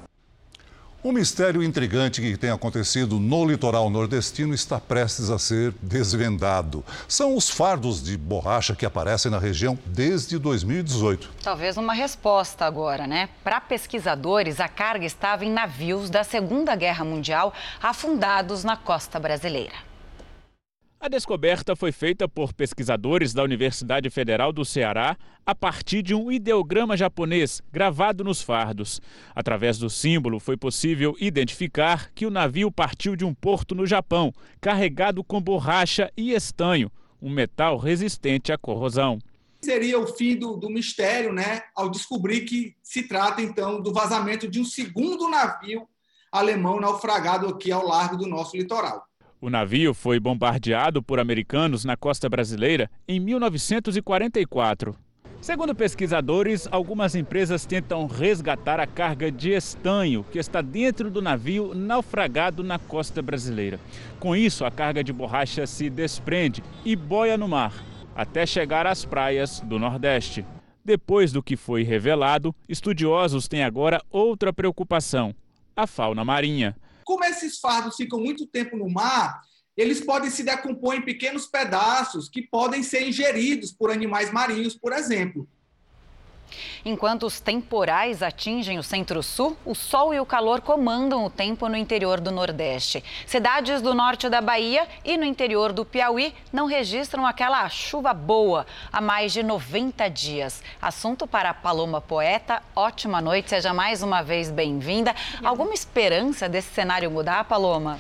Um 1.01 1.13
mistério 1.13 1.63
intrigante 1.63 2.19
que 2.19 2.35
tem 2.35 2.49
acontecido 2.49 3.21
no 3.21 3.45
litoral 3.45 3.89
nordestino 3.89 4.53
está 4.53 4.81
prestes 4.81 5.29
a 5.29 5.39
ser 5.39 5.73
desvendado. 5.81 6.83
São 7.07 7.37
os 7.37 7.49
fardos 7.49 8.03
de 8.03 8.17
borracha 8.17 8.75
que 8.75 8.85
aparecem 8.85 9.31
na 9.31 9.39
região 9.39 9.79
desde 9.85 10.37
2018. 10.37 11.31
Talvez 11.41 11.77
uma 11.77 11.93
resposta 11.93 12.65
agora, 12.65 13.07
né? 13.07 13.29
Para 13.45 13.61
pesquisadores, 13.61 14.59
a 14.59 14.67
carga 14.67 15.05
estava 15.05 15.45
em 15.45 15.51
navios 15.51 16.09
da 16.09 16.25
Segunda 16.25 16.75
Guerra 16.75 17.05
Mundial 17.05 17.53
afundados 17.81 18.65
na 18.65 18.75
costa 18.75 19.17
brasileira. 19.17 19.88
A 21.01 21.07
descoberta 21.07 21.77
foi 21.77 21.93
feita 21.93 22.27
por 22.27 22.51
pesquisadores 22.51 23.33
da 23.33 23.41
Universidade 23.41 24.09
Federal 24.09 24.51
do 24.51 24.65
Ceará 24.65 25.15
a 25.45 25.55
partir 25.55 26.01
de 26.01 26.13
um 26.13 26.29
ideograma 26.29 26.97
japonês 26.97 27.61
gravado 27.71 28.21
nos 28.21 28.41
fardos. 28.41 28.99
Através 29.33 29.77
do 29.77 29.89
símbolo, 29.89 30.41
foi 30.41 30.57
possível 30.57 31.15
identificar 31.17 32.11
que 32.13 32.25
o 32.25 32.29
navio 32.29 32.69
partiu 32.69 33.15
de 33.15 33.23
um 33.23 33.33
porto 33.33 33.73
no 33.73 33.87
Japão, 33.87 34.33
carregado 34.59 35.23
com 35.23 35.41
borracha 35.41 36.11
e 36.17 36.33
estanho, 36.33 36.91
um 37.21 37.29
metal 37.29 37.77
resistente 37.77 38.51
à 38.51 38.57
corrosão. 38.57 39.19
Seria 39.61 39.97
o 39.97 40.05
fim 40.05 40.35
do, 40.35 40.57
do 40.57 40.69
mistério, 40.69 41.31
né, 41.31 41.61
ao 41.73 41.89
descobrir 41.89 42.41
que 42.41 42.75
se 42.83 43.03
trata 43.03 43.41
então 43.41 43.81
do 43.81 43.93
vazamento 43.93 44.49
de 44.49 44.59
um 44.59 44.65
segundo 44.65 45.29
navio 45.29 45.87
alemão 46.29 46.77
naufragado 46.77 47.47
aqui 47.47 47.71
ao 47.71 47.87
largo 47.87 48.17
do 48.17 48.27
nosso 48.27 48.57
litoral. 48.57 49.08
O 49.41 49.49
navio 49.49 49.93
foi 49.93 50.19
bombardeado 50.19 51.01
por 51.01 51.17
americanos 51.17 51.85
na 51.85 51.95
costa 51.95 52.27
brasileira 52.27 52.91
em 53.07 53.21
1944. 53.21 54.93
Segundo 55.39 55.73
pesquisadores, 55.73 56.67
algumas 56.69 57.15
empresas 57.15 57.65
tentam 57.65 58.05
resgatar 58.05 58.81
a 58.81 58.85
carga 58.85 59.31
de 59.31 59.51
estanho 59.51 60.25
que 60.29 60.39
está 60.39 60.61
dentro 60.61 61.09
do 61.09 61.21
navio 61.21 61.73
naufragado 61.73 62.65
na 62.65 62.77
costa 62.77 63.21
brasileira. 63.21 63.79
Com 64.19 64.35
isso, 64.35 64.65
a 64.65 64.71
carga 64.71 65.01
de 65.01 65.13
borracha 65.13 65.65
se 65.65 65.89
desprende 65.89 66.61
e 66.83 66.93
boia 66.93 67.37
no 67.37 67.47
mar, 67.47 67.73
até 68.13 68.45
chegar 68.45 68.85
às 68.85 69.05
praias 69.05 69.61
do 69.61 69.79
Nordeste. 69.79 70.45
Depois 70.83 71.31
do 71.31 71.41
que 71.41 71.55
foi 71.55 71.83
revelado, 71.83 72.53
estudiosos 72.67 73.47
têm 73.47 73.63
agora 73.63 74.03
outra 74.11 74.51
preocupação: 74.51 75.33
a 75.73 75.87
fauna 75.87 76.25
marinha. 76.25 76.75
Como 77.09 77.23
esses 77.23 77.57
fardos 77.57 77.95
ficam 77.95 78.19
muito 78.19 78.45
tempo 78.45 78.77
no 78.77 78.87
mar, 78.87 79.41
eles 79.75 79.99
podem 79.99 80.29
se 80.29 80.43
decompor 80.43 80.93
em 80.93 81.01
pequenos 81.01 81.47
pedaços 81.47 82.29
que 82.29 82.39
podem 82.39 82.83
ser 82.83 83.01
ingeridos 83.01 83.71
por 83.71 83.89
animais 83.89 84.31
marinhos, 84.31 84.75
por 84.75 84.93
exemplo. 84.93 85.49
Enquanto 86.83 87.25
os 87.25 87.39
temporais 87.39 88.23
atingem 88.23 88.79
o 88.79 88.83
centro-sul, 88.83 89.57
o 89.65 89.75
sol 89.75 90.13
e 90.13 90.19
o 90.19 90.25
calor 90.25 90.61
comandam 90.61 91.25
o 91.25 91.29
tempo 91.29 91.67
no 91.67 91.77
interior 91.77 92.19
do 92.19 92.31
Nordeste. 92.31 93.03
Cidades 93.25 93.81
do 93.81 93.93
norte 93.93 94.29
da 94.29 94.41
Bahia 94.41 94.87
e 95.03 95.17
no 95.17 95.25
interior 95.25 95.73
do 95.73 95.85
Piauí 95.85 96.33
não 96.51 96.65
registram 96.65 97.25
aquela 97.25 97.67
chuva 97.69 98.13
boa 98.13 98.65
há 98.91 99.01
mais 99.01 99.33
de 99.33 99.43
90 99.43 100.09
dias. 100.09 100.63
Assunto 100.81 101.27
para 101.27 101.49
a 101.49 101.53
Paloma 101.53 102.01
Poeta. 102.01 102.61
Ótima 102.75 103.21
noite, 103.21 103.49
seja 103.49 103.73
mais 103.73 104.01
uma 104.01 104.21
vez 104.21 104.49
bem-vinda. 104.49 105.15
Alguma 105.43 105.73
esperança 105.73 106.47
desse 106.47 106.73
cenário 106.73 107.11
mudar, 107.11 107.43
Paloma? 107.45 107.99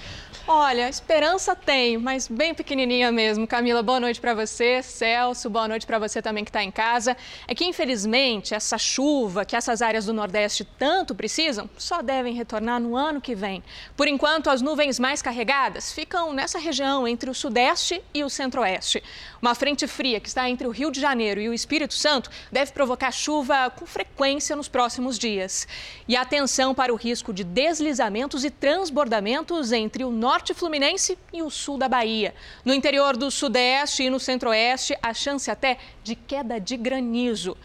Olha, 0.51 0.89
esperança 0.89 1.55
tem, 1.55 1.95
mas 1.99 2.27
bem 2.27 2.55
pequenininha 2.55 3.11
mesmo. 3.11 3.45
Camila, 3.45 3.83
boa 3.83 3.99
noite 3.99 4.19
para 4.19 4.33
você. 4.33 4.81
Celso, 4.81 5.47
boa 5.47 5.67
noite 5.67 5.85
para 5.85 5.99
você 5.99 6.23
também 6.23 6.43
que 6.43 6.49
está 6.49 6.63
em 6.63 6.71
casa. 6.71 7.15
É 7.47 7.53
que, 7.53 7.65
infelizmente, 7.65 8.55
essa 8.55 8.75
chuva 8.75 9.45
que 9.45 9.55
essas 9.55 9.79
áreas 9.79 10.07
do 10.07 10.13
Nordeste 10.13 10.65
tanto 10.65 11.13
precisam 11.13 11.69
só 11.77 12.01
devem 12.01 12.33
retornar 12.33 12.79
no 12.79 12.95
ano 12.95 13.21
que 13.21 13.35
vem. 13.35 13.63
Por 13.95 14.07
enquanto, 14.07 14.49
as 14.49 14.59
nuvens 14.59 14.97
mais 14.97 15.21
carregadas 15.21 15.91
ficam 15.91 16.33
nessa 16.33 16.57
região 16.57 17.07
entre 17.07 17.29
o 17.29 17.35
Sudeste 17.35 18.01
e 18.11 18.23
o 18.23 18.29
Centro-Oeste. 18.29 19.03
Uma 19.39 19.53
frente 19.53 19.85
fria 19.85 20.19
que 20.19 20.29
está 20.29 20.49
entre 20.49 20.65
o 20.65 20.71
Rio 20.71 20.89
de 20.89 20.99
Janeiro 20.99 21.39
e 21.39 21.47
o 21.47 21.53
Espírito 21.53 21.93
Santo 21.93 22.27
deve 22.51 22.71
provocar 22.71 23.11
chuva 23.11 23.69
com 23.69 23.85
frequência 23.85 24.55
nos 24.55 24.67
próximos 24.67 25.19
dias. 25.19 25.67
E 26.07 26.15
atenção 26.15 26.73
para 26.73 26.91
o 26.91 26.95
risco 26.95 27.31
de 27.31 27.43
deslizamentos 27.43 28.43
e 28.43 28.49
transbordamentos 28.49 29.71
entre 29.71 30.03
o 30.03 30.09
norte 30.09 30.38
fluminense 30.53 31.17
e 31.31 31.41
o 31.41 31.49
sul 31.49 31.77
da 31.77 31.87
Bahia. 31.87 32.33
No 32.65 32.73
interior 32.73 33.15
do 33.15 33.29
Sudeste 33.29 34.03
e 34.03 34.09
no 34.09 34.19
Centro-Oeste, 34.19 34.97
a 35.01 35.13
chance 35.13 35.49
até 35.49 35.77
de 36.03 36.15
queda 36.15 36.59
de 36.59 36.75
granizo. 36.77 37.57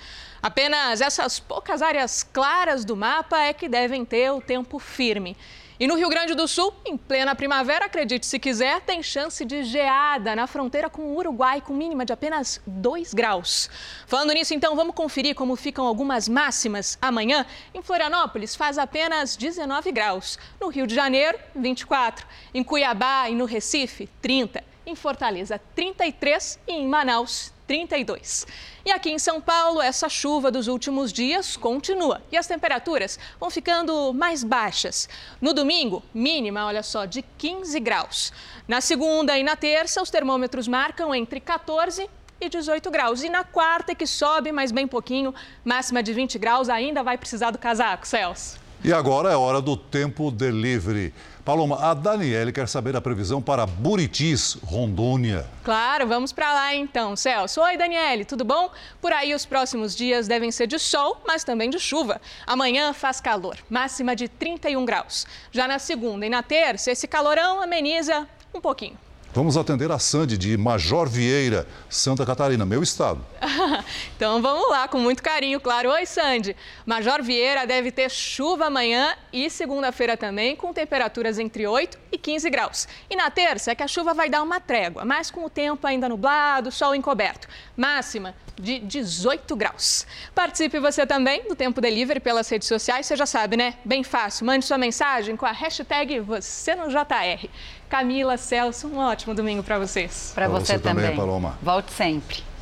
Apenas 0.43 1.01
essas 1.01 1.41
poucas 1.41 1.81
áreas 1.81 2.23
claras 2.23 2.85
do 2.85 2.95
mapa 2.95 3.41
é 3.41 3.53
que 3.53 3.69
devem 3.69 4.05
ter 4.05 4.31
o 4.31 4.41
tempo 4.41 4.79
firme. 4.79 5.37
E 5.79 5.89
no 5.89 5.97
Rio 5.97 6.09
Grande 6.09 6.37
do 6.37 6.47
Sul, 6.47 6.73
em 6.85 6.97
plena 6.97 7.35
primavera, 7.35 7.87
acredite 7.87 8.27
se 8.27 8.39
quiser, 8.39 8.81
tem 8.83 9.03
chance 9.03 9.45
de 9.45 9.65
geada 9.65 10.37
na 10.37 10.47
fronteira 10.47 10.89
com 10.89 11.03
o 11.03 11.17
Uruguai, 11.17 11.61
com 11.61 11.75
mínima 11.75 12.05
de 12.05 12.13
apenas 12.13 12.61
2 12.65 13.13
graus. 13.13 13.69
Falando 14.07 14.33
nisso, 14.33 14.55
então, 14.55 14.77
vamos 14.77 14.95
conferir 14.95 15.35
como 15.35 15.57
ficam 15.57 15.85
algumas 15.85 16.29
máximas. 16.29 16.97
Amanhã, 17.03 17.45
em 17.75 17.83
Florianópolis, 17.83 18.55
faz 18.55 18.79
apenas 18.79 19.35
19 19.37 19.91
graus. 19.91 20.39
No 20.61 20.69
Rio 20.69 20.87
de 20.87 20.95
Janeiro, 20.95 21.37
24. 21.57 22.25
Em 22.55 22.63
Cuiabá 22.63 23.29
e 23.29 23.35
no 23.35 23.45
Recife, 23.45 24.09
30. 24.23 24.63
em 24.87 24.95
Fortaleza 24.95 25.61
33 25.75 26.59
e 26.69 26.73
em 26.73 26.87
Manaus 26.87 27.54
32. 27.67 28.47
E 28.85 28.91
aqui 28.91 29.11
em 29.11 29.19
São 29.19 29.41
Paulo, 29.41 29.81
essa 29.81 30.09
chuva 30.09 30.51
dos 30.51 30.69
últimos 30.69 31.13
dias 31.13 31.57
continua 31.57 32.21
e 32.31 32.37
as 32.37 32.47
temperaturas 32.47 33.19
vão 33.41 33.51
ficando 33.51 34.13
mais 34.13 34.45
baixas. 34.45 35.09
No 35.41 35.55
domingo, 35.55 36.03
mínima, 36.13 36.67
olha 36.67 36.83
só, 36.83 37.05
de 37.07 37.23
15 37.39 37.81
graus. 37.81 38.33
Na 38.69 38.81
segunda 38.81 39.39
e 39.39 39.43
na 39.43 39.57
terça, 39.57 40.03
os 40.03 40.11
termômetros 40.11 40.69
marcam 40.69 41.15
entre 41.15 41.41
14 41.41 42.09
e 42.41 42.49
18 42.49 42.91
graus. 42.91 43.23
E 43.23 43.29
na 43.29 43.45
quarta, 43.45 43.95
que 43.95 44.07
sobe 44.07 44.53
mais 44.53 44.71
bem 44.71 44.87
pouquinho, 44.87 45.35
máxima 45.65 46.03
de 46.03 46.13
20 46.13 46.39
graus, 46.39 46.69
ainda 46.69 47.03
vai 47.03 47.17
precisar 47.17 47.51
do 47.51 47.59
casaco, 47.59 48.07
Celso. 48.07 48.59
E 48.83 48.93
agora 48.93 49.33
é 49.33 49.37
hora 49.37 49.63
do 49.63 49.79
tempo 49.79 50.31
delivery. 50.31 51.15
Paloma, 51.45 51.77
a 51.79 51.93
Daniele 51.93 52.51
quer 52.51 52.67
saber 52.67 52.97
a 52.97 53.03
previsão 53.03 53.43
para 53.43 53.67
Buritis, 53.67 54.57
Rondônia. 54.65 55.47
Claro, 55.63 56.07
vamos 56.07 56.33
para 56.33 56.51
lá 56.51 56.75
então, 56.75 57.15
Celso. 57.15 57.61
Oi, 57.61 57.77
Daniele, 57.77 58.25
tudo 58.25 58.47
bom? 58.47 58.71
Por 58.99 59.13
aí 59.13 59.35
os 59.35 59.45
próximos 59.45 59.95
dias 59.95 60.27
devem 60.27 60.51
ser 60.51 60.67
de 60.67 60.79
sol, 60.79 61.21
mas 61.27 61.45
também 61.45 61.69
de 61.69 61.79
chuva. 61.79 62.19
Amanhã 62.47 62.95
faz 62.95 63.21
calor, 63.21 63.59
máxima 63.69 64.17
de 64.17 64.27
31 64.27 64.87
graus. 64.87 65.27
Já 65.53 65.69
na 65.69 65.79
segunda 65.79 66.25
e 66.25 66.31
na 66.31 66.43
terça, 66.43 66.91
esse 66.91 67.07
calorão 67.07 67.61
ameniza 67.61 68.27
um 68.55 68.61
pouquinho. 68.61 68.97
Vamos 69.35 69.57
atender 69.57 69.91
a 69.91 69.99
Sandy 69.99 70.39
de 70.39 70.57
Major 70.57 71.09
Vieira, 71.09 71.67
Santa 71.91 72.25
Catarina, 72.25 72.65
meu 72.65 72.83
estado. 72.83 73.21
então 74.17 74.41
vamos 74.41 74.69
lá, 74.71 74.89
com 74.89 74.99
muito 74.99 75.23
carinho, 75.23 75.61
claro. 75.61 75.91
Oi, 75.91 76.07
Sandy. 76.07 76.57
Major 76.87 77.23
Vieira 77.23 77.67
deve 77.67 77.91
ter 77.91 78.11
chuva 78.11 78.67
amanhã 78.67 79.15
e 79.33 79.49
segunda-feira 79.51 80.17
também, 80.17 80.57
com 80.57 80.73
temperaturas 80.73 81.39
entre 81.39 81.67
8 81.67 81.99
e 82.13 82.19
15 82.19 82.51
graus. 82.51 82.89
E 83.09 83.17
na 83.17 83.31
terça 83.31 83.73
é 83.73 83.75
que 83.75 83.83
a 83.83 83.89
chuva 83.89 84.15
vai 84.15 84.29
dar 84.29 84.43
uma 84.43 84.61
trégua, 84.61 85.05
mas 85.05 85.31
com 85.31 85.45
o 85.45 85.51
tempo 85.51 85.87
ainda 85.87 86.09
nublado, 86.09 86.71
sol 86.71 86.95
encoberto. 86.95 87.49
Máxima 87.77 88.35
de 88.57 88.79
18 88.79 89.57
graus. 89.57 90.07
Participe 90.35 90.79
você 90.79 91.05
também 91.07 91.49
do 91.49 91.57
Tempo 91.57 91.81
Delivery 91.81 92.21
pelas 92.21 92.49
redes 92.49 92.69
sociais, 92.69 93.07
você 93.07 93.17
já 93.17 93.27
sabe, 93.27 93.57
né? 93.57 93.75
Bem 93.85 94.05
fácil. 94.05 94.47
Mande 94.47 94.65
sua 94.65 94.79
mensagem 94.79 95.37
com 95.37 95.47
a 95.47 95.53
hashtag 95.53 96.21
você 96.21 96.75
no 96.75 96.89
JR. 96.89 97.49
Camila, 97.89 98.37
Celso, 98.37 98.89
um 98.89 98.99
ótimo 98.99 99.35
domingo 99.35 99.63
para 99.63 99.79
vocês. 99.79 100.33
Para 100.35 100.49
você, 100.49 100.75
você, 100.75 100.79
também, 100.79 101.05
também 101.05 101.17
Paloma. 101.17 101.59
Volte 101.63 101.93
sempre. 101.93 102.54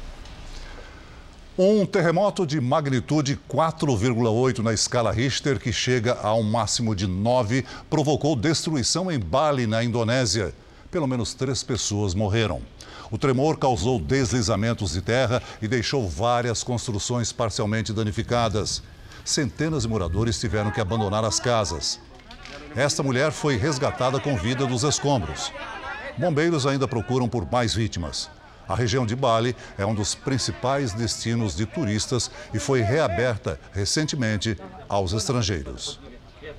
Um 1.58 1.84
terremoto 1.84 2.46
de 2.46 2.58
magnitude 2.62 3.38
4,8 3.46 4.60
na 4.60 4.72
escala 4.72 5.12
Richter, 5.12 5.60
que 5.60 5.70
chega 5.70 6.18
a 6.22 6.34
um 6.34 6.42
máximo 6.42 6.94
de 6.94 7.06
9, 7.06 7.66
provocou 7.90 8.34
destruição 8.34 9.12
em 9.12 9.18
Bali, 9.18 9.66
na 9.66 9.84
Indonésia. 9.84 10.54
Pelo 10.90 11.06
menos 11.06 11.34
três 11.34 11.62
pessoas 11.62 12.14
morreram. 12.14 12.62
O 13.10 13.18
tremor 13.18 13.58
causou 13.58 14.00
deslizamentos 14.00 14.92
de 14.92 15.02
terra 15.02 15.42
e 15.60 15.68
deixou 15.68 16.08
várias 16.08 16.62
construções 16.62 17.32
parcialmente 17.32 17.92
danificadas. 17.92 18.82
Centenas 19.22 19.82
de 19.82 19.90
moradores 19.90 20.40
tiveram 20.40 20.70
que 20.70 20.80
abandonar 20.80 21.22
as 21.22 21.38
casas. 21.38 22.00
Esta 22.74 23.02
mulher 23.02 23.30
foi 23.30 23.58
resgatada 23.58 24.18
com 24.18 24.38
vida 24.38 24.66
dos 24.66 24.84
escombros. 24.84 25.52
Bombeiros 26.16 26.66
ainda 26.66 26.88
procuram 26.88 27.28
por 27.28 27.46
mais 27.52 27.74
vítimas. 27.74 28.30
A 28.68 28.74
região 28.74 29.04
de 29.04 29.16
Bali 29.16 29.56
é 29.76 29.84
um 29.84 29.94
dos 29.94 30.14
principais 30.14 30.92
destinos 30.92 31.56
de 31.56 31.66
turistas 31.66 32.30
e 32.54 32.58
foi 32.58 32.80
reaberta 32.80 33.58
recentemente 33.72 34.56
aos 34.88 35.12
estrangeiros. 35.12 36.00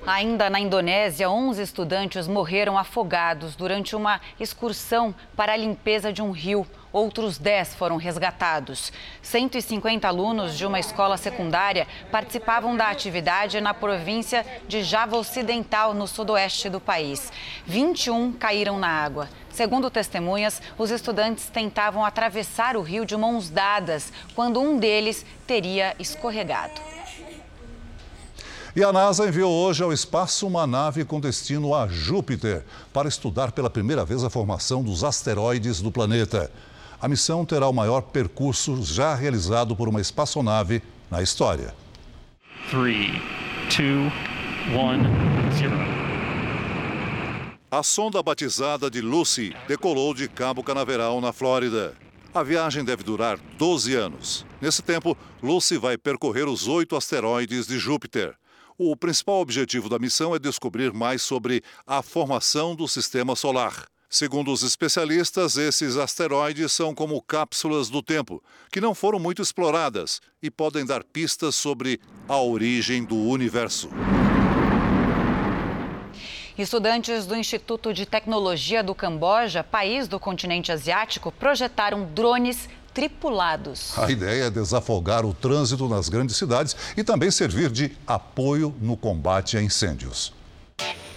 Ainda 0.06 0.50
na 0.50 0.60
Indonésia, 0.60 1.30
11 1.30 1.62
estudantes 1.62 2.28
morreram 2.28 2.76
afogados 2.76 3.56
durante 3.56 3.96
uma 3.96 4.20
excursão 4.38 5.14
para 5.34 5.52
a 5.52 5.56
limpeza 5.56 6.12
de 6.12 6.20
um 6.20 6.30
rio. 6.30 6.66
Outros 6.92 7.38
10 7.38 7.74
foram 7.74 7.96
resgatados. 7.96 8.92
150 9.22 10.06
alunos 10.06 10.56
de 10.56 10.64
uma 10.66 10.78
escola 10.78 11.16
secundária 11.16 11.88
participavam 12.10 12.76
da 12.76 12.88
atividade 12.88 13.60
na 13.60 13.74
província 13.74 14.44
de 14.68 14.82
Java 14.82 15.16
Ocidental, 15.16 15.94
no 15.94 16.06
sudoeste 16.06 16.68
do 16.68 16.80
país. 16.80 17.32
21 17.66 18.32
caíram 18.32 18.78
na 18.78 18.88
água. 18.88 19.28
Segundo 19.54 19.88
testemunhas, 19.88 20.60
os 20.76 20.90
estudantes 20.90 21.48
tentavam 21.48 22.04
atravessar 22.04 22.76
o 22.76 22.82
rio 22.82 23.06
de 23.06 23.16
mãos 23.16 23.48
dadas 23.48 24.12
quando 24.34 24.60
um 24.60 24.76
deles 24.76 25.24
teria 25.46 25.94
escorregado. 25.96 26.72
E 28.74 28.82
a 28.82 28.92
NASA 28.92 29.28
enviou 29.28 29.52
hoje 29.52 29.84
ao 29.84 29.92
espaço 29.92 30.44
uma 30.44 30.66
nave 30.66 31.04
com 31.04 31.20
destino 31.20 31.72
a 31.72 31.86
Júpiter 31.86 32.64
para 32.92 33.08
estudar 33.08 33.52
pela 33.52 33.70
primeira 33.70 34.04
vez 34.04 34.24
a 34.24 34.30
formação 34.30 34.82
dos 34.82 35.04
asteroides 35.04 35.80
do 35.80 35.92
planeta. 35.92 36.50
A 37.00 37.06
missão 37.06 37.44
terá 37.44 37.68
o 37.68 37.72
maior 37.72 38.02
percurso 38.02 38.82
já 38.82 39.14
realizado 39.14 39.76
por 39.76 39.88
uma 39.88 40.00
espaçonave 40.00 40.82
na 41.08 41.22
história. 41.22 41.72
3, 42.70 43.12
2, 43.68 44.12
1, 44.74 45.52
0. 45.56 46.13
A 47.76 47.82
sonda 47.82 48.22
batizada 48.22 48.88
de 48.88 49.00
Lucy 49.00 49.52
decolou 49.66 50.14
de 50.14 50.28
Cabo 50.28 50.62
Canaveral, 50.62 51.20
na 51.20 51.32
Flórida. 51.32 51.96
A 52.32 52.40
viagem 52.40 52.84
deve 52.84 53.02
durar 53.02 53.36
12 53.58 53.96
anos. 53.96 54.46
Nesse 54.60 54.80
tempo, 54.80 55.18
Lucy 55.42 55.76
vai 55.76 55.98
percorrer 55.98 56.46
os 56.46 56.68
oito 56.68 56.94
asteroides 56.94 57.66
de 57.66 57.76
Júpiter. 57.76 58.36
O 58.78 58.96
principal 58.96 59.40
objetivo 59.40 59.88
da 59.88 59.98
missão 59.98 60.36
é 60.36 60.38
descobrir 60.38 60.92
mais 60.92 61.22
sobre 61.22 61.64
a 61.84 62.00
formação 62.00 62.76
do 62.76 62.86
sistema 62.86 63.34
solar. 63.34 63.86
Segundo 64.08 64.52
os 64.52 64.62
especialistas, 64.62 65.56
esses 65.56 65.96
asteroides 65.96 66.70
são 66.70 66.94
como 66.94 67.20
cápsulas 67.20 67.90
do 67.90 68.00
tempo, 68.00 68.40
que 68.70 68.80
não 68.80 68.94
foram 68.94 69.18
muito 69.18 69.42
exploradas 69.42 70.20
e 70.40 70.48
podem 70.48 70.86
dar 70.86 71.02
pistas 71.02 71.56
sobre 71.56 71.98
a 72.28 72.38
origem 72.38 73.02
do 73.02 73.16
universo. 73.16 73.90
Estudantes 76.56 77.26
do 77.26 77.34
Instituto 77.34 77.92
de 77.92 78.06
Tecnologia 78.06 78.80
do 78.80 78.94
Camboja, 78.94 79.64
país 79.64 80.06
do 80.06 80.20
continente 80.20 80.70
asiático, 80.70 81.32
projetaram 81.32 82.04
drones 82.04 82.68
tripulados. 82.94 83.98
A 83.98 84.08
ideia 84.08 84.44
é 84.44 84.50
desafogar 84.50 85.26
o 85.26 85.34
trânsito 85.34 85.88
nas 85.88 86.08
grandes 86.08 86.36
cidades 86.36 86.76
e 86.96 87.02
também 87.02 87.28
servir 87.32 87.72
de 87.72 87.90
apoio 88.06 88.72
no 88.80 88.96
combate 88.96 89.56
a 89.56 89.62
incêndios. 89.62 90.32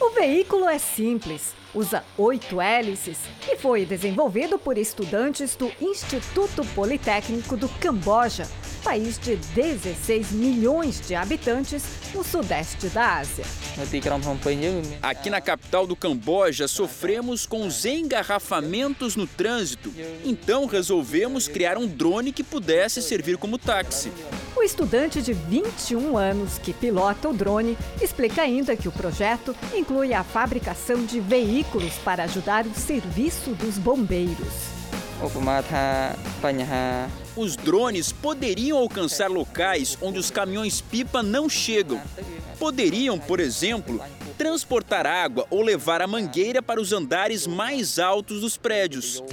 O 0.01 0.09
veículo 0.09 0.67
é 0.67 0.79
simples, 0.79 1.53
usa 1.71 2.03
oito 2.17 2.59
hélices 2.59 3.19
e 3.47 3.55
foi 3.57 3.85
desenvolvido 3.85 4.57
por 4.57 4.75
estudantes 4.75 5.55
do 5.55 5.71
Instituto 5.79 6.65
Politécnico 6.73 7.55
do 7.55 7.69
Camboja 7.69 8.47
país 8.77 9.17
de 9.19 9.35
16 9.35 10.31
milhões 10.31 11.01
de 11.05 11.15
habitantes 11.15 11.83
no 12.13 12.23
sudeste 12.23 12.87
da 12.87 13.17
Ásia. 13.17 13.45
Aqui 15.01 15.29
na 15.29 15.41
capital 15.41 15.85
do 15.85 15.95
Camboja, 15.95 16.67
sofremos 16.67 17.45
com 17.45 17.65
os 17.65 17.85
engarrafamentos 17.85 19.15
no 19.15 19.27
trânsito. 19.27 19.93
Então 20.23 20.65
resolvemos 20.65 21.47
criar 21.47 21.77
um 21.77 21.87
drone 21.87 22.31
que 22.31 22.43
pudesse 22.43 23.01
servir 23.01 23.37
como 23.37 23.57
táxi. 23.57 24.11
O 24.55 24.63
estudante 24.63 25.21
de 25.21 25.33
21 25.33 26.17
anos 26.17 26.57
que 26.57 26.73
pilota 26.73 27.29
o 27.29 27.33
drone 27.33 27.77
explica 28.01 28.41
ainda 28.41 28.75
que 28.75 28.87
o 28.87 28.91
projeto 28.91 29.55
inclui 29.75 30.13
a 30.13 30.23
fabricação 30.23 31.05
de 31.05 31.19
veículos 31.19 31.93
para 32.03 32.23
ajudar 32.23 32.65
o 32.65 32.73
serviço 32.73 33.51
dos 33.51 33.77
bombeiros. 33.77 34.76
Os 37.35 37.55
drones 37.55 38.11
poderiam 38.11 38.77
alcançar 38.77 39.29
locais 39.29 39.97
onde 40.01 40.19
os 40.19 40.29
caminhões-pipa 40.29 41.23
não 41.23 41.49
chegam. 41.49 41.99
Poderiam, 42.59 43.17
por 43.17 43.39
exemplo, 43.39 43.99
transportar 44.37 45.05
água 45.07 45.45
ou 45.49 45.61
levar 45.61 46.01
a 46.01 46.07
mangueira 46.07 46.61
para 46.61 46.79
os 46.79 46.93
andares 46.93 47.47
mais 47.47 47.97
altos 47.97 48.41
dos 48.41 48.57
prédios. 48.57 49.23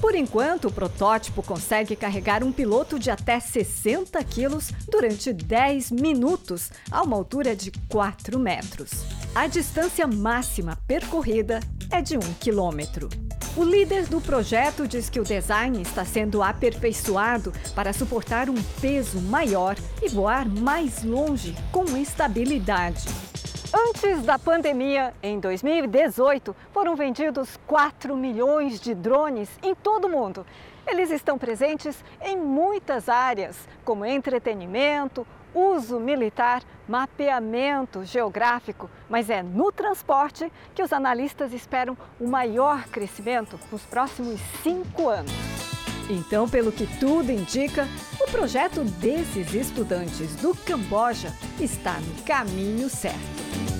Por 0.00 0.14
enquanto, 0.14 0.68
o 0.68 0.72
protótipo 0.72 1.42
consegue 1.42 1.96
carregar 1.96 2.44
um 2.44 2.52
piloto 2.52 2.98
de 2.98 3.10
até 3.10 3.40
60 3.40 4.22
quilos 4.24 4.70
durante 4.88 5.32
10 5.32 5.90
minutos, 5.90 6.70
a 6.90 7.02
uma 7.02 7.16
altura 7.16 7.56
de 7.56 7.72
4 7.88 8.38
metros. 8.38 8.90
A 9.36 9.48
distância 9.48 10.06
máxima 10.06 10.78
percorrida 10.88 11.60
é 11.92 12.00
de 12.00 12.16
1 12.16 12.20
quilômetro. 12.40 13.10
O 13.54 13.62
líder 13.62 14.06
do 14.06 14.18
projeto 14.18 14.88
diz 14.88 15.10
que 15.10 15.20
o 15.20 15.24
design 15.24 15.82
está 15.82 16.06
sendo 16.06 16.42
aperfeiçoado 16.42 17.52
para 17.74 17.92
suportar 17.92 18.48
um 18.48 18.54
peso 18.80 19.20
maior 19.20 19.76
e 20.02 20.08
voar 20.08 20.48
mais 20.48 21.04
longe 21.04 21.54
com 21.70 21.84
estabilidade. 21.98 23.04
Antes 23.74 24.22
da 24.22 24.38
pandemia, 24.38 25.12
em 25.22 25.38
2018, 25.38 26.56
foram 26.72 26.96
vendidos 26.96 27.60
4 27.66 28.16
milhões 28.16 28.80
de 28.80 28.94
drones 28.94 29.50
em 29.62 29.74
todo 29.74 30.06
o 30.06 30.10
mundo. 30.10 30.46
Eles 30.86 31.10
estão 31.10 31.36
presentes 31.36 32.02
em 32.22 32.38
muitas 32.38 33.06
áreas, 33.06 33.68
como 33.84 34.06
entretenimento, 34.06 35.26
uso 35.56 35.98
militar, 35.98 36.62
mapeamento 36.86 38.04
geográfico, 38.04 38.90
mas 39.08 39.30
é 39.30 39.42
no 39.42 39.72
transporte 39.72 40.52
que 40.74 40.82
os 40.82 40.92
analistas 40.92 41.52
esperam 41.52 41.96
o 42.20 42.28
maior 42.28 42.84
crescimento 42.84 43.58
nos 43.72 43.82
próximos 43.82 44.38
cinco 44.62 45.08
anos. 45.08 45.32
Então, 46.10 46.48
pelo 46.48 46.70
que 46.70 46.86
tudo 46.98 47.32
indica, 47.32 47.88
o 48.20 48.30
projeto 48.30 48.84
desses 48.84 49.54
estudantes 49.54 50.36
do 50.36 50.54
Camboja 50.54 51.32
está 51.58 51.94
no 51.94 52.22
caminho 52.22 52.88
certo. 52.88 53.75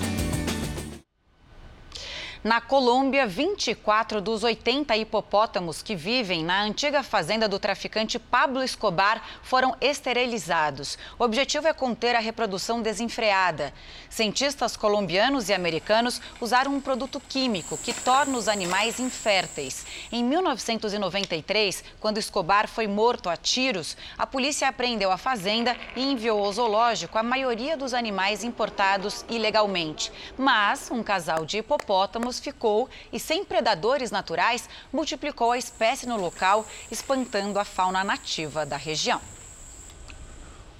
Na 2.47 2.61
Colômbia, 2.61 3.27
24 3.27 4.21
dos 4.21 4.45
80 4.45 4.97
hipopótamos 4.97 5.83
que 5.83 5.97
vivem 5.97 6.45
na 6.45 6.63
antiga 6.63 7.03
fazenda 7.03 7.49
do 7.49 7.59
traficante 7.59 8.21
Pablo 8.21 8.63
Escobar 8.63 9.21
foram 9.43 9.75
esterilizados. 9.81 10.97
O 11.19 11.25
objetivo 11.25 11.67
é 11.67 11.73
conter 11.73 12.15
a 12.15 12.21
reprodução 12.21 12.81
desenfreada. 12.81 13.75
Cientistas 14.09 14.77
colombianos 14.77 15.49
e 15.49 15.55
americanos 15.55 16.23
usaram 16.41 16.73
um 16.73 16.81
produto 16.81 17.19
químico 17.19 17.77
que 17.79 17.93
torna 17.93 18.39
os 18.39 18.47
animais 18.47 19.01
inférteis. 19.01 19.85
Em 20.13 20.23
1993, 20.23 21.83
quando 21.99 22.19
Escobar 22.19 22.69
foi 22.69 22.87
morto 22.87 23.29
a 23.29 23.37
tiros, 23.37 23.97
a 24.17 24.25
polícia 24.25 24.69
apreendeu 24.69 25.11
a 25.11 25.19
fazenda 25.19 25.77
e 25.97 26.13
enviou 26.13 26.45
ao 26.45 26.53
zoológico 26.53 27.19
a 27.19 27.25
maioria 27.25 27.77
dos 27.77 27.93
animais 27.93 28.45
importados 28.45 29.25
ilegalmente. 29.29 30.13
Mas 30.39 30.93
um 30.93 31.03
casal 31.03 31.45
de 31.45 31.59
hipopótamos 31.59 32.36
ficou 32.39 32.89
e, 33.13 33.19
sem 33.19 33.45
predadores 33.45 34.11
naturais, 34.11 34.69
multiplicou 34.93 35.53
a 35.53 35.59
espécie 35.59 36.07
no 36.07 36.17
local, 36.17 36.67
espantando 36.91 37.59
a 37.59 37.65
fauna 37.65 38.03
nativa 38.03 38.65
da 38.65 38.77
região. 38.77 39.21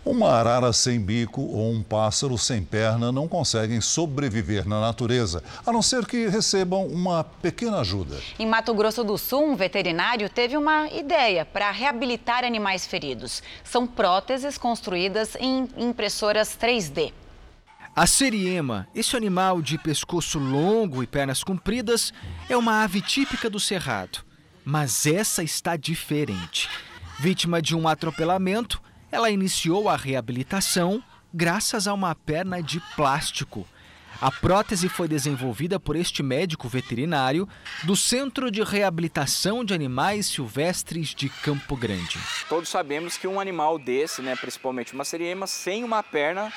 Uma 0.07 0.31
arara 0.35 0.73
sem 0.73 1.01
bico 1.01 1.43
ou 1.43 1.73
um 1.73 1.83
pássaro 1.83 2.39
sem 2.39 2.63
perna 2.63 3.11
não 3.11 3.27
conseguem 3.27 3.81
sobreviver 3.81 4.65
na 4.65 4.81
natureza, 4.81 5.43
a 5.67 5.73
não 5.73 5.83
ser 5.83 6.07
que 6.07 6.29
recebam 6.29 6.87
uma 6.87 7.25
pequena 7.25 7.81
ajuda. 7.81 8.17
Em 8.39 8.47
Mato 8.47 8.73
Grosso 8.73 9.03
do 9.03 9.19
Sul, 9.19 9.43
um 9.43 9.57
veterinário 9.57 10.31
teve 10.31 10.57
uma 10.57 10.87
ideia 10.91 11.45
para 11.45 11.73
reabilitar 11.73 12.45
animais 12.45 12.87
feridos. 12.87 13.43
São 13.65 13.85
próteses 13.85 14.57
construídas 14.57 15.37
em 15.41 15.69
impressoras 15.77 16.57
3D. 16.57 17.13
A 17.97 18.07
seriema, 18.07 18.87
esse 18.95 19.17
animal 19.17 19.63
de 19.63 19.79
pescoço 19.79 20.39
longo 20.39 21.03
e 21.03 21.07
pernas 21.07 21.43
compridas, 21.43 22.13
é 22.47 22.55
uma 22.55 22.83
ave 22.85 23.01
típica 23.01 23.49
do 23.49 23.59
cerrado. 23.59 24.19
Mas 24.63 25.07
essa 25.07 25.43
está 25.43 25.79
diferente. 25.79 26.69
Vítima 27.19 27.63
de 27.63 27.75
um 27.75 27.89
atropelamento, 27.89 28.83
ela 29.11 29.31
iniciou 29.31 29.89
a 29.89 29.97
reabilitação 29.97 31.03
graças 31.33 31.89
a 31.89 31.95
uma 31.95 32.15
perna 32.15 32.63
de 32.63 32.81
plástico. 32.95 33.67
A 34.21 34.31
prótese 34.31 34.91
foi 34.91 35.09
desenvolvida 35.09 35.81
por 35.81 35.97
este 35.97 36.23
médico 36.23 36.69
veterinário 36.69 37.49
do 37.83 37.97
Centro 37.97 38.51
de 38.51 38.63
Reabilitação 38.63 39.65
de 39.65 39.73
Animais 39.73 40.27
Silvestres 40.27 41.15
de 41.15 41.31
Campo 41.31 41.75
Grande. 41.75 42.19
Todos 42.47 42.69
sabemos 42.69 43.17
que 43.17 43.27
um 43.27 43.41
animal 43.41 43.79
desse, 43.79 44.21
né, 44.21 44.37
principalmente 44.37 44.93
uma 44.93 45.05
seriema, 45.05 45.47
sem 45.47 45.83
uma 45.83 46.03
perna, 46.03 46.53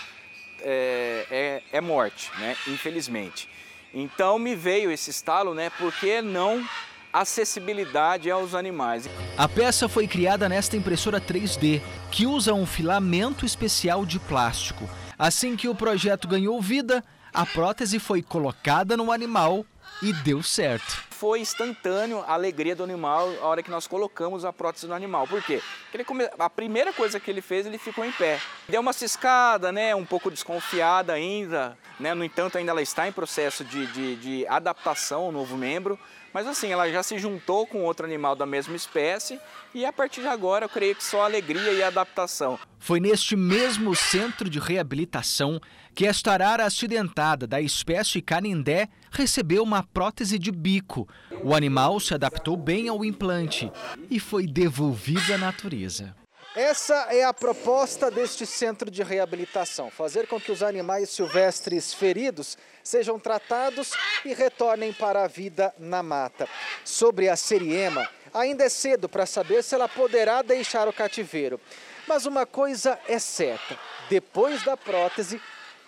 é, 0.63 1.25
é, 1.29 1.61
é 1.71 1.81
morte, 1.81 2.31
né? 2.39 2.55
infelizmente. 2.67 3.49
Então 3.93 4.37
me 4.37 4.55
veio 4.55 4.91
esse 4.91 5.09
estalo, 5.09 5.53
né? 5.53 5.69
Por 5.71 5.91
que 5.93 6.21
não 6.21 6.63
acessibilidade 7.11 8.29
aos 8.29 8.53
animais? 8.53 9.09
A 9.37 9.47
peça 9.47 9.89
foi 9.89 10.07
criada 10.07 10.47
nesta 10.47 10.77
impressora 10.77 11.19
3D, 11.19 11.81
que 12.11 12.27
usa 12.27 12.53
um 12.53 12.65
filamento 12.65 13.45
especial 13.45 14.05
de 14.05 14.19
plástico. 14.19 14.87
Assim 15.17 15.55
que 15.55 15.67
o 15.67 15.75
projeto 15.75 16.27
ganhou 16.27 16.61
vida, 16.61 17.03
a 17.33 17.45
prótese 17.45 17.99
foi 17.99 18.21
colocada 18.21 18.95
no 18.95 19.11
animal 19.11 19.65
e 20.01 20.13
deu 20.13 20.41
certo. 20.43 21.08
Foi 21.19 21.41
instantâneo 21.41 22.23
a 22.25 22.31
alegria 22.31 22.73
do 22.73 22.81
animal 22.81 23.27
a 23.41 23.45
hora 23.45 23.61
que 23.61 23.69
nós 23.69 23.85
colocamos 23.85 24.45
a 24.45 24.53
prótese 24.53 24.87
no 24.87 24.93
animal. 24.93 25.27
Por 25.27 25.43
quê? 25.43 25.61
Porque 25.91 26.05
come... 26.05 26.29
a 26.39 26.49
primeira 26.49 26.93
coisa 26.93 27.19
que 27.19 27.29
ele 27.29 27.41
fez, 27.41 27.65
ele 27.65 27.77
ficou 27.77 28.05
em 28.05 28.11
pé. 28.13 28.39
Deu 28.69 28.79
uma 28.79 28.93
ciscada, 28.93 29.69
né? 29.69 29.93
um 29.93 30.05
pouco 30.05 30.31
desconfiada 30.31 31.11
ainda. 31.11 31.77
Né? 31.99 32.13
No 32.13 32.23
entanto, 32.23 32.57
ainda 32.57 32.71
ela 32.71 32.81
está 32.81 33.05
em 33.05 33.11
processo 33.11 33.65
de, 33.65 33.85
de, 33.87 34.15
de 34.15 34.47
adaptação 34.47 35.23
ao 35.23 35.31
novo 35.33 35.57
membro. 35.57 35.99
Mas 36.33 36.47
assim, 36.47 36.71
ela 36.71 36.89
já 36.91 37.01
se 37.01 37.17
juntou 37.17 37.65
com 37.65 37.83
outro 37.83 38.05
animal 38.05 38.35
da 38.35 38.45
mesma 38.45 38.75
espécie 38.75 39.39
e 39.73 39.85
a 39.85 39.91
partir 39.91 40.21
de 40.21 40.27
agora 40.27 40.65
eu 40.65 40.69
creio 40.69 40.95
que 40.95 41.03
só 41.03 41.23
alegria 41.23 41.71
e 41.71 41.83
adaptação. 41.83 42.59
Foi 42.77 42.99
neste 42.99 43.35
mesmo 43.35 43.95
centro 43.95 44.49
de 44.49 44.59
reabilitação 44.59 45.59
que 45.93 46.05
esta 46.05 46.31
arara 46.31 46.65
acidentada 46.65 47.45
da 47.45 47.59
espécie 47.59 48.21
canindé 48.21 48.87
recebeu 49.11 49.63
uma 49.63 49.83
prótese 49.83 50.39
de 50.39 50.51
bico. 50.51 51.07
O 51.43 51.53
animal 51.53 51.99
se 51.99 52.13
adaptou 52.13 52.55
bem 52.55 52.87
ao 52.87 53.03
implante 53.03 53.71
e 54.09 54.19
foi 54.19 54.47
devolvido 54.47 55.33
à 55.33 55.37
natureza. 55.37 56.15
Essa 56.55 57.07
é 57.11 57.23
a 57.23 57.31
proposta 57.31 58.09
deste 58.09 58.43
centro 58.45 58.89
de 58.89 59.03
reabilitação: 59.03 59.91
fazer 59.91 60.27
com 60.27 60.41
que 60.41 60.51
os 60.51 60.63
animais 60.63 61.09
silvestres 61.11 61.93
feridos 61.93 62.57
sejam 62.83 63.19
tratados 63.19 63.91
e 64.25 64.33
retornem 64.33 64.91
para 64.91 65.23
a 65.23 65.27
vida 65.27 65.73
na 65.77 66.01
mata. 66.01 66.49
Sobre 66.83 67.29
a 67.29 67.35
seriema, 67.35 68.09
ainda 68.33 68.63
é 68.63 68.69
cedo 68.69 69.07
para 69.07 69.27
saber 69.27 69.63
se 69.63 69.75
ela 69.75 69.87
poderá 69.87 70.41
deixar 70.41 70.87
o 70.87 70.93
cativeiro. 70.93 71.61
Mas 72.07 72.25
uma 72.25 72.47
coisa 72.47 72.99
é 73.07 73.19
certa: 73.19 73.77
depois 74.09 74.63
da 74.63 74.75
prótese, 74.75 75.39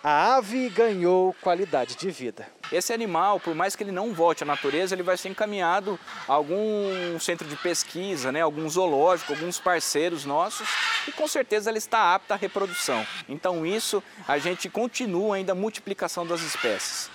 a 0.02 0.34
ave 0.34 0.68
ganhou 0.68 1.34
qualidade 1.40 1.94
de 1.94 2.10
vida. 2.10 2.46
Esse 2.72 2.92
animal, 2.92 3.38
por 3.38 3.54
mais 3.54 3.76
que 3.76 3.84
ele 3.84 3.92
não 3.92 4.12
volte 4.12 4.42
à 4.42 4.46
natureza, 4.46 4.94
ele 4.94 5.02
vai 5.02 5.16
ser 5.16 5.28
encaminhado 5.28 5.98
a 6.26 6.32
algum 6.32 7.18
centro 7.20 7.46
de 7.46 7.54
pesquisa, 7.54 8.32
né, 8.32 8.40
algum 8.40 8.68
zoológico, 8.68 9.32
alguns 9.32 9.60
parceiros 9.60 10.24
nossos 10.24 10.68
e 11.06 11.12
com 11.12 11.28
certeza 11.28 11.70
ele 11.70 11.78
está 11.78 12.14
apta 12.14 12.34
à 12.34 12.36
reprodução. 12.36 13.06
Então 13.28 13.64
isso 13.64 14.02
a 14.26 14.38
gente 14.38 14.68
continua 14.68 15.36
ainda 15.36 15.52
a 15.52 15.54
multiplicação 15.54 16.26
das 16.26 16.40
espécies. 16.40 17.08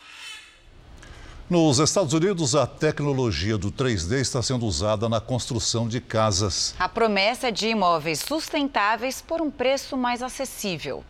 Nos 1.49 1.79
Estados 1.79 2.13
Unidos, 2.13 2.55
a 2.55 2.67
tecnologia 2.67 3.57
do 3.57 3.71
3D 3.71 4.19
está 4.19 4.43
sendo 4.43 4.65
usada 4.65 5.07
na 5.07 5.21
construção 5.21 5.87
de 5.87 6.01
casas. 6.01 6.75
A 6.77 6.89
promessa 6.89 7.47
é 7.47 7.51
de 7.51 7.69
imóveis 7.69 8.19
sustentáveis 8.19 9.21
por 9.21 9.41
um 9.41 9.49
preço 9.49 9.95
mais 9.95 10.21
acessível 10.21 11.05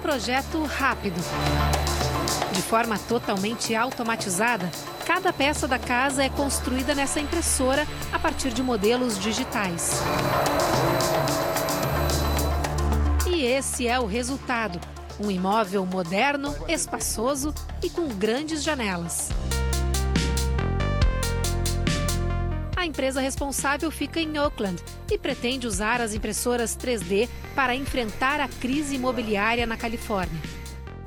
projeto 0.00 0.64
rápido. 0.64 1.20
De 2.52 2.62
forma 2.62 2.98
totalmente 2.98 3.74
automatizada, 3.74 4.70
cada 5.06 5.32
peça 5.32 5.68
da 5.68 5.78
casa 5.78 6.24
é 6.24 6.28
construída 6.28 6.94
nessa 6.94 7.20
impressora 7.20 7.86
a 8.12 8.18
partir 8.18 8.50
de 8.52 8.62
modelos 8.62 9.18
digitais. 9.18 10.00
E 13.26 13.44
esse 13.44 13.86
é 13.86 13.98
o 13.98 14.06
resultado: 14.06 14.80
um 15.18 15.30
imóvel 15.30 15.86
moderno, 15.86 16.54
espaçoso 16.68 17.54
e 17.82 17.88
com 17.88 18.08
grandes 18.08 18.62
janelas. 18.62 19.30
A 22.80 22.86
empresa 22.86 23.20
responsável 23.20 23.90
fica 23.90 24.18
em 24.18 24.38
Oakland 24.38 24.82
e 25.12 25.18
pretende 25.18 25.66
usar 25.66 26.00
as 26.00 26.14
impressoras 26.14 26.74
3D 26.74 27.28
para 27.54 27.74
enfrentar 27.74 28.40
a 28.40 28.48
crise 28.48 28.94
imobiliária 28.94 29.66
na 29.66 29.76
Califórnia. 29.76 30.40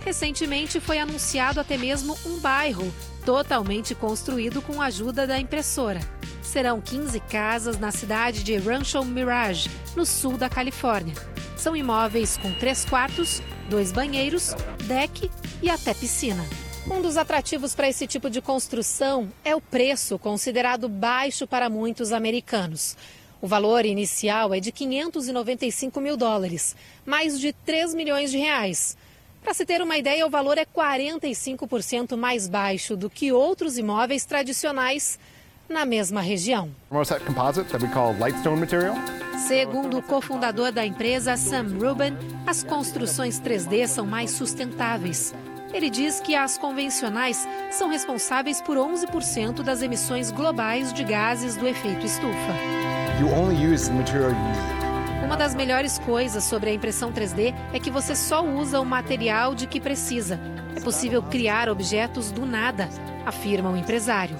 Recentemente 0.05 0.79
foi 0.79 0.99
anunciado 0.99 1.59
até 1.59 1.75
mesmo 1.75 2.15
um 2.27 2.37
bairro 2.37 2.93
totalmente 3.25 3.95
construído 3.95 4.61
com 4.61 4.83
a 4.83 4.85
ajuda 4.85 5.25
da 5.25 5.39
impressora. 5.39 5.99
Serão 6.43 6.79
15 6.79 7.19
casas 7.21 7.79
na 7.79 7.89
cidade 7.89 8.43
de 8.43 8.55
Rancho 8.55 9.03
Mirage, 9.03 9.67
no 9.95 10.05
sul 10.05 10.37
da 10.37 10.49
Califórnia. 10.49 11.15
São 11.57 11.75
imóveis 11.75 12.37
com 12.37 12.53
três 12.53 12.85
quartos, 12.85 13.41
dois 13.67 13.91
banheiros, 13.91 14.53
deck 14.83 15.27
e 15.59 15.71
até 15.71 15.95
piscina. 15.95 16.45
Um 16.89 17.01
dos 17.01 17.15
atrativos 17.15 17.73
para 17.73 17.87
esse 17.87 18.05
tipo 18.05 18.29
de 18.29 18.41
construção 18.41 19.31
é 19.43 19.55
o 19.55 19.61
preço, 19.61 20.19
considerado 20.19 20.89
baixo 20.89 21.47
para 21.47 21.69
muitos 21.69 22.11
americanos. 22.11 22.97
O 23.41 23.47
valor 23.47 23.85
inicial 23.85 24.53
é 24.53 24.59
de 24.59 24.71
595 24.71 26.01
mil 26.01 26.17
dólares, 26.17 26.75
mais 27.05 27.39
de 27.39 27.53
3 27.53 27.93
milhões 27.93 28.31
de 28.31 28.37
reais. 28.37 28.97
Para 29.41 29.53
se 29.53 29.65
ter 29.65 29.81
uma 29.81 29.97
ideia, 29.97 30.25
o 30.25 30.29
valor 30.29 30.57
é 30.57 30.65
45% 30.65 32.17
mais 32.17 32.47
baixo 32.47 32.97
do 32.97 33.09
que 33.09 33.31
outros 33.31 33.77
imóveis 33.77 34.25
tradicionais 34.25 35.17
na 35.69 35.85
mesma 35.85 36.21
região. 36.21 36.69
Segundo 39.47 39.97
o 39.97 40.03
cofundador 40.03 40.71
da 40.71 40.85
empresa, 40.85 41.35
Sam 41.37 41.67
Rubin, 41.79 42.15
as 42.45 42.61
construções 42.63 43.39
3D 43.39 43.87
são 43.87 44.05
mais 44.05 44.31
sustentáveis. 44.31 45.33
Ele 45.73 45.89
diz 45.89 46.19
que 46.19 46.35
as 46.35 46.55
convencionais 46.55 47.47
são 47.71 47.89
responsáveis 47.89 48.61
por 48.61 48.77
11% 48.77 49.63
das 49.63 49.81
emissões 49.81 50.29
globais 50.29 50.93
de 50.93 51.03
gases 51.03 51.55
do 51.55 51.67
efeito 51.67 52.05
estufa. 52.05 52.53
Uma 55.25 55.35
das 55.35 55.55
melhores 55.55 55.97
coisas 55.97 56.43
sobre 56.43 56.69
a 56.69 56.73
impressão 56.73 57.11
3D 57.11 57.55
é 57.73 57.79
que 57.79 57.89
você 57.89 58.15
só 58.15 58.45
usa 58.45 58.79
o 58.79 58.85
material 58.85 59.55
de 59.55 59.65
que 59.65 59.81
precisa. 59.81 60.39
É 60.75 60.79
possível 60.79 61.23
criar 61.23 61.69
objetos 61.69 62.31
do 62.31 62.45
nada, 62.45 62.87
afirma 63.25 63.71
o 63.71 63.77
empresário. 63.77 64.35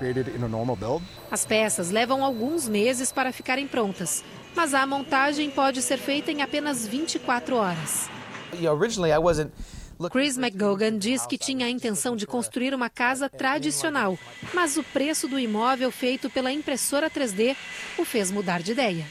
As 1.32 1.46
peças 1.46 1.90
levam 1.90 2.24
alguns 2.24 2.70
meses 2.70 3.12
para 3.12 3.32
ficarem 3.32 3.68
prontas, 3.68 4.24
mas 4.56 4.76
a 4.76 4.86
montagem 4.86 5.50
pode 5.50 5.82
ser 5.82 5.98
feita 5.98 6.32
em 6.32 6.44
apenas 6.44 6.86
24 6.86 7.56
horas. 7.56 8.08
Chris 10.10 10.38
McGogan 10.38 10.98
diz 10.98 11.26
que 11.26 11.38
tinha 11.38 11.66
a 11.66 11.70
intenção 11.70 12.16
de 12.16 12.26
construir 12.26 12.74
uma 12.74 12.90
casa 12.90 13.30
tradicional, 13.30 14.18
mas 14.54 14.78
o 14.78 14.84
preço 14.84 15.28
do 15.28 15.40
imóvel 15.40 15.92
feito 15.92 16.30
pela 16.30 16.52
impressora 16.52 17.10
3D 17.10 17.56
o 17.98 18.06
fez 18.06 18.32
mudar 18.32 18.62
de 18.62 18.72
ideia. 18.72 19.06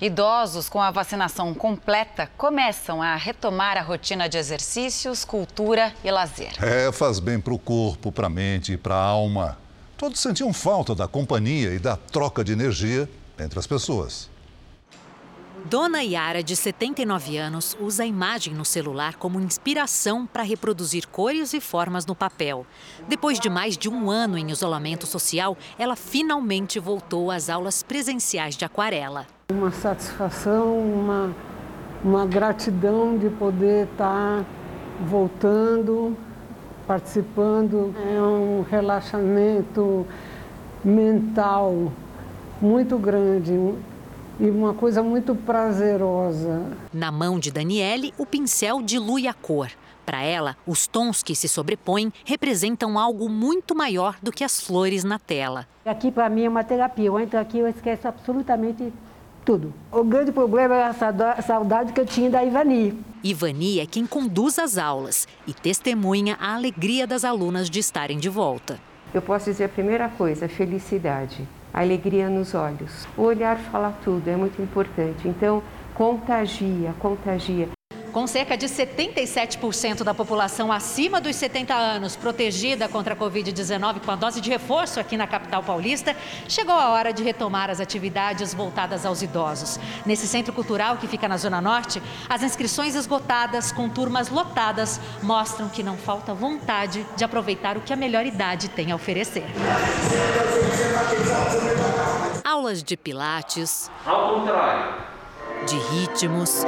Idosos 0.00 0.68
com 0.68 0.82
a 0.82 0.90
vacinação 0.90 1.54
completa 1.54 2.28
começam 2.36 3.00
a 3.00 3.14
retomar 3.16 3.76
a 3.76 3.80
rotina 3.80 4.28
de 4.28 4.36
exercícios, 4.36 5.24
cultura 5.24 5.94
e 6.02 6.10
lazer. 6.10 6.52
É, 6.62 6.90
faz 6.90 7.20
bem 7.20 7.40
para 7.40 7.54
o 7.54 7.58
corpo, 7.58 8.10
para 8.10 8.26
a 8.26 8.30
mente 8.30 8.72
e 8.72 8.76
para 8.76 8.94
a 8.94 9.02
alma. 9.02 9.56
Todos 9.96 10.20
sentiam 10.20 10.52
falta 10.52 10.94
da 10.94 11.06
companhia 11.06 11.72
e 11.72 11.78
da 11.78 11.96
troca 11.96 12.42
de 12.42 12.52
energia 12.52 13.08
entre 13.38 13.58
as 13.58 13.66
pessoas. 13.66 14.28
Dona 15.66 16.02
Yara, 16.02 16.42
de 16.42 16.54
79 16.54 17.38
anos, 17.38 17.74
usa 17.80 18.02
a 18.02 18.06
imagem 18.06 18.52
no 18.52 18.66
celular 18.66 19.14
como 19.16 19.40
inspiração 19.40 20.26
para 20.26 20.42
reproduzir 20.42 21.08
cores 21.08 21.54
e 21.54 21.60
formas 21.60 22.04
no 22.04 22.14
papel. 22.14 22.66
Depois 23.08 23.40
de 23.40 23.48
mais 23.48 23.74
de 23.74 23.88
um 23.88 24.10
ano 24.10 24.36
em 24.36 24.50
isolamento 24.50 25.06
social, 25.06 25.56
ela 25.78 25.96
finalmente 25.96 26.78
voltou 26.78 27.30
às 27.30 27.48
aulas 27.48 27.82
presenciais 27.82 28.58
de 28.58 28.64
aquarela. 28.66 29.26
Uma 29.50 29.72
satisfação, 29.72 30.78
uma, 30.78 31.34
uma 32.04 32.26
gratidão 32.26 33.16
de 33.16 33.30
poder 33.30 33.86
estar 33.86 34.44
voltando, 35.06 36.14
participando. 36.86 37.94
É 38.06 38.20
um 38.20 38.66
relaxamento 38.70 40.06
mental 40.84 41.90
muito 42.60 42.98
grande 42.98 43.58
e 44.38 44.50
uma 44.50 44.74
coisa 44.74 45.02
muito 45.02 45.34
prazerosa. 45.34 46.62
Na 46.92 47.10
mão 47.10 47.38
de 47.38 47.50
Daniele, 47.50 48.12
o 48.18 48.26
pincel 48.26 48.82
dilui 48.82 49.26
a 49.28 49.34
cor. 49.34 49.70
Para 50.04 50.22
ela, 50.22 50.56
os 50.66 50.86
tons 50.86 51.22
que 51.22 51.34
se 51.34 51.48
sobrepõem 51.48 52.12
representam 52.24 52.98
algo 52.98 53.28
muito 53.28 53.74
maior 53.74 54.16
do 54.22 54.30
que 54.30 54.44
as 54.44 54.60
flores 54.60 55.02
na 55.02 55.18
tela. 55.18 55.66
Aqui, 55.84 56.12
para 56.12 56.28
mim, 56.28 56.44
é 56.44 56.48
uma 56.48 56.62
terapia. 56.62 57.06
Eu 57.06 57.18
entro 57.18 57.38
aqui 57.38 57.58
e 57.58 57.70
esqueço 57.70 58.06
absolutamente 58.06 58.92
tudo. 59.44 59.72
O 59.90 60.04
grande 60.04 60.30
problema 60.30 60.74
é 60.74 60.84
a 60.84 61.42
saudade 61.42 61.92
que 61.92 62.00
eu 62.00 62.06
tinha 62.06 62.28
da 62.28 62.44
Ivani. 62.44 62.98
Ivani 63.22 63.80
é 63.80 63.86
quem 63.86 64.04
conduz 64.04 64.58
as 64.58 64.76
aulas 64.76 65.26
e 65.46 65.54
testemunha 65.54 66.36
a 66.38 66.54
alegria 66.54 67.06
das 67.06 67.24
alunas 67.24 67.70
de 67.70 67.78
estarem 67.78 68.18
de 68.18 68.28
volta. 68.28 68.78
Eu 69.12 69.22
posso 69.22 69.46
dizer 69.46 69.64
a 69.64 69.68
primeira 69.68 70.08
coisa, 70.08 70.48
felicidade 70.48 71.46
alegria 71.74 72.30
nos 72.30 72.54
olhos. 72.54 73.06
O 73.16 73.22
olhar 73.22 73.58
fala 73.58 73.92
tudo, 74.04 74.28
é 74.28 74.36
muito 74.36 74.62
importante. 74.62 75.26
Então, 75.26 75.62
contagia, 75.94 76.94
contagia. 77.00 77.73
Com 78.14 78.28
cerca 78.28 78.56
de 78.56 78.66
77% 78.66 80.04
da 80.04 80.14
população 80.14 80.70
acima 80.70 81.20
dos 81.20 81.34
70 81.34 81.74
anos 81.74 82.14
protegida 82.14 82.88
contra 82.88 83.12
a 83.12 83.16
Covid-19 83.16 84.02
com 84.04 84.10
a 84.12 84.14
dose 84.14 84.40
de 84.40 84.48
reforço 84.48 85.00
aqui 85.00 85.16
na 85.16 85.26
capital 85.26 85.64
paulista, 85.64 86.16
chegou 86.48 86.76
a 86.76 86.90
hora 86.90 87.12
de 87.12 87.24
retomar 87.24 87.70
as 87.70 87.80
atividades 87.80 88.54
voltadas 88.54 89.04
aos 89.04 89.20
idosos. 89.20 89.80
Nesse 90.06 90.28
centro 90.28 90.52
cultural 90.52 90.96
que 90.96 91.08
fica 91.08 91.26
na 91.26 91.36
Zona 91.36 91.60
Norte, 91.60 92.00
as 92.28 92.44
inscrições 92.44 92.94
esgotadas, 92.94 93.72
com 93.72 93.88
turmas 93.88 94.28
lotadas, 94.28 95.00
mostram 95.20 95.68
que 95.68 95.82
não 95.82 95.96
falta 95.96 96.32
vontade 96.32 97.04
de 97.16 97.24
aproveitar 97.24 97.76
o 97.76 97.80
que 97.80 97.92
a 97.92 97.96
melhor 97.96 98.24
idade 98.24 98.68
tem 98.68 98.92
a 98.92 98.94
oferecer. 98.94 99.44
Aulas 102.44 102.80
de 102.80 102.96
pilates. 102.96 103.90
Ao 104.06 104.34
contrário. 104.34 105.02
De 105.66 105.76
ritmos 105.76 106.64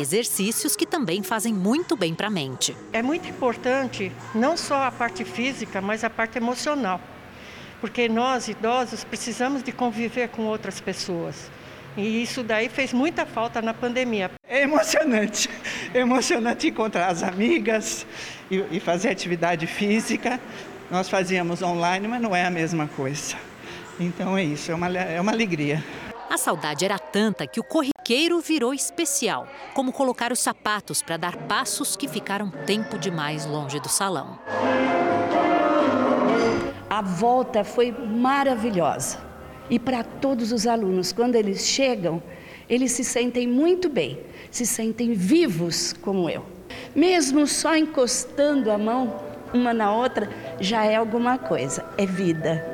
exercícios 0.00 0.76
que 0.76 0.86
também 0.86 1.22
fazem 1.22 1.52
muito 1.52 1.96
bem 1.96 2.14
para 2.14 2.28
a 2.28 2.30
mente. 2.30 2.76
É 2.92 3.02
muito 3.02 3.28
importante 3.28 4.12
não 4.34 4.56
só 4.56 4.84
a 4.84 4.90
parte 4.90 5.24
física, 5.24 5.80
mas 5.80 6.04
a 6.04 6.10
parte 6.10 6.38
emocional. 6.38 7.00
Porque 7.80 8.08
nós, 8.08 8.48
idosos, 8.48 9.04
precisamos 9.04 9.62
de 9.62 9.72
conviver 9.72 10.28
com 10.28 10.42
outras 10.42 10.80
pessoas. 10.80 11.50
E 11.96 12.22
isso 12.22 12.42
daí 12.42 12.68
fez 12.68 12.92
muita 12.92 13.26
falta 13.26 13.60
na 13.60 13.74
pandemia. 13.74 14.30
É 14.48 14.62
emocionante. 14.62 15.50
É 15.92 15.98
emocionante 16.00 16.68
encontrar 16.68 17.08
as 17.08 17.22
amigas 17.22 18.06
e, 18.50 18.64
e 18.70 18.80
fazer 18.80 19.10
atividade 19.10 19.66
física. 19.66 20.40
Nós 20.90 21.08
fazíamos 21.08 21.60
online, 21.62 22.06
mas 22.06 22.20
não 22.20 22.34
é 22.34 22.44
a 22.44 22.50
mesma 22.50 22.86
coisa. 22.86 23.36
Então 24.00 24.36
é 24.36 24.44
isso, 24.44 24.70
é 24.72 24.74
uma, 24.74 24.88
é 24.98 25.20
uma 25.20 25.32
alegria. 25.32 25.82
A 26.32 26.38
saudade 26.38 26.82
era 26.82 26.98
tanta 26.98 27.46
que 27.46 27.60
o 27.60 27.62
corriqueiro 27.62 28.40
virou 28.40 28.72
especial, 28.72 29.46
como 29.74 29.92
colocar 29.92 30.32
os 30.32 30.38
sapatos 30.38 31.02
para 31.02 31.18
dar 31.18 31.36
passos 31.36 31.94
que 31.94 32.08
ficaram 32.08 32.50
tempo 32.64 32.96
demais 32.96 33.44
longe 33.44 33.78
do 33.78 33.90
salão. 33.90 34.38
A 36.88 37.02
volta 37.02 37.62
foi 37.62 37.92
maravilhosa. 37.92 39.18
E 39.68 39.78
para 39.78 40.02
todos 40.02 40.52
os 40.52 40.66
alunos, 40.66 41.12
quando 41.12 41.34
eles 41.34 41.66
chegam, 41.66 42.22
eles 42.66 42.92
se 42.92 43.04
sentem 43.04 43.46
muito 43.46 43.90
bem, 43.90 44.18
se 44.50 44.64
sentem 44.64 45.12
vivos 45.12 45.92
como 45.92 46.30
eu. 46.30 46.46
Mesmo 46.96 47.46
só 47.46 47.76
encostando 47.76 48.70
a 48.70 48.78
mão 48.78 49.20
uma 49.52 49.74
na 49.74 49.94
outra, 49.94 50.30
já 50.58 50.82
é 50.86 50.96
alguma 50.96 51.36
coisa, 51.36 51.84
é 51.98 52.06
vida. 52.06 52.64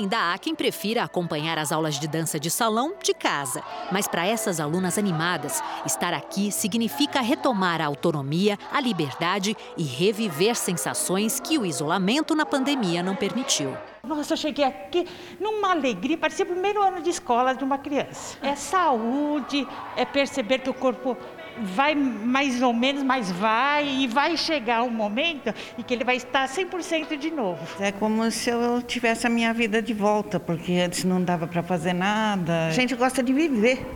Ainda 0.00 0.32
há 0.32 0.38
quem 0.38 0.54
prefira 0.54 1.02
acompanhar 1.02 1.58
as 1.58 1.70
aulas 1.70 2.00
de 2.00 2.08
dança 2.08 2.40
de 2.40 2.50
salão 2.50 2.94
de 3.02 3.12
casa. 3.12 3.62
Mas 3.92 4.08
para 4.08 4.26
essas 4.26 4.58
alunas 4.58 4.96
animadas, 4.96 5.62
estar 5.84 6.14
aqui 6.14 6.50
significa 6.50 7.20
retomar 7.20 7.82
a 7.82 7.86
autonomia, 7.86 8.58
a 8.72 8.80
liberdade 8.80 9.54
e 9.76 9.82
reviver 9.82 10.56
sensações 10.56 11.38
que 11.38 11.58
o 11.58 11.66
isolamento 11.66 12.34
na 12.34 12.46
pandemia 12.46 13.02
não 13.02 13.14
permitiu. 13.14 13.76
Nossa, 14.02 14.32
eu 14.32 14.38
cheguei 14.38 14.64
aqui 14.64 15.06
numa 15.38 15.72
alegria, 15.72 16.16
parecia 16.16 16.46
o 16.46 16.48
primeiro 16.48 16.82
ano 16.82 17.02
de 17.02 17.10
escola 17.10 17.54
de 17.54 17.62
uma 17.62 17.76
criança. 17.76 18.38
É 18.40 18.56
saúde, 18.56 19.68
é 19.94 20.06
perceber 20.06 20.60
que 20.60 20.70
o 20.70 20.74
corpo 20.74 21.14
vai 21.58 21.94
mais 21.94 22.62
ou 22.62 22.72
menos, 22.72 23.02
mas 23.02 23.30
vai, 23.30 23.86
e 23.86 24.06
vai 24.06 24.36
chegar 24.36 24.82
um 24.82 24.90
momento 24.90 25.52
em 25.78 25.82
que 25.82 25.94
ele 25.94 26.04
vai 26.04 26.16
estar 26.16 26.48
100% 26.48 27.16
de 27.16 27.30
novo. 27.30 27.60
É 27.80 27.92
como 27.92 28.30
se 28.30 28.50
eu 28.50 28.82
tivesse 28.82 29.26
a 29.26 29.30
minha 29.30 29.52
vida 29.52 29.82
de 29.82 29.94
volta, 29.94 30.38
porque 30.38 30.72
antes 30.74 31.04
não 31.04 31.22
dava 31.22 31.46
para 31.46 31.62
fazer 31.62 31.92
nada. 31.92 32.66
A 32.66 32.72
gente 32.72 32.94
gosta 32.94 33.22
de 33.22 33.32
viver, 33.32 33.86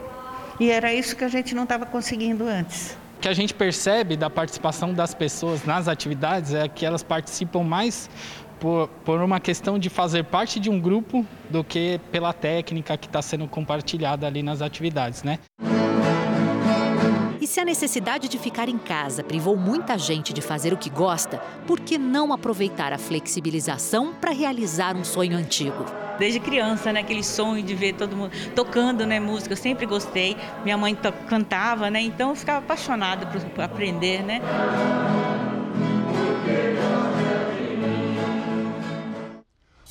e 0.59 0.70
era 0.70 0.92
isso 0.92 1.16
que 1.16 1.24
a 1.24 1.28
gente 1.28 1.55
não 1.55 1.64
estava 1.64 1.86
conseguindo 1.86 2.46
antes. 2.46 2.96
O 3.16 3.20
que 3.20 3.28
a 3.28 3.32
gente 3.32 3.55
percebe 3.55 4.16
da 4.16 4.28
participação 4.28 4.92
das 4.92 5.14
pessoas 5.14 5.64
nas 5.64 5.88
atividades 5.88 6.52
é 6.52 6.68
que 6.68 6.84
elas 6.84 7.02
participam 7.02 7.62
mais 7.62 8.11
por, 8.61 8.88
por, 9.05 9.20
uma 9.20 9.40
questão 9.40 9.78
de 9.78 9.88
fazer 9.88 10.24
parte 10.24 10.61
de 10.61 10.70
um 10.70 10.80
grupo 10.80 11.26
do 11.50 11.64
que 11.64 12.00
pela 12.12 12.32
técnica 12.32 12.96
que 12.96 13.07
está 13.07 13.20
sendo 13.22 13.46
compartilhada 13.46 14.26
ali 14.26 14.42
nas 14.42 14.62
atividades, 14.62 15.22
né? 15.22 15.38
E 17.45 17.47
se 17.47 17.61
a 17.61 17.64
necessidade 17.66 18.26
de 18.26 18.38
ficar 18.38 18.70
em 18.70 18.78
casa 18.78 19.22
privou 19.22 19.55
muita 19.55 19.99
gente 19.99 20.32
de 20.32 20.40
fazer 20.40 20.72
o 20.72 20.78
que 20.78 20.88
gosta, 20.88 21.36
por 21.66 21.78
que 21.78 21.99
não 21.99 22.32
aproveitar 22.32 22.90
a 22.90 22.97
flexibilização 22.97 24.14
para 24.14 24.30
realizar 24.30 24.97
um 24.97 25.05
sonho 25.05 25.36
antigo? 25.36 25.84
Desde 26.18 26.40
criança, 26.40 26.90
né, 26.90 27.01
aquele 27.01 27.22
sonho 27.22 27.62
de 27.62 27.74
ver 27.74 27.97
todo 27.97 28.16
mundo 28.16 28.30
tocando 28.55 29.05
né, 29.05 29.20
música, 29.20 29.53
eu 29.53 29.59
sempre 29.59 29.84
gostei. 29.84 30.38
Minha 30.64 30.78
mãe 30.78 30.97
cantava, 31.28 31.90
né, 31.90 32.01
então 32.01 32.30
eu 32.30 32.34
ficava 32.34 32.61
apaixonada 32.61 33.26
por 33.26 33.61
aprender, 33.62 34.22
né? 34.22 34.40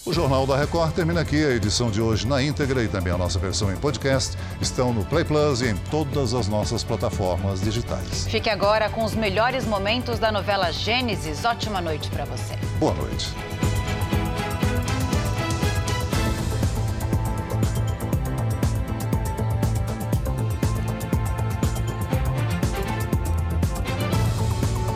O 0.05 0.11
Jornal 0.11 0.45
da 0.45 0.57
Record 0.57 0.93
termina 0.93 1.21
aqui. 1.21 1.45
A 1.45 1.51
edição 1.51 1.89
de 1.89 2.01
hoje 2.01 2.27
na 2.27 2.43
íntegra 2.43 2.83
e 2.83 2.89
também 2.89 3.13
a 3.13 3.17
nossa 3.17 3.39
versão 3.39 3.71
em 3.71 3.77
podcast 3.77 4.37
estão 4.59 4.93
no 4.93 5.05
Play 5.05 5.23
Plus 5.23 5.61
e 5.61 5.69
em 5.69 5.77
todas 5.89 6.33
as 6.33 6.49
nossas 6.49 6.83
plataformas 6.83 7.61
digitais. 7.61 8.27
Fique 8.27 8.49
agora 8.49 8.89
com 8.89 9.05
os 9.05 9.15
melhores 9.15 9.65
momentos 9.65 10.19
da 10.19 10.29
novela 10.29 10.71
Gênesis. 10.71 11.45
Ótima 11.45 11.79
noite 11.79 12.09
para 12.09 12.25
você. 12.25 12.53
Boa 12.79 12.93
noite. 12.95 13.33